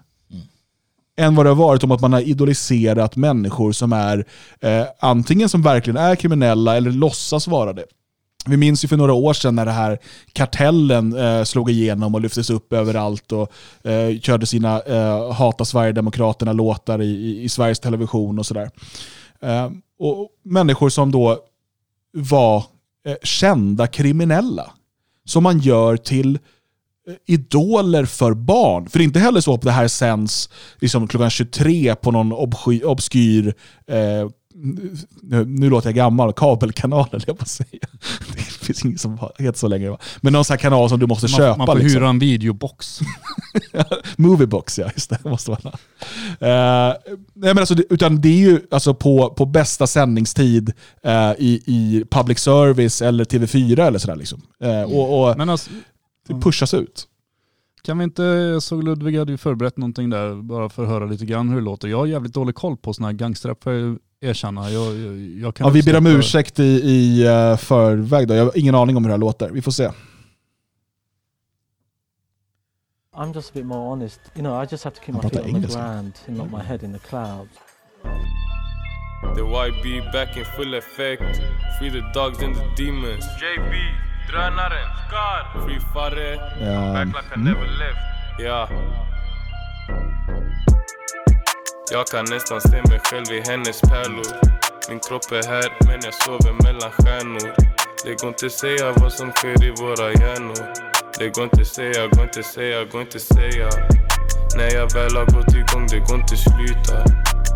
[1.17, 4.25] än vad det har varit om att man har idoliserat människor som är
[4.61, 7.85] eh, antingen som verkligen är kriminella eller låtsas vara det.
[8.47, 9.99] Vi minns ju för några år sedan när det här
[10.33, 13.53] kartellen eh, slog igenom och lyftes upp överallt och
[13.91, 18.71] eh, körde sina eh, Hata Sverigedemokraterna-låtar i, i, i Sveriges Television och sådär.
[19.41, 21.39] Eh, och människor som då
[22.13, 22.65] var
[23.07, 24.71] eh, kända kriminella.
[25.25, 26.39] Som man gör till
[27.09, 28.89] eh, idoler för barn.
[28.89, 32.33] För det är inte heller så att det här sänds liksom klockan 23 på någon
[32.33, 33.55] obsky, obskyr,
[33.87, 37.67] eh, nu, nu låter jag gammal, kabelkanal eller jag på säga.
[38.35, 39.99] Det finns ingen som heter så längre va?
[40.21, 41.57] Men någon sån här kanal som du måste Man, köpa.
[41.57, 42.01] man får liksom.
[42.01, 43.01] hyra en videobox.
[44.17, 44.91] Moviebox, ja.
[44.95, 45.61] Just det, måste vara.
[45.71, 46.97] Uh,
[47.35, 50.73] nej, men alltså, utan det är ju alltså på, på bästa sändningstid
[51.03, 54.17] eh, i, i public service eller TV4 eller sådär.
[54.17, 54.43] Liksom.
[54.61, 55.71] Eh, och, och Men alltså,
[56.29, 57.07] det pushas ut.
[57.83, 61.07] kan vi inte, jag såg Ludvig hade ju förberett någonting där bara för att höra
[61.07, 61.89] lite grann hur det låter.
[61.89, 64.71] Jag har jävligt dålig koll på sådana här gangsterrap får jag erkänna.
[64.71, 68.29] Jag, jag, jag kan Ja, vi ber om ursäkt i, i uh, förväg.
[68.29, 68.35] Då.
[68.35, 69.51] Jag har ingen aning om hur det här låter.
[69.51, 69.91] Vi får se.
[73.17, 74.21] I'm just a bit more honest.
[74.35, 76.51] You know, I just have to keep my pratar feet on the ground and not
[76.51, 77.53] my head in the clouds.
[79.37, 81.23] The YB back in full effect.
[81.79, 83.25] Free the dogs and the demons.
[83.41, 83.73] JB,
[84.31, 85.65] drönaren, Scar.
[85.65, 86.35] Free Farre.
[86.61, 88.41] Ehm, Back like I never left.
[88.41, 88.69] Ja.
[91.91, 94.27] Jag kan nästan se mig själv i hennes pärlor.
[94.89, 97.55] Min kropp är här, men jag sover mellan stjärnor.
[98.05, 100.73] Det går inte säga vad som sker i våra hjärnor.
[101.19, 103.69] Det går inte säga, går inte säga, går inte säga.
[104.57, 106.97] När jag väl har gått igång, det går inte sluta.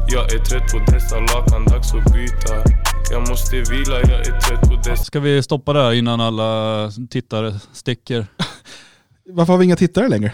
[0.09, 2.55] Jag är trött på dessa lakan, dags att byta.
[3.11, 7.55] Jag måste vila, jag är trött på dessa Ska vi stoppa där innan alla tittare
[7.73, 8.27] sticker?
[9.31, 10.33] varför har vi inga tittare längre?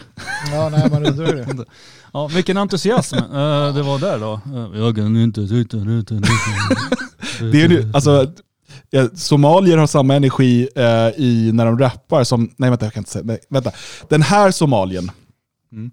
[0.53, 1.65] Ja, nej, man undrar det.
[2.15, 4.41] Ja, vilken entusiasm eh, det var där då.
[4.55, 6.21] Eh, jag kan inte utan
[7.53, 8.33] Det är ju, alltså,
[9.15, 12.51] somalier har samma energi eh, i, när de rappar som...
[12.57, 13.25] Nej vänta, jag kan inte säga.
[13.25, 13.73] Nej, vänta.
[14.09, 15.11] Den här somalien,
[15.73, 15.91] Mm.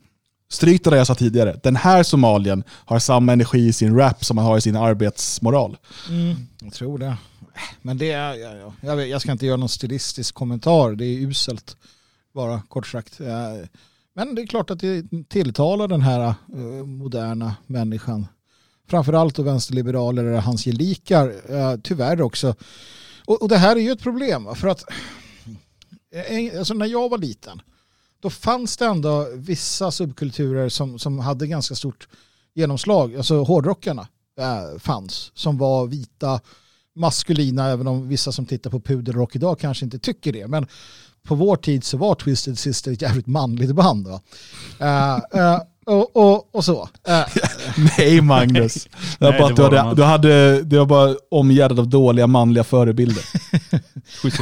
[0.51, 1.59] stryk det där jag sa tidigare.
[1.63, 5.77] Den här somalien har samma energi i sin rap som man har i sin arbetsmoral.
[6.09, 7.17] Mm, jag tror det.
[7.81, 8.73] Men det är, ja, ja.
[8.81, 11.77] Jag, vet, jag ska inte göra någon stilistisk kommentar, det är uselt.
[12.33, 13.19] Bara kort sagt.
[14.13, 18.27] Men det är klart att det tilltalar den här eh, moderna människan.
[18.89, 22.55] Framförallt då vänsterliberaler eller hans gelikar, eh, tyvärr också.
[23.25, 24.83] Och, och det här är ju ett problem, för att
[26.13, 27.61] eh, alltså när jag var liten,
[28.19, 32.07] då fanns det ändå vissa subkulturer som, som hade ganska stort
[32.53, 33.15] genomslag.
[33.15, 34.07] Alltså hårdrockarna
[34.39, 36.39] eh, fanns, som var vita,
[36.95, 40.47] maskulina, även om vissa som tittar på pudelrock idag kanske inte tycker det.
[40.47, 40.67] Men
[41.27, 44.07] på vår tid så var Twisted Sister ett jävligt manligt band.
[44.07, 44.21] Va?
[44.81, 46.89] Uh, uh, och, och, och så.
[47.97, 48.87] Nej Magnus.
[49.19, 50.01] Det var Nej, bara att du, var de hade, inte.
[50.01, 53.23] du, hade, det var bara omgärdat av dåliga manliga förebilder.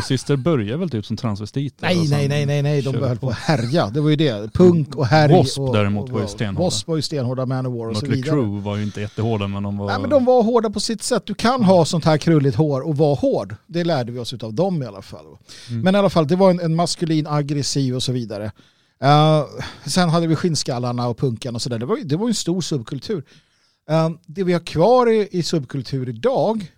[0.07, 1.88] Sister börjar väl typ som transvestiter?
[1.88, 3.30] nej, nej, nej, nej, nej, de höll på.
[3.30, 3.90] att härja.
[3.90, 4.53] Det var ju det.
[4.53, 5.32] Punk och härj.
[5.32, 5.61] W.A.S.P.
[5.61, 6.60] och, däremot och, var ju stenhårda.
[6.60, 6.91] W.A.S.P.
[6.91, 8.36] var ju stenhårda, Manowar och så vidare.
[8.36, 9.88] Crüe var ju inte jättehårda men de var...
[9.88, 11.24] Nej, men de var hårda på sitt sätt.
[11.26, 13.56] Du kan ha sånt här krulligt hår och vara hård.
[13.68, 15.26] Det lärde vi oss av dem i alla fall.
[15.70, 15.82] Mm.
[15.82, 18.52] Men i alla fall, det var en, en maskulin, aggressiv och så vidare.
[19.04, 19.46] Eh,
[19.86, 21.80] sen hade vi skinnskallarna och punken och sådär.
[21.80, 23.24] Det var, ju- det var en stor subkultur.
[23.92, 26.72] Uh, det vi har kvar i, i subkultur idag,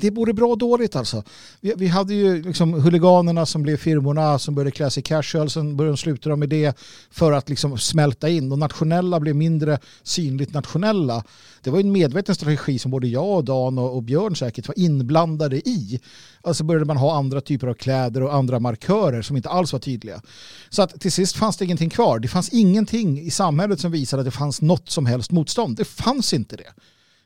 [0.00, 1.22] det är både bra och dåligt alltså.
[1.60, 5.76] Vi, vi hade ju liksom huliganerna som blev firmorna som började klä sig casual, sen
[5.76, 6.78] började de sluta med det
[7.10, 8.52] för att liksom smälta in.
[8.52, 11.24] Och nationella blev mindre synligt nationella.
[11.62, 14.68] Det var ju en medveten strategi som både jag och Dan och, och Björn säkert
[14.68, 16.00] var inblandade i.
[16.42, 19.80] Alltså började man ha andra typer av kläder och andra markörer som inte alls var
[19.80, 20.22] tydliga.
[20.68, 22.18] Så att till sist fanns det ingenting kvar.
[22.18, 25.76] Det fanns ingenting i samhället som visade att det fanns något som helst motstånd.
[25.76, 26.72] Det fanns inte det.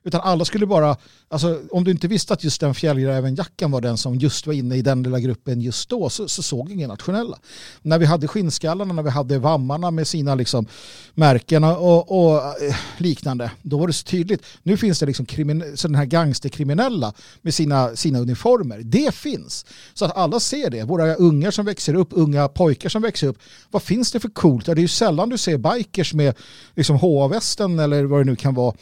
[0.05, 0.97] Utan alla skulle bara,
[1.29, 4.77] alltså om du inte visste att just den fjällrävenjackan var den som just var inne
[4.77, 7.39] i den lilla gruppen just då så, så såg ingen nationella.
[7.83, 10.67] När vi hade skinnskallarna, när vi hade vammarna med sina liksom
[11.15, 14.43] märken och, och eh, liknande, då var det så tydligt.
[14.63, 17.13] Nu finns det liksom krimin- så den här gangsterkriminella
[17.43, 18.81] med sina, sina uniformer.
[18.85, 19.67] Det finns.
[19.95, 20.83] Så att alla ser det.
[20.83, 23.39] Våra ungar som växer upp, unga pojkar som växer upp.
[23.71, 24.67] Vad finns det för coolt?
[24.67, 26.35] Det är ju sällan du ser bikers med
[26.75, 28.75] liksom HA-västen eller vad det nu kan vara.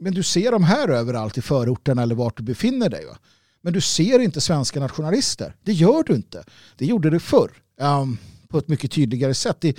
[0.00, 3.06] Men du ser dem här överallt i förorten eller vart du befinner dig.
[3.06, 3.18] Va?
[3.62, 5.54] Men du ser inte svenska nationalister.
[5.62, 6.44] Det gör du inte.
[6.76, 7.50] Det gjorde du förr.
[7.80, 8.18] um,
[8.48, 9.64] på ett mycket tydligare sätt.
[9.64, 9.74] I,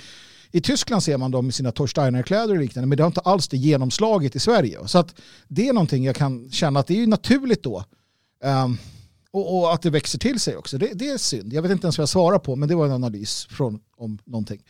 [0.50, 2.86] I Tyskland ser man dem i sina Torsteiner-kläder och liknande.
[2.86, 4.78] Men det har inte alls det genomslaget i Sverige.
[4.78, 4.86] va?
[4.86, 5.14] Så att
[5.48, 7.84] det är någonting jag kan känna att det är ju naturligt då.
[8.44, 8.78] Um,
[9.30, 10.78] och, och att det växer till sig också.
[10.78, 11.52] Det, det är synd.
[11.52, 12.56] Jag vet inte ens vad jag svarar på.
[12.56, 14.62] Men det var en analys från, om någonting.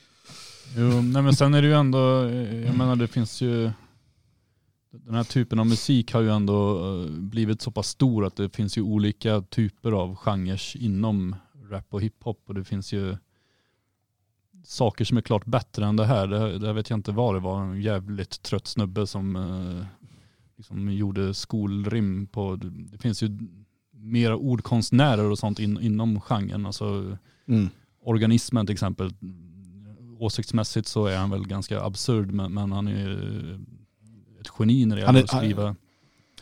[0.77, 3.71] Jo, nej men sen är det ju ändå, eh, jag menar det finns ju,
[4.93, 8.57] den här typen av musik har ju ändå eh, blivit så pass stor att det
[8.57, 11.37] finns ju olika typer av genrer inom
[11.71, 13.17] rap och hiphop och det finns ju
[14.65, 16.27] saker som är klart bättre än det här.
[16.27, 19.87] Det, det vet jag inte vad det var, en jävligt trött snubbe som eh,
[20.57, 22.57] liksom gjorde skolrim på,
[22.93, 23.39] det finns ju
[23.93, 26.67] mera ordkonstnärer och sånt in, inom genren.
[26.67, 27.17] Alltså,
[27.47, 27.69] Mm.
[28.05, 29.15] organismen till exempel,
[30.19, 33.59] åsiktsmässigt så är han väl ganska absurd men, men han är ju
[34.43, 35.77] ett geni när det gäller att skriva.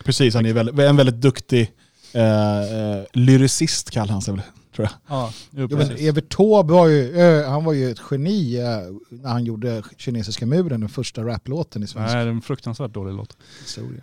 [0.04, 1.72] Precis, han är väldigt, en väldigt duktig
[2.12, 4.42] eh, eh, lyricist kallar han sig väl,
[4.76, 5.16] tror jag.
[5.16, 5.90] Ja, jo, Jo, men.
[5.90, 7.14] Evert Taube var ju,
[7.44, 8.64] han var ju ett geni eh,
[9.08, 12.92] när han gjorde kinesiska muren, den första raplåten i svensk Nej, det är en fruktansvärt
[12.92, 13.36] dålig låt.
[13.60, 14.02] historia.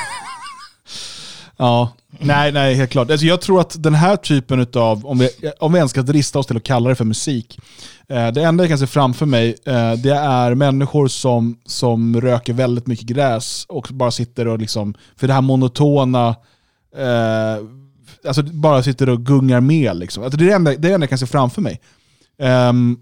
[1.57, 3.11] Ja, nej, nej, helt klart.
[3.11, 5.29] Alltså jag tror att den här typen av, om vi,
[5.61, 7.59] om vi ens ska drista oss till att kalla det för musik,
[8.09, 12.53] eh, det enda jag kan se framför mig, eh, det är människor som, som röker
[12.53, 16.29] väldigt mycket gräs och bara sitter och liksom, för det här monotona,
[16.97, 17.65] eh,
[18.27, 19.97] alltså bara sitter och gungar med.
[19.97, 20.25] Liksom.
[20.25, 21.81] Alltså det är det enda, det är det enda jag kan se framför mig.
[22.39, 22.97] Ehm,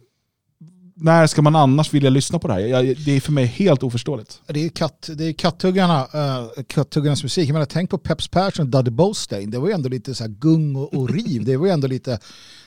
[1.02, 2.60] när ska man annars vilja lyssna på det här?
[2.60, 4.40] Jag, det är för mig helt oförståeligt.
[4.46, 7.48] Det är, katt, det är kattuggarna, uh, eh, kattuggarnas musik.
[7.48, 9.50] Jag menar, tänk på Peps Persson och Duddy Bostein.
[9.50, 11.44] Det var ju ändå lite så här gung och, och riv.
[11.44, 12.18] Det var ju ändå lite,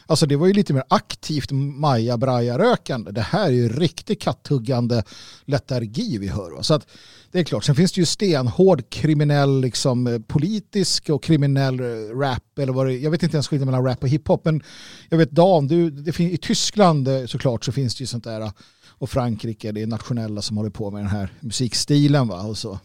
[0.05, 4.21] alltså det var ju lite mer aktivt maja braja rökande Det här är ju riktigt
[4.21, 5.03] kattuggande
[5.45, 6.51] letargi vi hör.
[6.51, 6.63] Va?
[6.63, 6.87] Så att
[7.35, 7.63] det är klart.
[7.63, 12.59] Sen finns det ju stenhård kriminell, liksom, eh, politisk och kriminell eh, rap.
[12.59, 14.45] Eller vad det, jag vet inte ens skillnaden mellan rap och hiphop.
[14.45, 14.63] Men
[15.09, 18.23] jag vet Dan, du, det fin, i Tyskland eh, såklart så finns det ju sånt
[18.23, 18.51] där.
[18.89, 22.27] Och Frankrike, det är nationella som håller på med den här musikstilen.
[22.27, 22.41] Va?
[22.41, 22.79] Och så.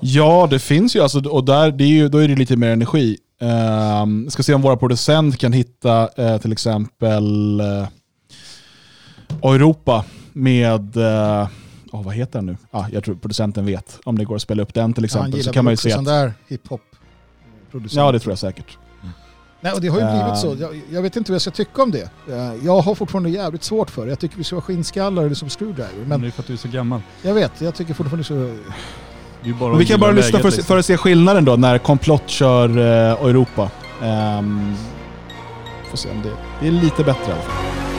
[0.00, 1.00] Ja, det finns ju.
[1.00, 3.18] Alltså, och där, det är ju, då är det lite mer energi.
[3.42, 7.88] Uh, ska se om våra producent kan hitta uh, till exempel uh,
[9.42, 11.48] Europa med, uh,
[11.92, 12.56] oh, vad heter den nu?
[12.70, 13.98] Ah, jag tror producenten vet.
[14.04, 15.30] Om det går att spela upp den till exempel.
[15.30, 16.80] gillar så kan man ju se att, där hiphop.
[17.90, 18.78] Ja, det tror jag säkert.
[19.62, 20.36] Nej, och det har ju blivit Ehm.
[20.36, 20.56] så.
[20.60, 22.10] Jag, jag vet inte vad jag ska tycka om det.
[22.28, 24.08] Eh, Jag har fortfarande jävligt svårt för det.
[24.08, 25.90] Jag tycker vi ska vara skinnskallar eller som screwdriver.
[25.98, 27.00] Men Men det är för att du är så gammal.
[27.22, 28.34] jag vet, jag tycker fortfarande så...
[28.34, 28.40] Det
[29.42, 30.64] är ju bara Men vi kan bara lyssna för, liksom.
[30.64, 32.84] för att se skillnaden då när Komplott kör uh,
[33.28, 33.70] Europa.
[34.02, 34.74] Um,
[35.90, 36.30] får se om det,
[36.60, 37.89] det är lite bättre i alla fall.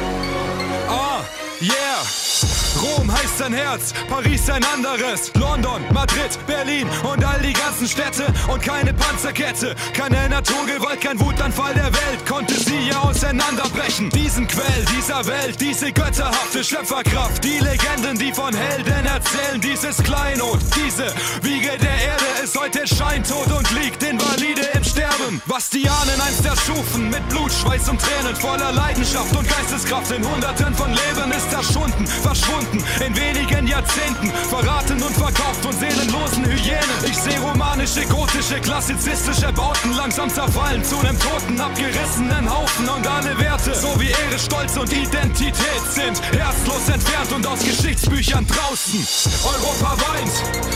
[2.81, 5.31] Rom heißt sein Herz, Paris ein anderes.
[5.35, 8.25] London, Madrid, Berlin und all die ganzen Städte.
[8.47, 14.09] Und keine Panzerkette, keine Naturgewalt, kein Wutanfall der Welt konnte sie hier auseinanderbrechen.
[14.09, 20.59] Diesen Quell dieser Welt, diese götterhafte Schöpferkraft, die Legenden, die von Helden erzählen, dieses Kleinod,
[20.75, 25.41] diese Wiege der Erde ist heute scheintot und liegt invalide im Sterben.
[25.45, 30.27] Was die Ahnen einst erschufen, mit Blut, Schweiß und Tränen, voller Leidenschaft und Geisteskraft in
[30.27, 36.99] Hunderten von Leben ist erschunden, verschwunden in wenigen Jahrzehnten, verraten und verkauft von seelenlosen Hyänen.
[37.03, 43.37] Ich sehe romanische, gotische, klassizistische Bauten langsam zerfallen zu einem toten, abgerissenen Haufen und alle
[43.37, 49.05] Werte, so wie Ehre, Stolz und Identität sind herzlos entfernt und aus Geschichtsbüchern draußen.
[49.43, 50.35] Europa weint,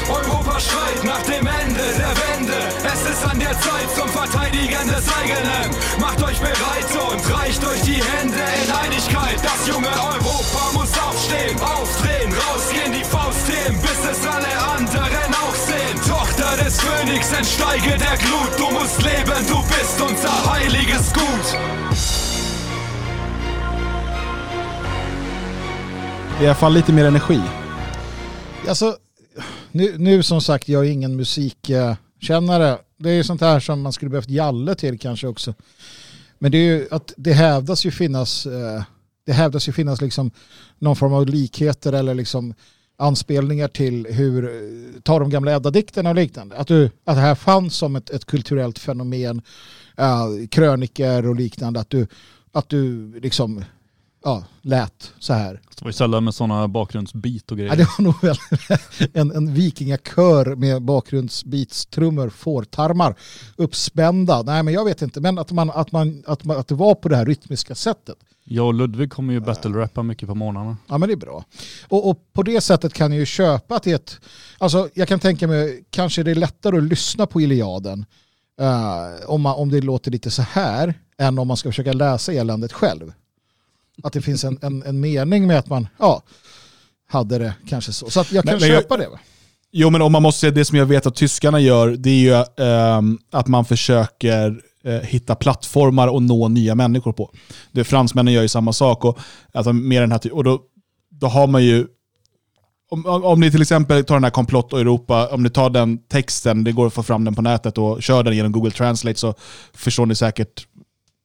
[0.10, 2.60] Europa schreit nach dem Ende der Wende.
[2.84, 5.68] Es ist an der Zeit zum Verteidigen des eigenen.
[6.00, 9.40] Macht euch bereit und reicht euch die Hände in Einigkeit.
[9.42, 15.56] Das junge Europa muss aufstehen, aufdrehen, rausgehen, die Faust heben, bis es alle anderen auch
[15.56, 15.98] sehen.
[16.08, 18.52] Tochter des Königs, entsteige der Glut.
[18.58, 21.48] Du musst leben, du bist unser heiliges Gut.
[26.38, 27.42] Det är i alla fall lite mer energi.
[28.68, 28.98] Alltså,
[29.72, 32.78] nu, nu som sagt, jag är ingen musikkännare.
[32.98, 35.54] Det är ju sånt här som man skulle behövt Jalle till kanske också.
[36.40, 38.84] Men det är ju att det hävdas ju finnas, eh,
[39.26, 40.32] det hävdas ju finnas liksom
[40.80, 42.54] någon form av likheter eller liksom
[42.98, 44.52] anspelningar till hur,
[45.02, 46.58] ta de gamla Edda-dikterna och liknande.
[46.58, 49.42] Att, du, att det här fanns som ett, ett kulturellt fenomen,
[50.00, 51.80] uh, kröniker och liknande.
[51.80, 52.08] Att du,
[52.52, 53.64] att du liksom,
[54.24, 55.62] ja, lät så här.
[55.76, 57.72] Det var ju sällan med sådana bakgrundsbeat och grejer.
[57.72, 58.38] Ja, det var nog väl
[59.14, 63.16] en, en vikingakör med bakgrundsbeatstrummor, fårtarmar,
[63.56, 64.42] uppspända.
[64.42, 65.22] Nej, men jag vet inte.
[65.22, 68.18] Men att, man, att, man, att, man, att det var på det här rytmiska sättet.
[68.48, 70.78] Jag och Ludvig kommer ju battle-rappa mycket på morgnarna.
[70.88, 71.44] Ja, men det är bra.
[71.88, 74.20] Och, och på det sättet kan jag ju köpa är ett...
[74.58, 78.06] Alltså, jag kan tänka mig, kanske det är lättare att lyssna på Iliaden
[78.62, 82.34] eh, om, man, om det låter lite så här än om man ska försöka läsa
[82.34, 83.14] eländet själv.
[84.04, 86.24] Att det finns en, en, en mening med att man, ja,
[87.08, 88.10] hade det kanske så.
[88.10, 89.08] Så att jag kan Men- men jag- köpa det.
[89.08, 89.20] Va?
[89.72, 92.14] Jo, men om man måste säga det som jag vet att tyskarna gör, det är
[92.20, 97.32] ju ehm, att man försöker hitta plattformar och nå nya människor på.
[97.72, 99.06] Det fransmännen gör ju samma sak.
[99.06, 99.20] Och,
[99.54, 100.60] alltså, med den här, och då,
[101.10, 101.88] då har man ju
[102.90, 105.70] om, om om ni till exempel tar den här komplott och Europa, om ni tar
[105.70, 108.72] den texten, det går att få fram den på nätet och kör den genom Google
[108.72, 109.34] Translate så
[109.74, 110.68] förstår ni säkert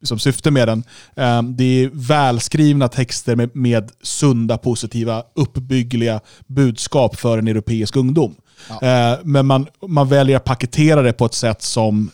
[0.03, 0.85] som syfte med den.
[1.17, 8.35] Ehm, Det är välskrivna texter med, med sunda, positiva, uppbyggliga budskap för en europeisk ungdom.
[8.83, 12.11] Eh, Men man, man väljer att paketera det på ett sätt som,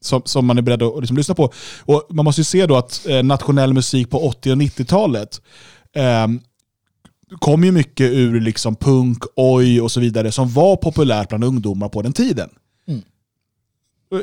[0.00, 1.52] som, som man är beredd att liksom lyssna på.
[1.80, 5.40] Och man måste ju se då att eh, nationell musik på 80 och 90-talet
[5.94, 6.40] ehm,
[7.38, 11.88] kom ju mycket ur liksom punk, oj och så vidare som var populärt bland ungdomar
[11.88, 12.50] på den tiden.
[12.88, 13.02] Mm.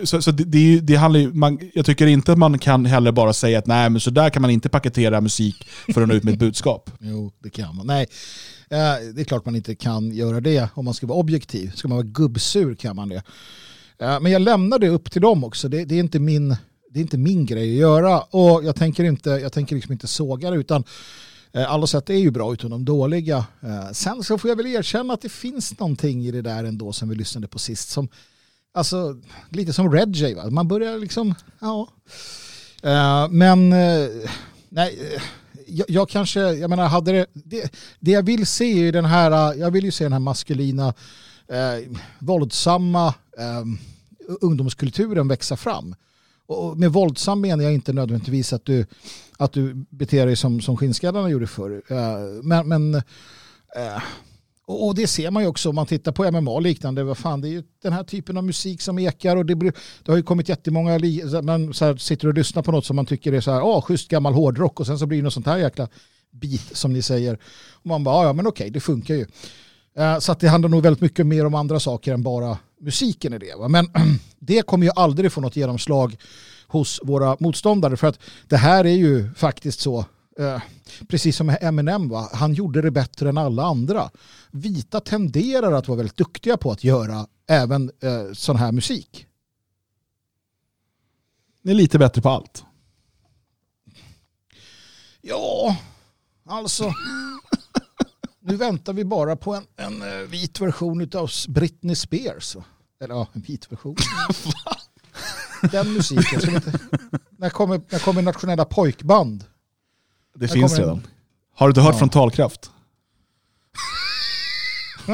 [0.03, 3.11] Så, så det, det, det handlar ju, man, jag tycker inte att man kan heller
[3.11, 6.13] bara säga att nej, men så där kan man inte paketera musik för att nå
[6.13, 6.91] ut med ett budskap.
[6.99, 7.87] Jo, det kan man.
[7.87, 8.07] Nej,
[8.69, 11.71] eh, det är klart man inte kan göra det om man ska vara objektiv.
[11.75, 13.23] Ska man vara gubbsur kan man det.
[13.99, 15.69] Eh, men jag lämnar det upp till dem också.
[15.69, 16.49] Det, det, är inte min,
[16.89, 18.19] det är inte min grej att göra.
[18.19, 20.83] Och jag tänker, inte, jag tänker liksom inte såga det utan
[21.51, 23.45] eh, alla sätt är ju bra utom de dåliga.
[23.61, 26.93] Eh, sen så får jag väl erkänna att det finns någonting i det där ändå
[26.93, 28.09] som vi lyssnade på sist som
[28.73, 30.49] Alltså lite som Red J va?
[30.49, 31.87] Man börjar liksom, ja.
[33.29, 33.69] Men
[34.69, 35.19] nej,
[35.67, 39.05] jag, jag kanske, jag menar hade det, det, det jag vill se är ju den
[39.05, 40.93] här, jag vill ju se den här maskulina,
[41.47, 43.63] eh, våldsamma eh,
[44.41, 45.95] ungdomskulturen växa fram.
[46.47, 48.85] Och med våldsam menar jag inte nödvändigtvis att du,
[49.37, 51.81] att du beter dig som, som skinnskallarna gjorde förr.
[51.89, 54.01] Eh, men men eh,
[54.65, 57.03] och och det ser man ju också om man tittar på MMA och liknande.
[57.03, 59.73] Vad fan, det är ju den här typen av musik som ekar och det, blir,
[60.03, 60.99] det har ju kommit jättemånga,
[61.43, 63.81] man så här sitter och lyssnar på något som man tycker är så här, ah,
[63.81, 65.87] schysst gammal hårdrock och sen så blir det något sånt här jäkla
[66.31, 67.39] beat som ni säger.
[67.71, 69.25] Och man bara, "Ah, ja men okej, det funkar ju.
[69.97, 73.33] Eh, Så att det handlar nog väldigt mycket mer om andra saker än bara musiken
[73.33, 73.55] i det.
[73.55, 73.67] Va?
[73.67, 73.89] Men
[74.39, 76.17] det kommer ju aldrig få något genomslag
[76.67, 80.05] hos våra motståndare för att det här är ju faktiskt så
[80.39, 80.61] eh,
[81.07, 82.29] precis som Eminem, va?
[82.33, 84.09] han gjorde det bättre än alla andra.
[84.51, 89.25] Vita tenderar att vara väldigt duktiga på att göra även eh, sån här musik.
[91.61, 92.63] Ni är lite bättre på allt.
[95.21, 95.77] Ja,
[96.45, 96.93] alltså.
[98.47, 102.55] nu väntar vi bara på en, en eh, vit version av Britney Spears.
[103.03, 103.95] Eller ja, en vit version.
[105.71, 106.41] Den musiken.
[106.41, 106.79] Som inte,
[107.37, 109.45] när, kommer, när kommer nationella pojkband?
[110.35, 111.07] Det Här finns kommer en- redan.
[111.55, 111.99] Har du inte hört Ja.
[111.99, 112.71] frontalkraft?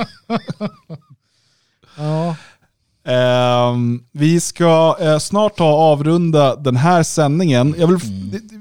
[1.97, 2.35] Ja.
[3.05, 7.75] Ehm, vi ska eh, snart ta avrunda den här sändningen.
[7.77, 7.97] Jag vill,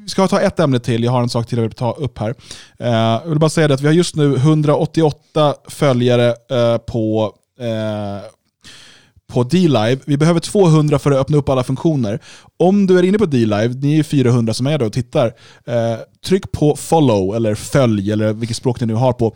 [0.02, 2.18] Vi ska ta ett ämne till, jag har en sak till jag vill ta upp
[2.18, 2.34] här.
[2.78, 7.34] Eh, jag vill bara säga det att vi har just nu 188 följare eh, på
[9.32, 9.98] på D-Live.
[10.04, 12.20] Vi behöver 200 för att öppna upp alla funktioner.
[12.56, 15.26] Om du är inne på D-Live, ni är ju 400 som är där och tittar,
[15.66, 19.34] eh, tryck på follow eller följ eller vilket språk ni nu har på.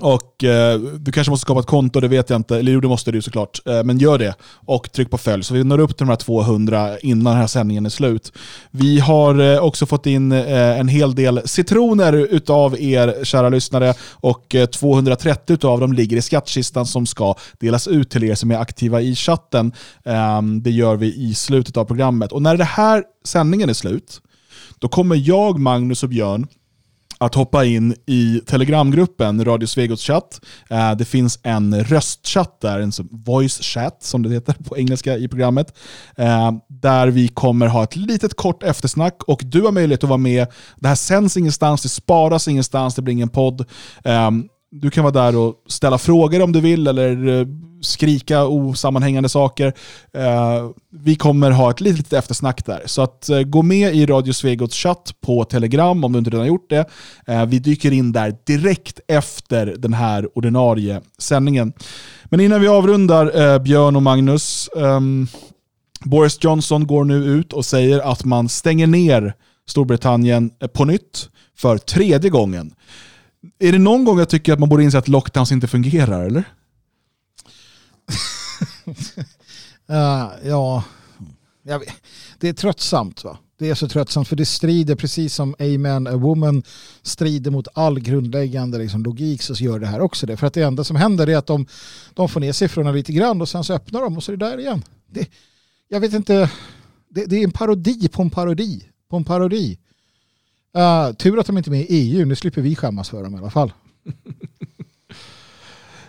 [0.00, 2.58] Och eh, Du kanske måste skapa ett konto, det vet jag inte.
[2.58, 3.60] Eller jo, det måste du såklart.
[3.66, 4.34] Eh, men gör det
[4.66, 7.46] och tryck på följ så vi når upp till de här 200 innan den här
[7.46, 8.32] sändningen är slut.
[8.70, 13.94] Vi har eh, också fått in eh, en hel del citroner utav er kära lyssnare
[14.12, 18.50] och eh, 230 utav dem ligger i skattkistan som ska delas ut till er som
[18.50, 19.72] är aktiva i chatten.
[20.04, 22.32] Ehm, det gör vi i slutet av programmet.
[22.32, 24.20] Och när det här sändningen är slut,
[24.78, 26.46] då kommer jag, Magnus och Björn
[27.18, 30.40] att hoppa in i telegramgruppen Radio Svegots chatt.
[30.70, 35.28] Eh, det finns en röstchatt där, en voice chat som det heter på engelska i
[35.28, 35.76] programmet.
[36.16, 40.18] Eh, där vi kommer ha ett litet kort eftersnack och du har möjlighet att vara
[40.18, 40.46] med.
[40.76, 43.60] Det här sänds ingenstans, det sparas ingenstans, det blir ingen podd.
[44.04, 44.30] Eh,
[44.70, 47.46] du kan vara där och ställa frågor om du vill eller eh,
[47.80, 49.72] skrika osammanhängande saker.
[50.14, 52.82] Eh, vi kommer ha ett litet, eftersnack där.
[52.86, 56.46] Så att eh, gå med i Radio Svegots chatt på Telegram om du inte redan
[56.46, 56.86] gjort det.
[57.46, 61.72] Vi dyker in där direkt efter den här ordinarie sändningen.
[62.24, 64.68] Men innan vi avrundar Björn och Magnus.
[64.76, 65.26] Ehm,
[66.00, 69.34] Boris Johnson går nu ut och säger att man stänger ner
[69.68, 72.72] Storbritannien på nytt för tredje gången.
[73.58, 76.44] Är det någon gång jag tycker att man borde inse att lockdowns inte fungerar, eller?
[79.90, 80.84] uh, ja,
[81.62, 81.82] jag
[82.38, 83.24] det är tröttsamt.
[83.24, 83.38] va?
[83.58, 86.62] Det är så tröttsamt för det strider precis som Amen a woman
[87.02, 90.36] strider mot all grundläggande liksom, logik så gör det här också det.
[90.36, 91.66] För att det enda som händer är att de,
[92.14, 94.46] de får ner siffrorna lite grann och sen så öppnar de och så är det
[94.46, 94.82] där igen.
[95.06, 95.28] Det,
[95.88, 96.50] jag vet inte,
[97.08, 99.78] det, det är en parodi på en parodi på en parodi.
[100.76, 103.34] Eh, tur att de inte är med i EU, nu slipper vi skämmas för dem
[103.34, 103.72] i alla fall.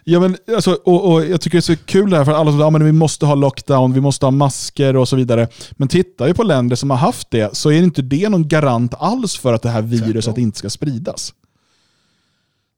[0.03, 2.51] Ja, men, alltså, och, och jag tycker det är så kul det här för alla
[2.51, 5.47] som säger att vi måste ha lockdown, vi måste ha masker och så vidare.
[5.71, 8.93] Men tittar vi på länder som har haft det så är inte det någon garant
[8.97, 10.43] alls för att det här viruset Tvärtom.
[10.43, 11.33] inte ska spridas.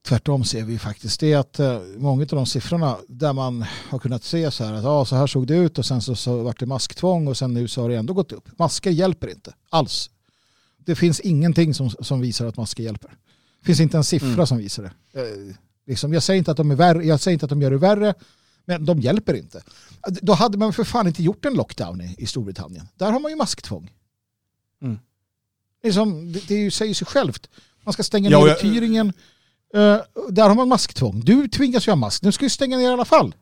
[0.08, 4.24] Tvärtom ser vi faktiskt det att eh, många av de siffrorna där man har kunnat
[4.24, 6.60] se så här att ja, så här såg det ut och sen så, så vart
[6.60, 8.58] det masktvång och sen nu så har det ändå gått upp.
[8.58, 10.10] Masker hjälper inte alls.
[10.84, 13.10] Det finns ingenting som, som visar att masker hjälper.
[13.60, 15.20] Det finns inte en siffra som visar det.
[15.20, 15.54] Eh,
[15.86, 17.78] liksom, jag, säger inte att de är värre, jag säger inte att de gör det
[17.78, 18.14] värre,
[18.64, 19.62] men de hjälper inte.
[20.22, 22.88] Då hade man för fan inte gjort en lockdown i, i Storbritannien.
[22.96, 23.90] Där har man ju masktvång.
[24.82, 24.98] Mm.
[25.82, 27.48] Det, är som, det, det säger sig självt.
[27.84, 29.12] Man ska stänga Ja, ner Tyringen.
[29.74, 29.98] Eh,
[30.28, 31.20] där har man masktvång.
[31.20, 32.22] Du tvingas ju ha mask.
[32.22, 33.34] Nu ska ju stänga ner i alla fall.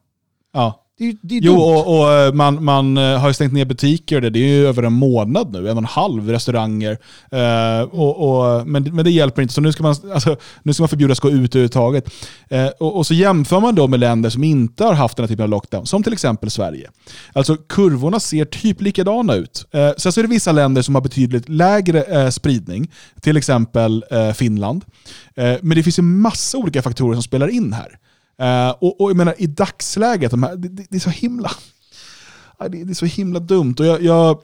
[0.52, 0.86] Ja.
[1.00, 4.30] Det det Jo, och, och eh, man, man eh, har ju stängt ner butiker, det,
[4.30, 6.98] det är ju över en månad nu, en och en halv restauranger.
[7.30, 10.82] Eh, och, och, men, men det hjälper inte, så nu ska man, alltså, nu ska
[10.82, 12.10] man förbjudas gå ut överhuvudtaget.
[12.48, 15.28] Eh, och, och så jämför man då med länder som inte har haft den här
[15.28, 16.90] typen av lockdown, som till exempel Sverige.
[17.32, 19.66] Alltså kurvorna ser typ likadana ut.
[19.70, 22.90] Eh, sen så är det vissa länder som har betydligt lägre eh, spridning,
[23.20, 24.84] till exempel eh, Finland.
[25.34, 27.98] Men det finns ju massa olika faktorer som spelar in här.
[28.40, 31.50] Eh, och, och jag menar i dagsläget, de här, det, det, det är så himla
[32.68, 33.74] det, det är så himla dumt.
[33.78, 34.40] Och jag, jag,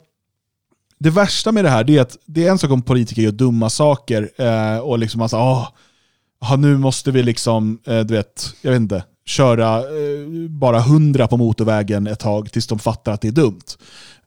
[0.97, 3.31] det värsta med det här det är att det är en sak om politiker gör
[3.31, 8.55] dumma saker eh, och liksom man säger åh, nu måste vi liksom, eh, du vet,
[8.61, 13.21] jag vet inte, köra eh, bara hundra på motorvägen ett tag tills de fattar att
[13.21, 13.65] det är dumt.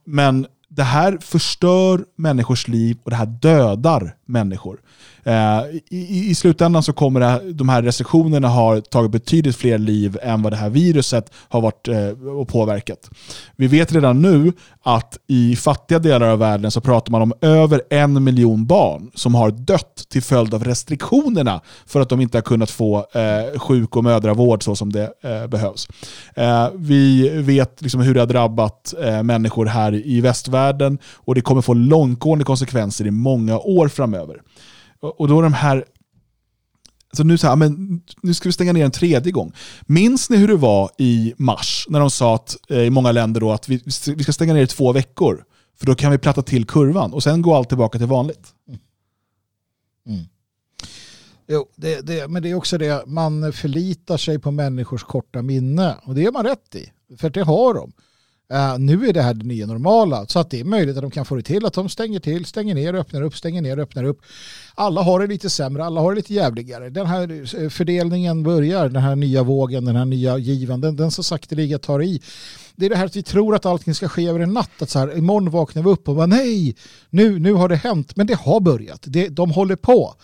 [0.05, 4.81] Men det här förstör människors liv och det här dödar människor.
[5.25, 9.79] Eh, i, I slutändan så kommer det här, de här restriktionerna ha tagit betydligt fler
[9.79, 13.11] liv än vad det här viruset har varit eh, och påverkat.
[13.57, 14.53] Vi vet redan nu
[14.83, 19.35] att i fattiga delar av världen så pratar man om över en miljon barn som
[19.35, 23.97] har dött till följd av restriktionerna för att de inte har kunnat få eh, sjuk
[23.97, 25.89] och mödravård så som det eh, behövs.
[26.35, 31.41] Eh, vi vet liksom hur det har drabbat eh, människor här i västvärlden och det
[31.41, 34.20] kommer få långtgående konsekvenser i många år framöver.
[34.23, 35.85] Och och då de här
[37.13, 39.53] så nu, så här, men nu ska vi stänga ner en tredje gång.
[39.87, 43.41] Minns ni hur det var i mars när de sa att, eh, i många länder
[43.41, 43.83] då, att vi,
[44.17, 45.45] vi ska stänga ner i två veckor?
[45.79, 48.55] För då kan vi platta till kurvan och sen går allt tillbaka till vanligt.
[48.69, 48.81] Mm.
[50.07, 50.25] Mm.
[51.49, 55.97] Jo, det, det, men det är också det, man förlitar sig på människors korta minne.
[56.03, 56.93] Och det är man rätt i.
[57.17, 57.93] För det har de.
[58.51, 61.11] Eh, nu är det här det nya normala, så att det är möjligt att de
[61.11, 64.05] kan få det till, att de stänger till, stänger ner, öppnar upp, stänger ner, öppnar
[64.05, 64.23] upp.
[64.75, 66.91] Alla har det lite sämre, alla har det lite jävligare.
[66.91, 71.11] Den här eh, fördelningen börjar, den här nya vågen, den här nya given, den, den
[71.11, 72.21] så sakteliga tar i.
[72.77, 74.91] Det är det här att vi tror att allting ska ske över en natt, att
[74.91, 76.77] så här, imorgon vaknar vi upp och bara nej,
[77.11, 80.15] nu, nu har det hänt, men det har börjat, det, de håller på.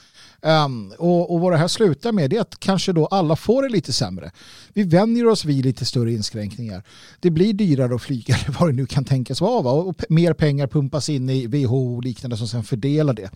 [0.47, 3.68] Um, och, och vad det här slutar med är att kanske då alla får det
[3.68, 4.31] lite sämre.
[4.73, 6.82] Vi vänjer oss vid lite större inskränkningar.
[7.20, 9.62] Det blir dyrare att flyga eller vad det nu kan tänkas vara.
[9.62, 9.70] Va?
[9.73, 13.31] Och och mer pengar pumpas in i WHO och liknande som sen fördelar det.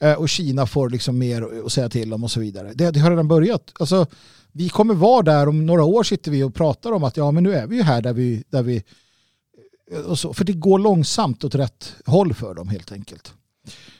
[0.00, 2.72] Ehm, och Kina får liksom mer att säga till om och så vidare.
[2.74, 3.72] Det, det har redan börjat.
[3.80, 4.06] Alltså,
[4.52, 7.44] vi kommer vara där om några år sitter vi och pratar om att ja men
[7.44, 8.82] nu är vi ju här där vi, där vi
[9.92, 13.34] eh, och så, för det går långsamt åt rätt håll för dem helt enkelt.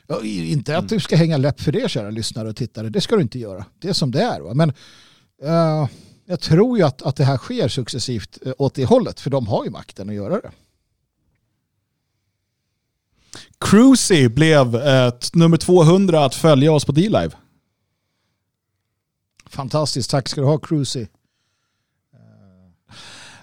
[0.07, 3.17] Ja, inte att du ska hänga läpp för det kära lyssnare och tittare, det ska
[3.17, 3.65] du inte göra.
[3.79, 4.41] Det är som det är.
[4.41, 4.55] Va?
[4.55, 4.73] Men
[5.43, 5.89] eh,
[6.27, 9.47] jag tror ju att, att det här sker successivt eh, åt det hållet, för de
[9.47, 10.51] har ju makten att göra det.
[13.61, 17.31] Cruisy blev eh, nummer 200 att följa oss på D-Live.
[19.47, 21.07] Fantastiskt, tack ska du ha Cruisy.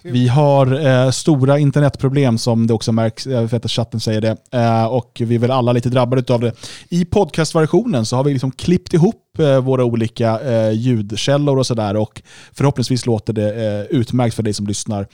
[0.04, 4.38] Vi har eh, stora internetproblem som det också märks, jag vet att chatten säger det,
[4.52, 6.54] eh, och vi är väl alla lite drabbade av det.
[6.90, 11.96] I podcastversionen så har vi liksom klippt ihop eh, våra olika eh, ljudkällor och sådär
[11.96, 12.22] och
[12.54, 15.08] förhoppningsvis låter det eh, utmärkt för dig som lyssnar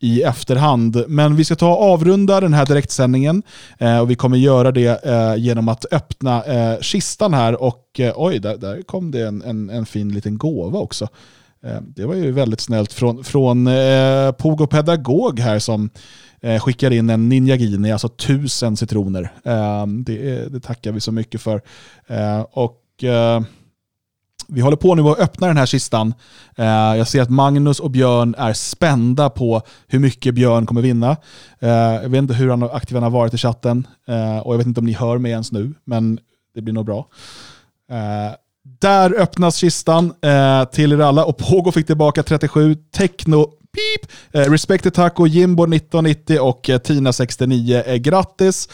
[0.00, 1.04] i efterhand.
[1.08, 3.42] Men vi ska ta och avrunda den här direktsändningen
[3.78, 8.12] eh, och vi kommer göra det eh, genom att öppna eh, kistan här och eh,
[8.16, 11.08] oj, där, där kom det en, en, en fin liten gåva också.
[11.66, 15.90] Eh, det var ju väldigt snällt från, från eh, Pogo Pedagog här som
[16.40, 19.32] eh, skickar in en Ninjagini, alltså tusen citroner.
[19.44, 21.62] Eh, det, det tackar vi så mycket för.
[22.06, 23.42] Eh, och eh,
[24.48, 26.14] vi håller på nu att öppna den här kistan.
[26.56, 31.16] Eh, jag ser att Magnus och Björn är spända på hur mycket Björn kommer vinna.
[31.58, 33.86] Eh, jag vet inte hur aktiv han har varit i chatten
[34.44, 36.18] och jag vet inte om ni hör mig ens nu, men
[36.54, 37.06] det blir nog bra.
[38.64, 44.50] Där öppnas kistan eh, till er alla och Pogo fick tillbaka 37, Techno, pip, eh,
[44.50, 47.82] Respected Taco, Jimbo 1990 och eh, Tina 69.
[47.86, 48.68] Eh, grattis!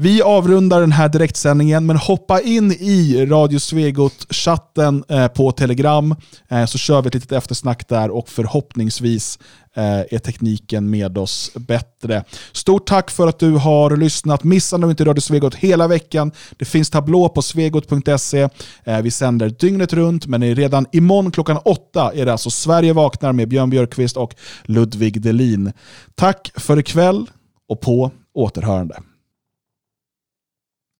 [0.00, 6.14] Vi avrundar den här direktsändningen, men hoppa in i Radio Svegot-chatten eh, på Telegram
[6.48, 9.38] eh, så kör vi ett litet eftersnack där och förhoppningsvis
[9.78, 12.24] Eh, är tekniken med oss bättre.
[12.52, 14.44] Stort tack för att du har lyssnat.
[14.44, 16.32] Missa nu inte Radio Svegot hela veckan.
[16.56, 18.48] Det finns tablå på svegot.se.
[18.84, 23.32] Eh, vi sänder dygnet runt, men redan imorgon klockan åtta är det alltså Sverige vaknar
[23.32, 24.34] med Björn Björkqvist och
[24.64, 25.72] Ludvig Delin.
[26.14, 27.26] Tack för ikväll
[27.68, 29.00] och på återhörande.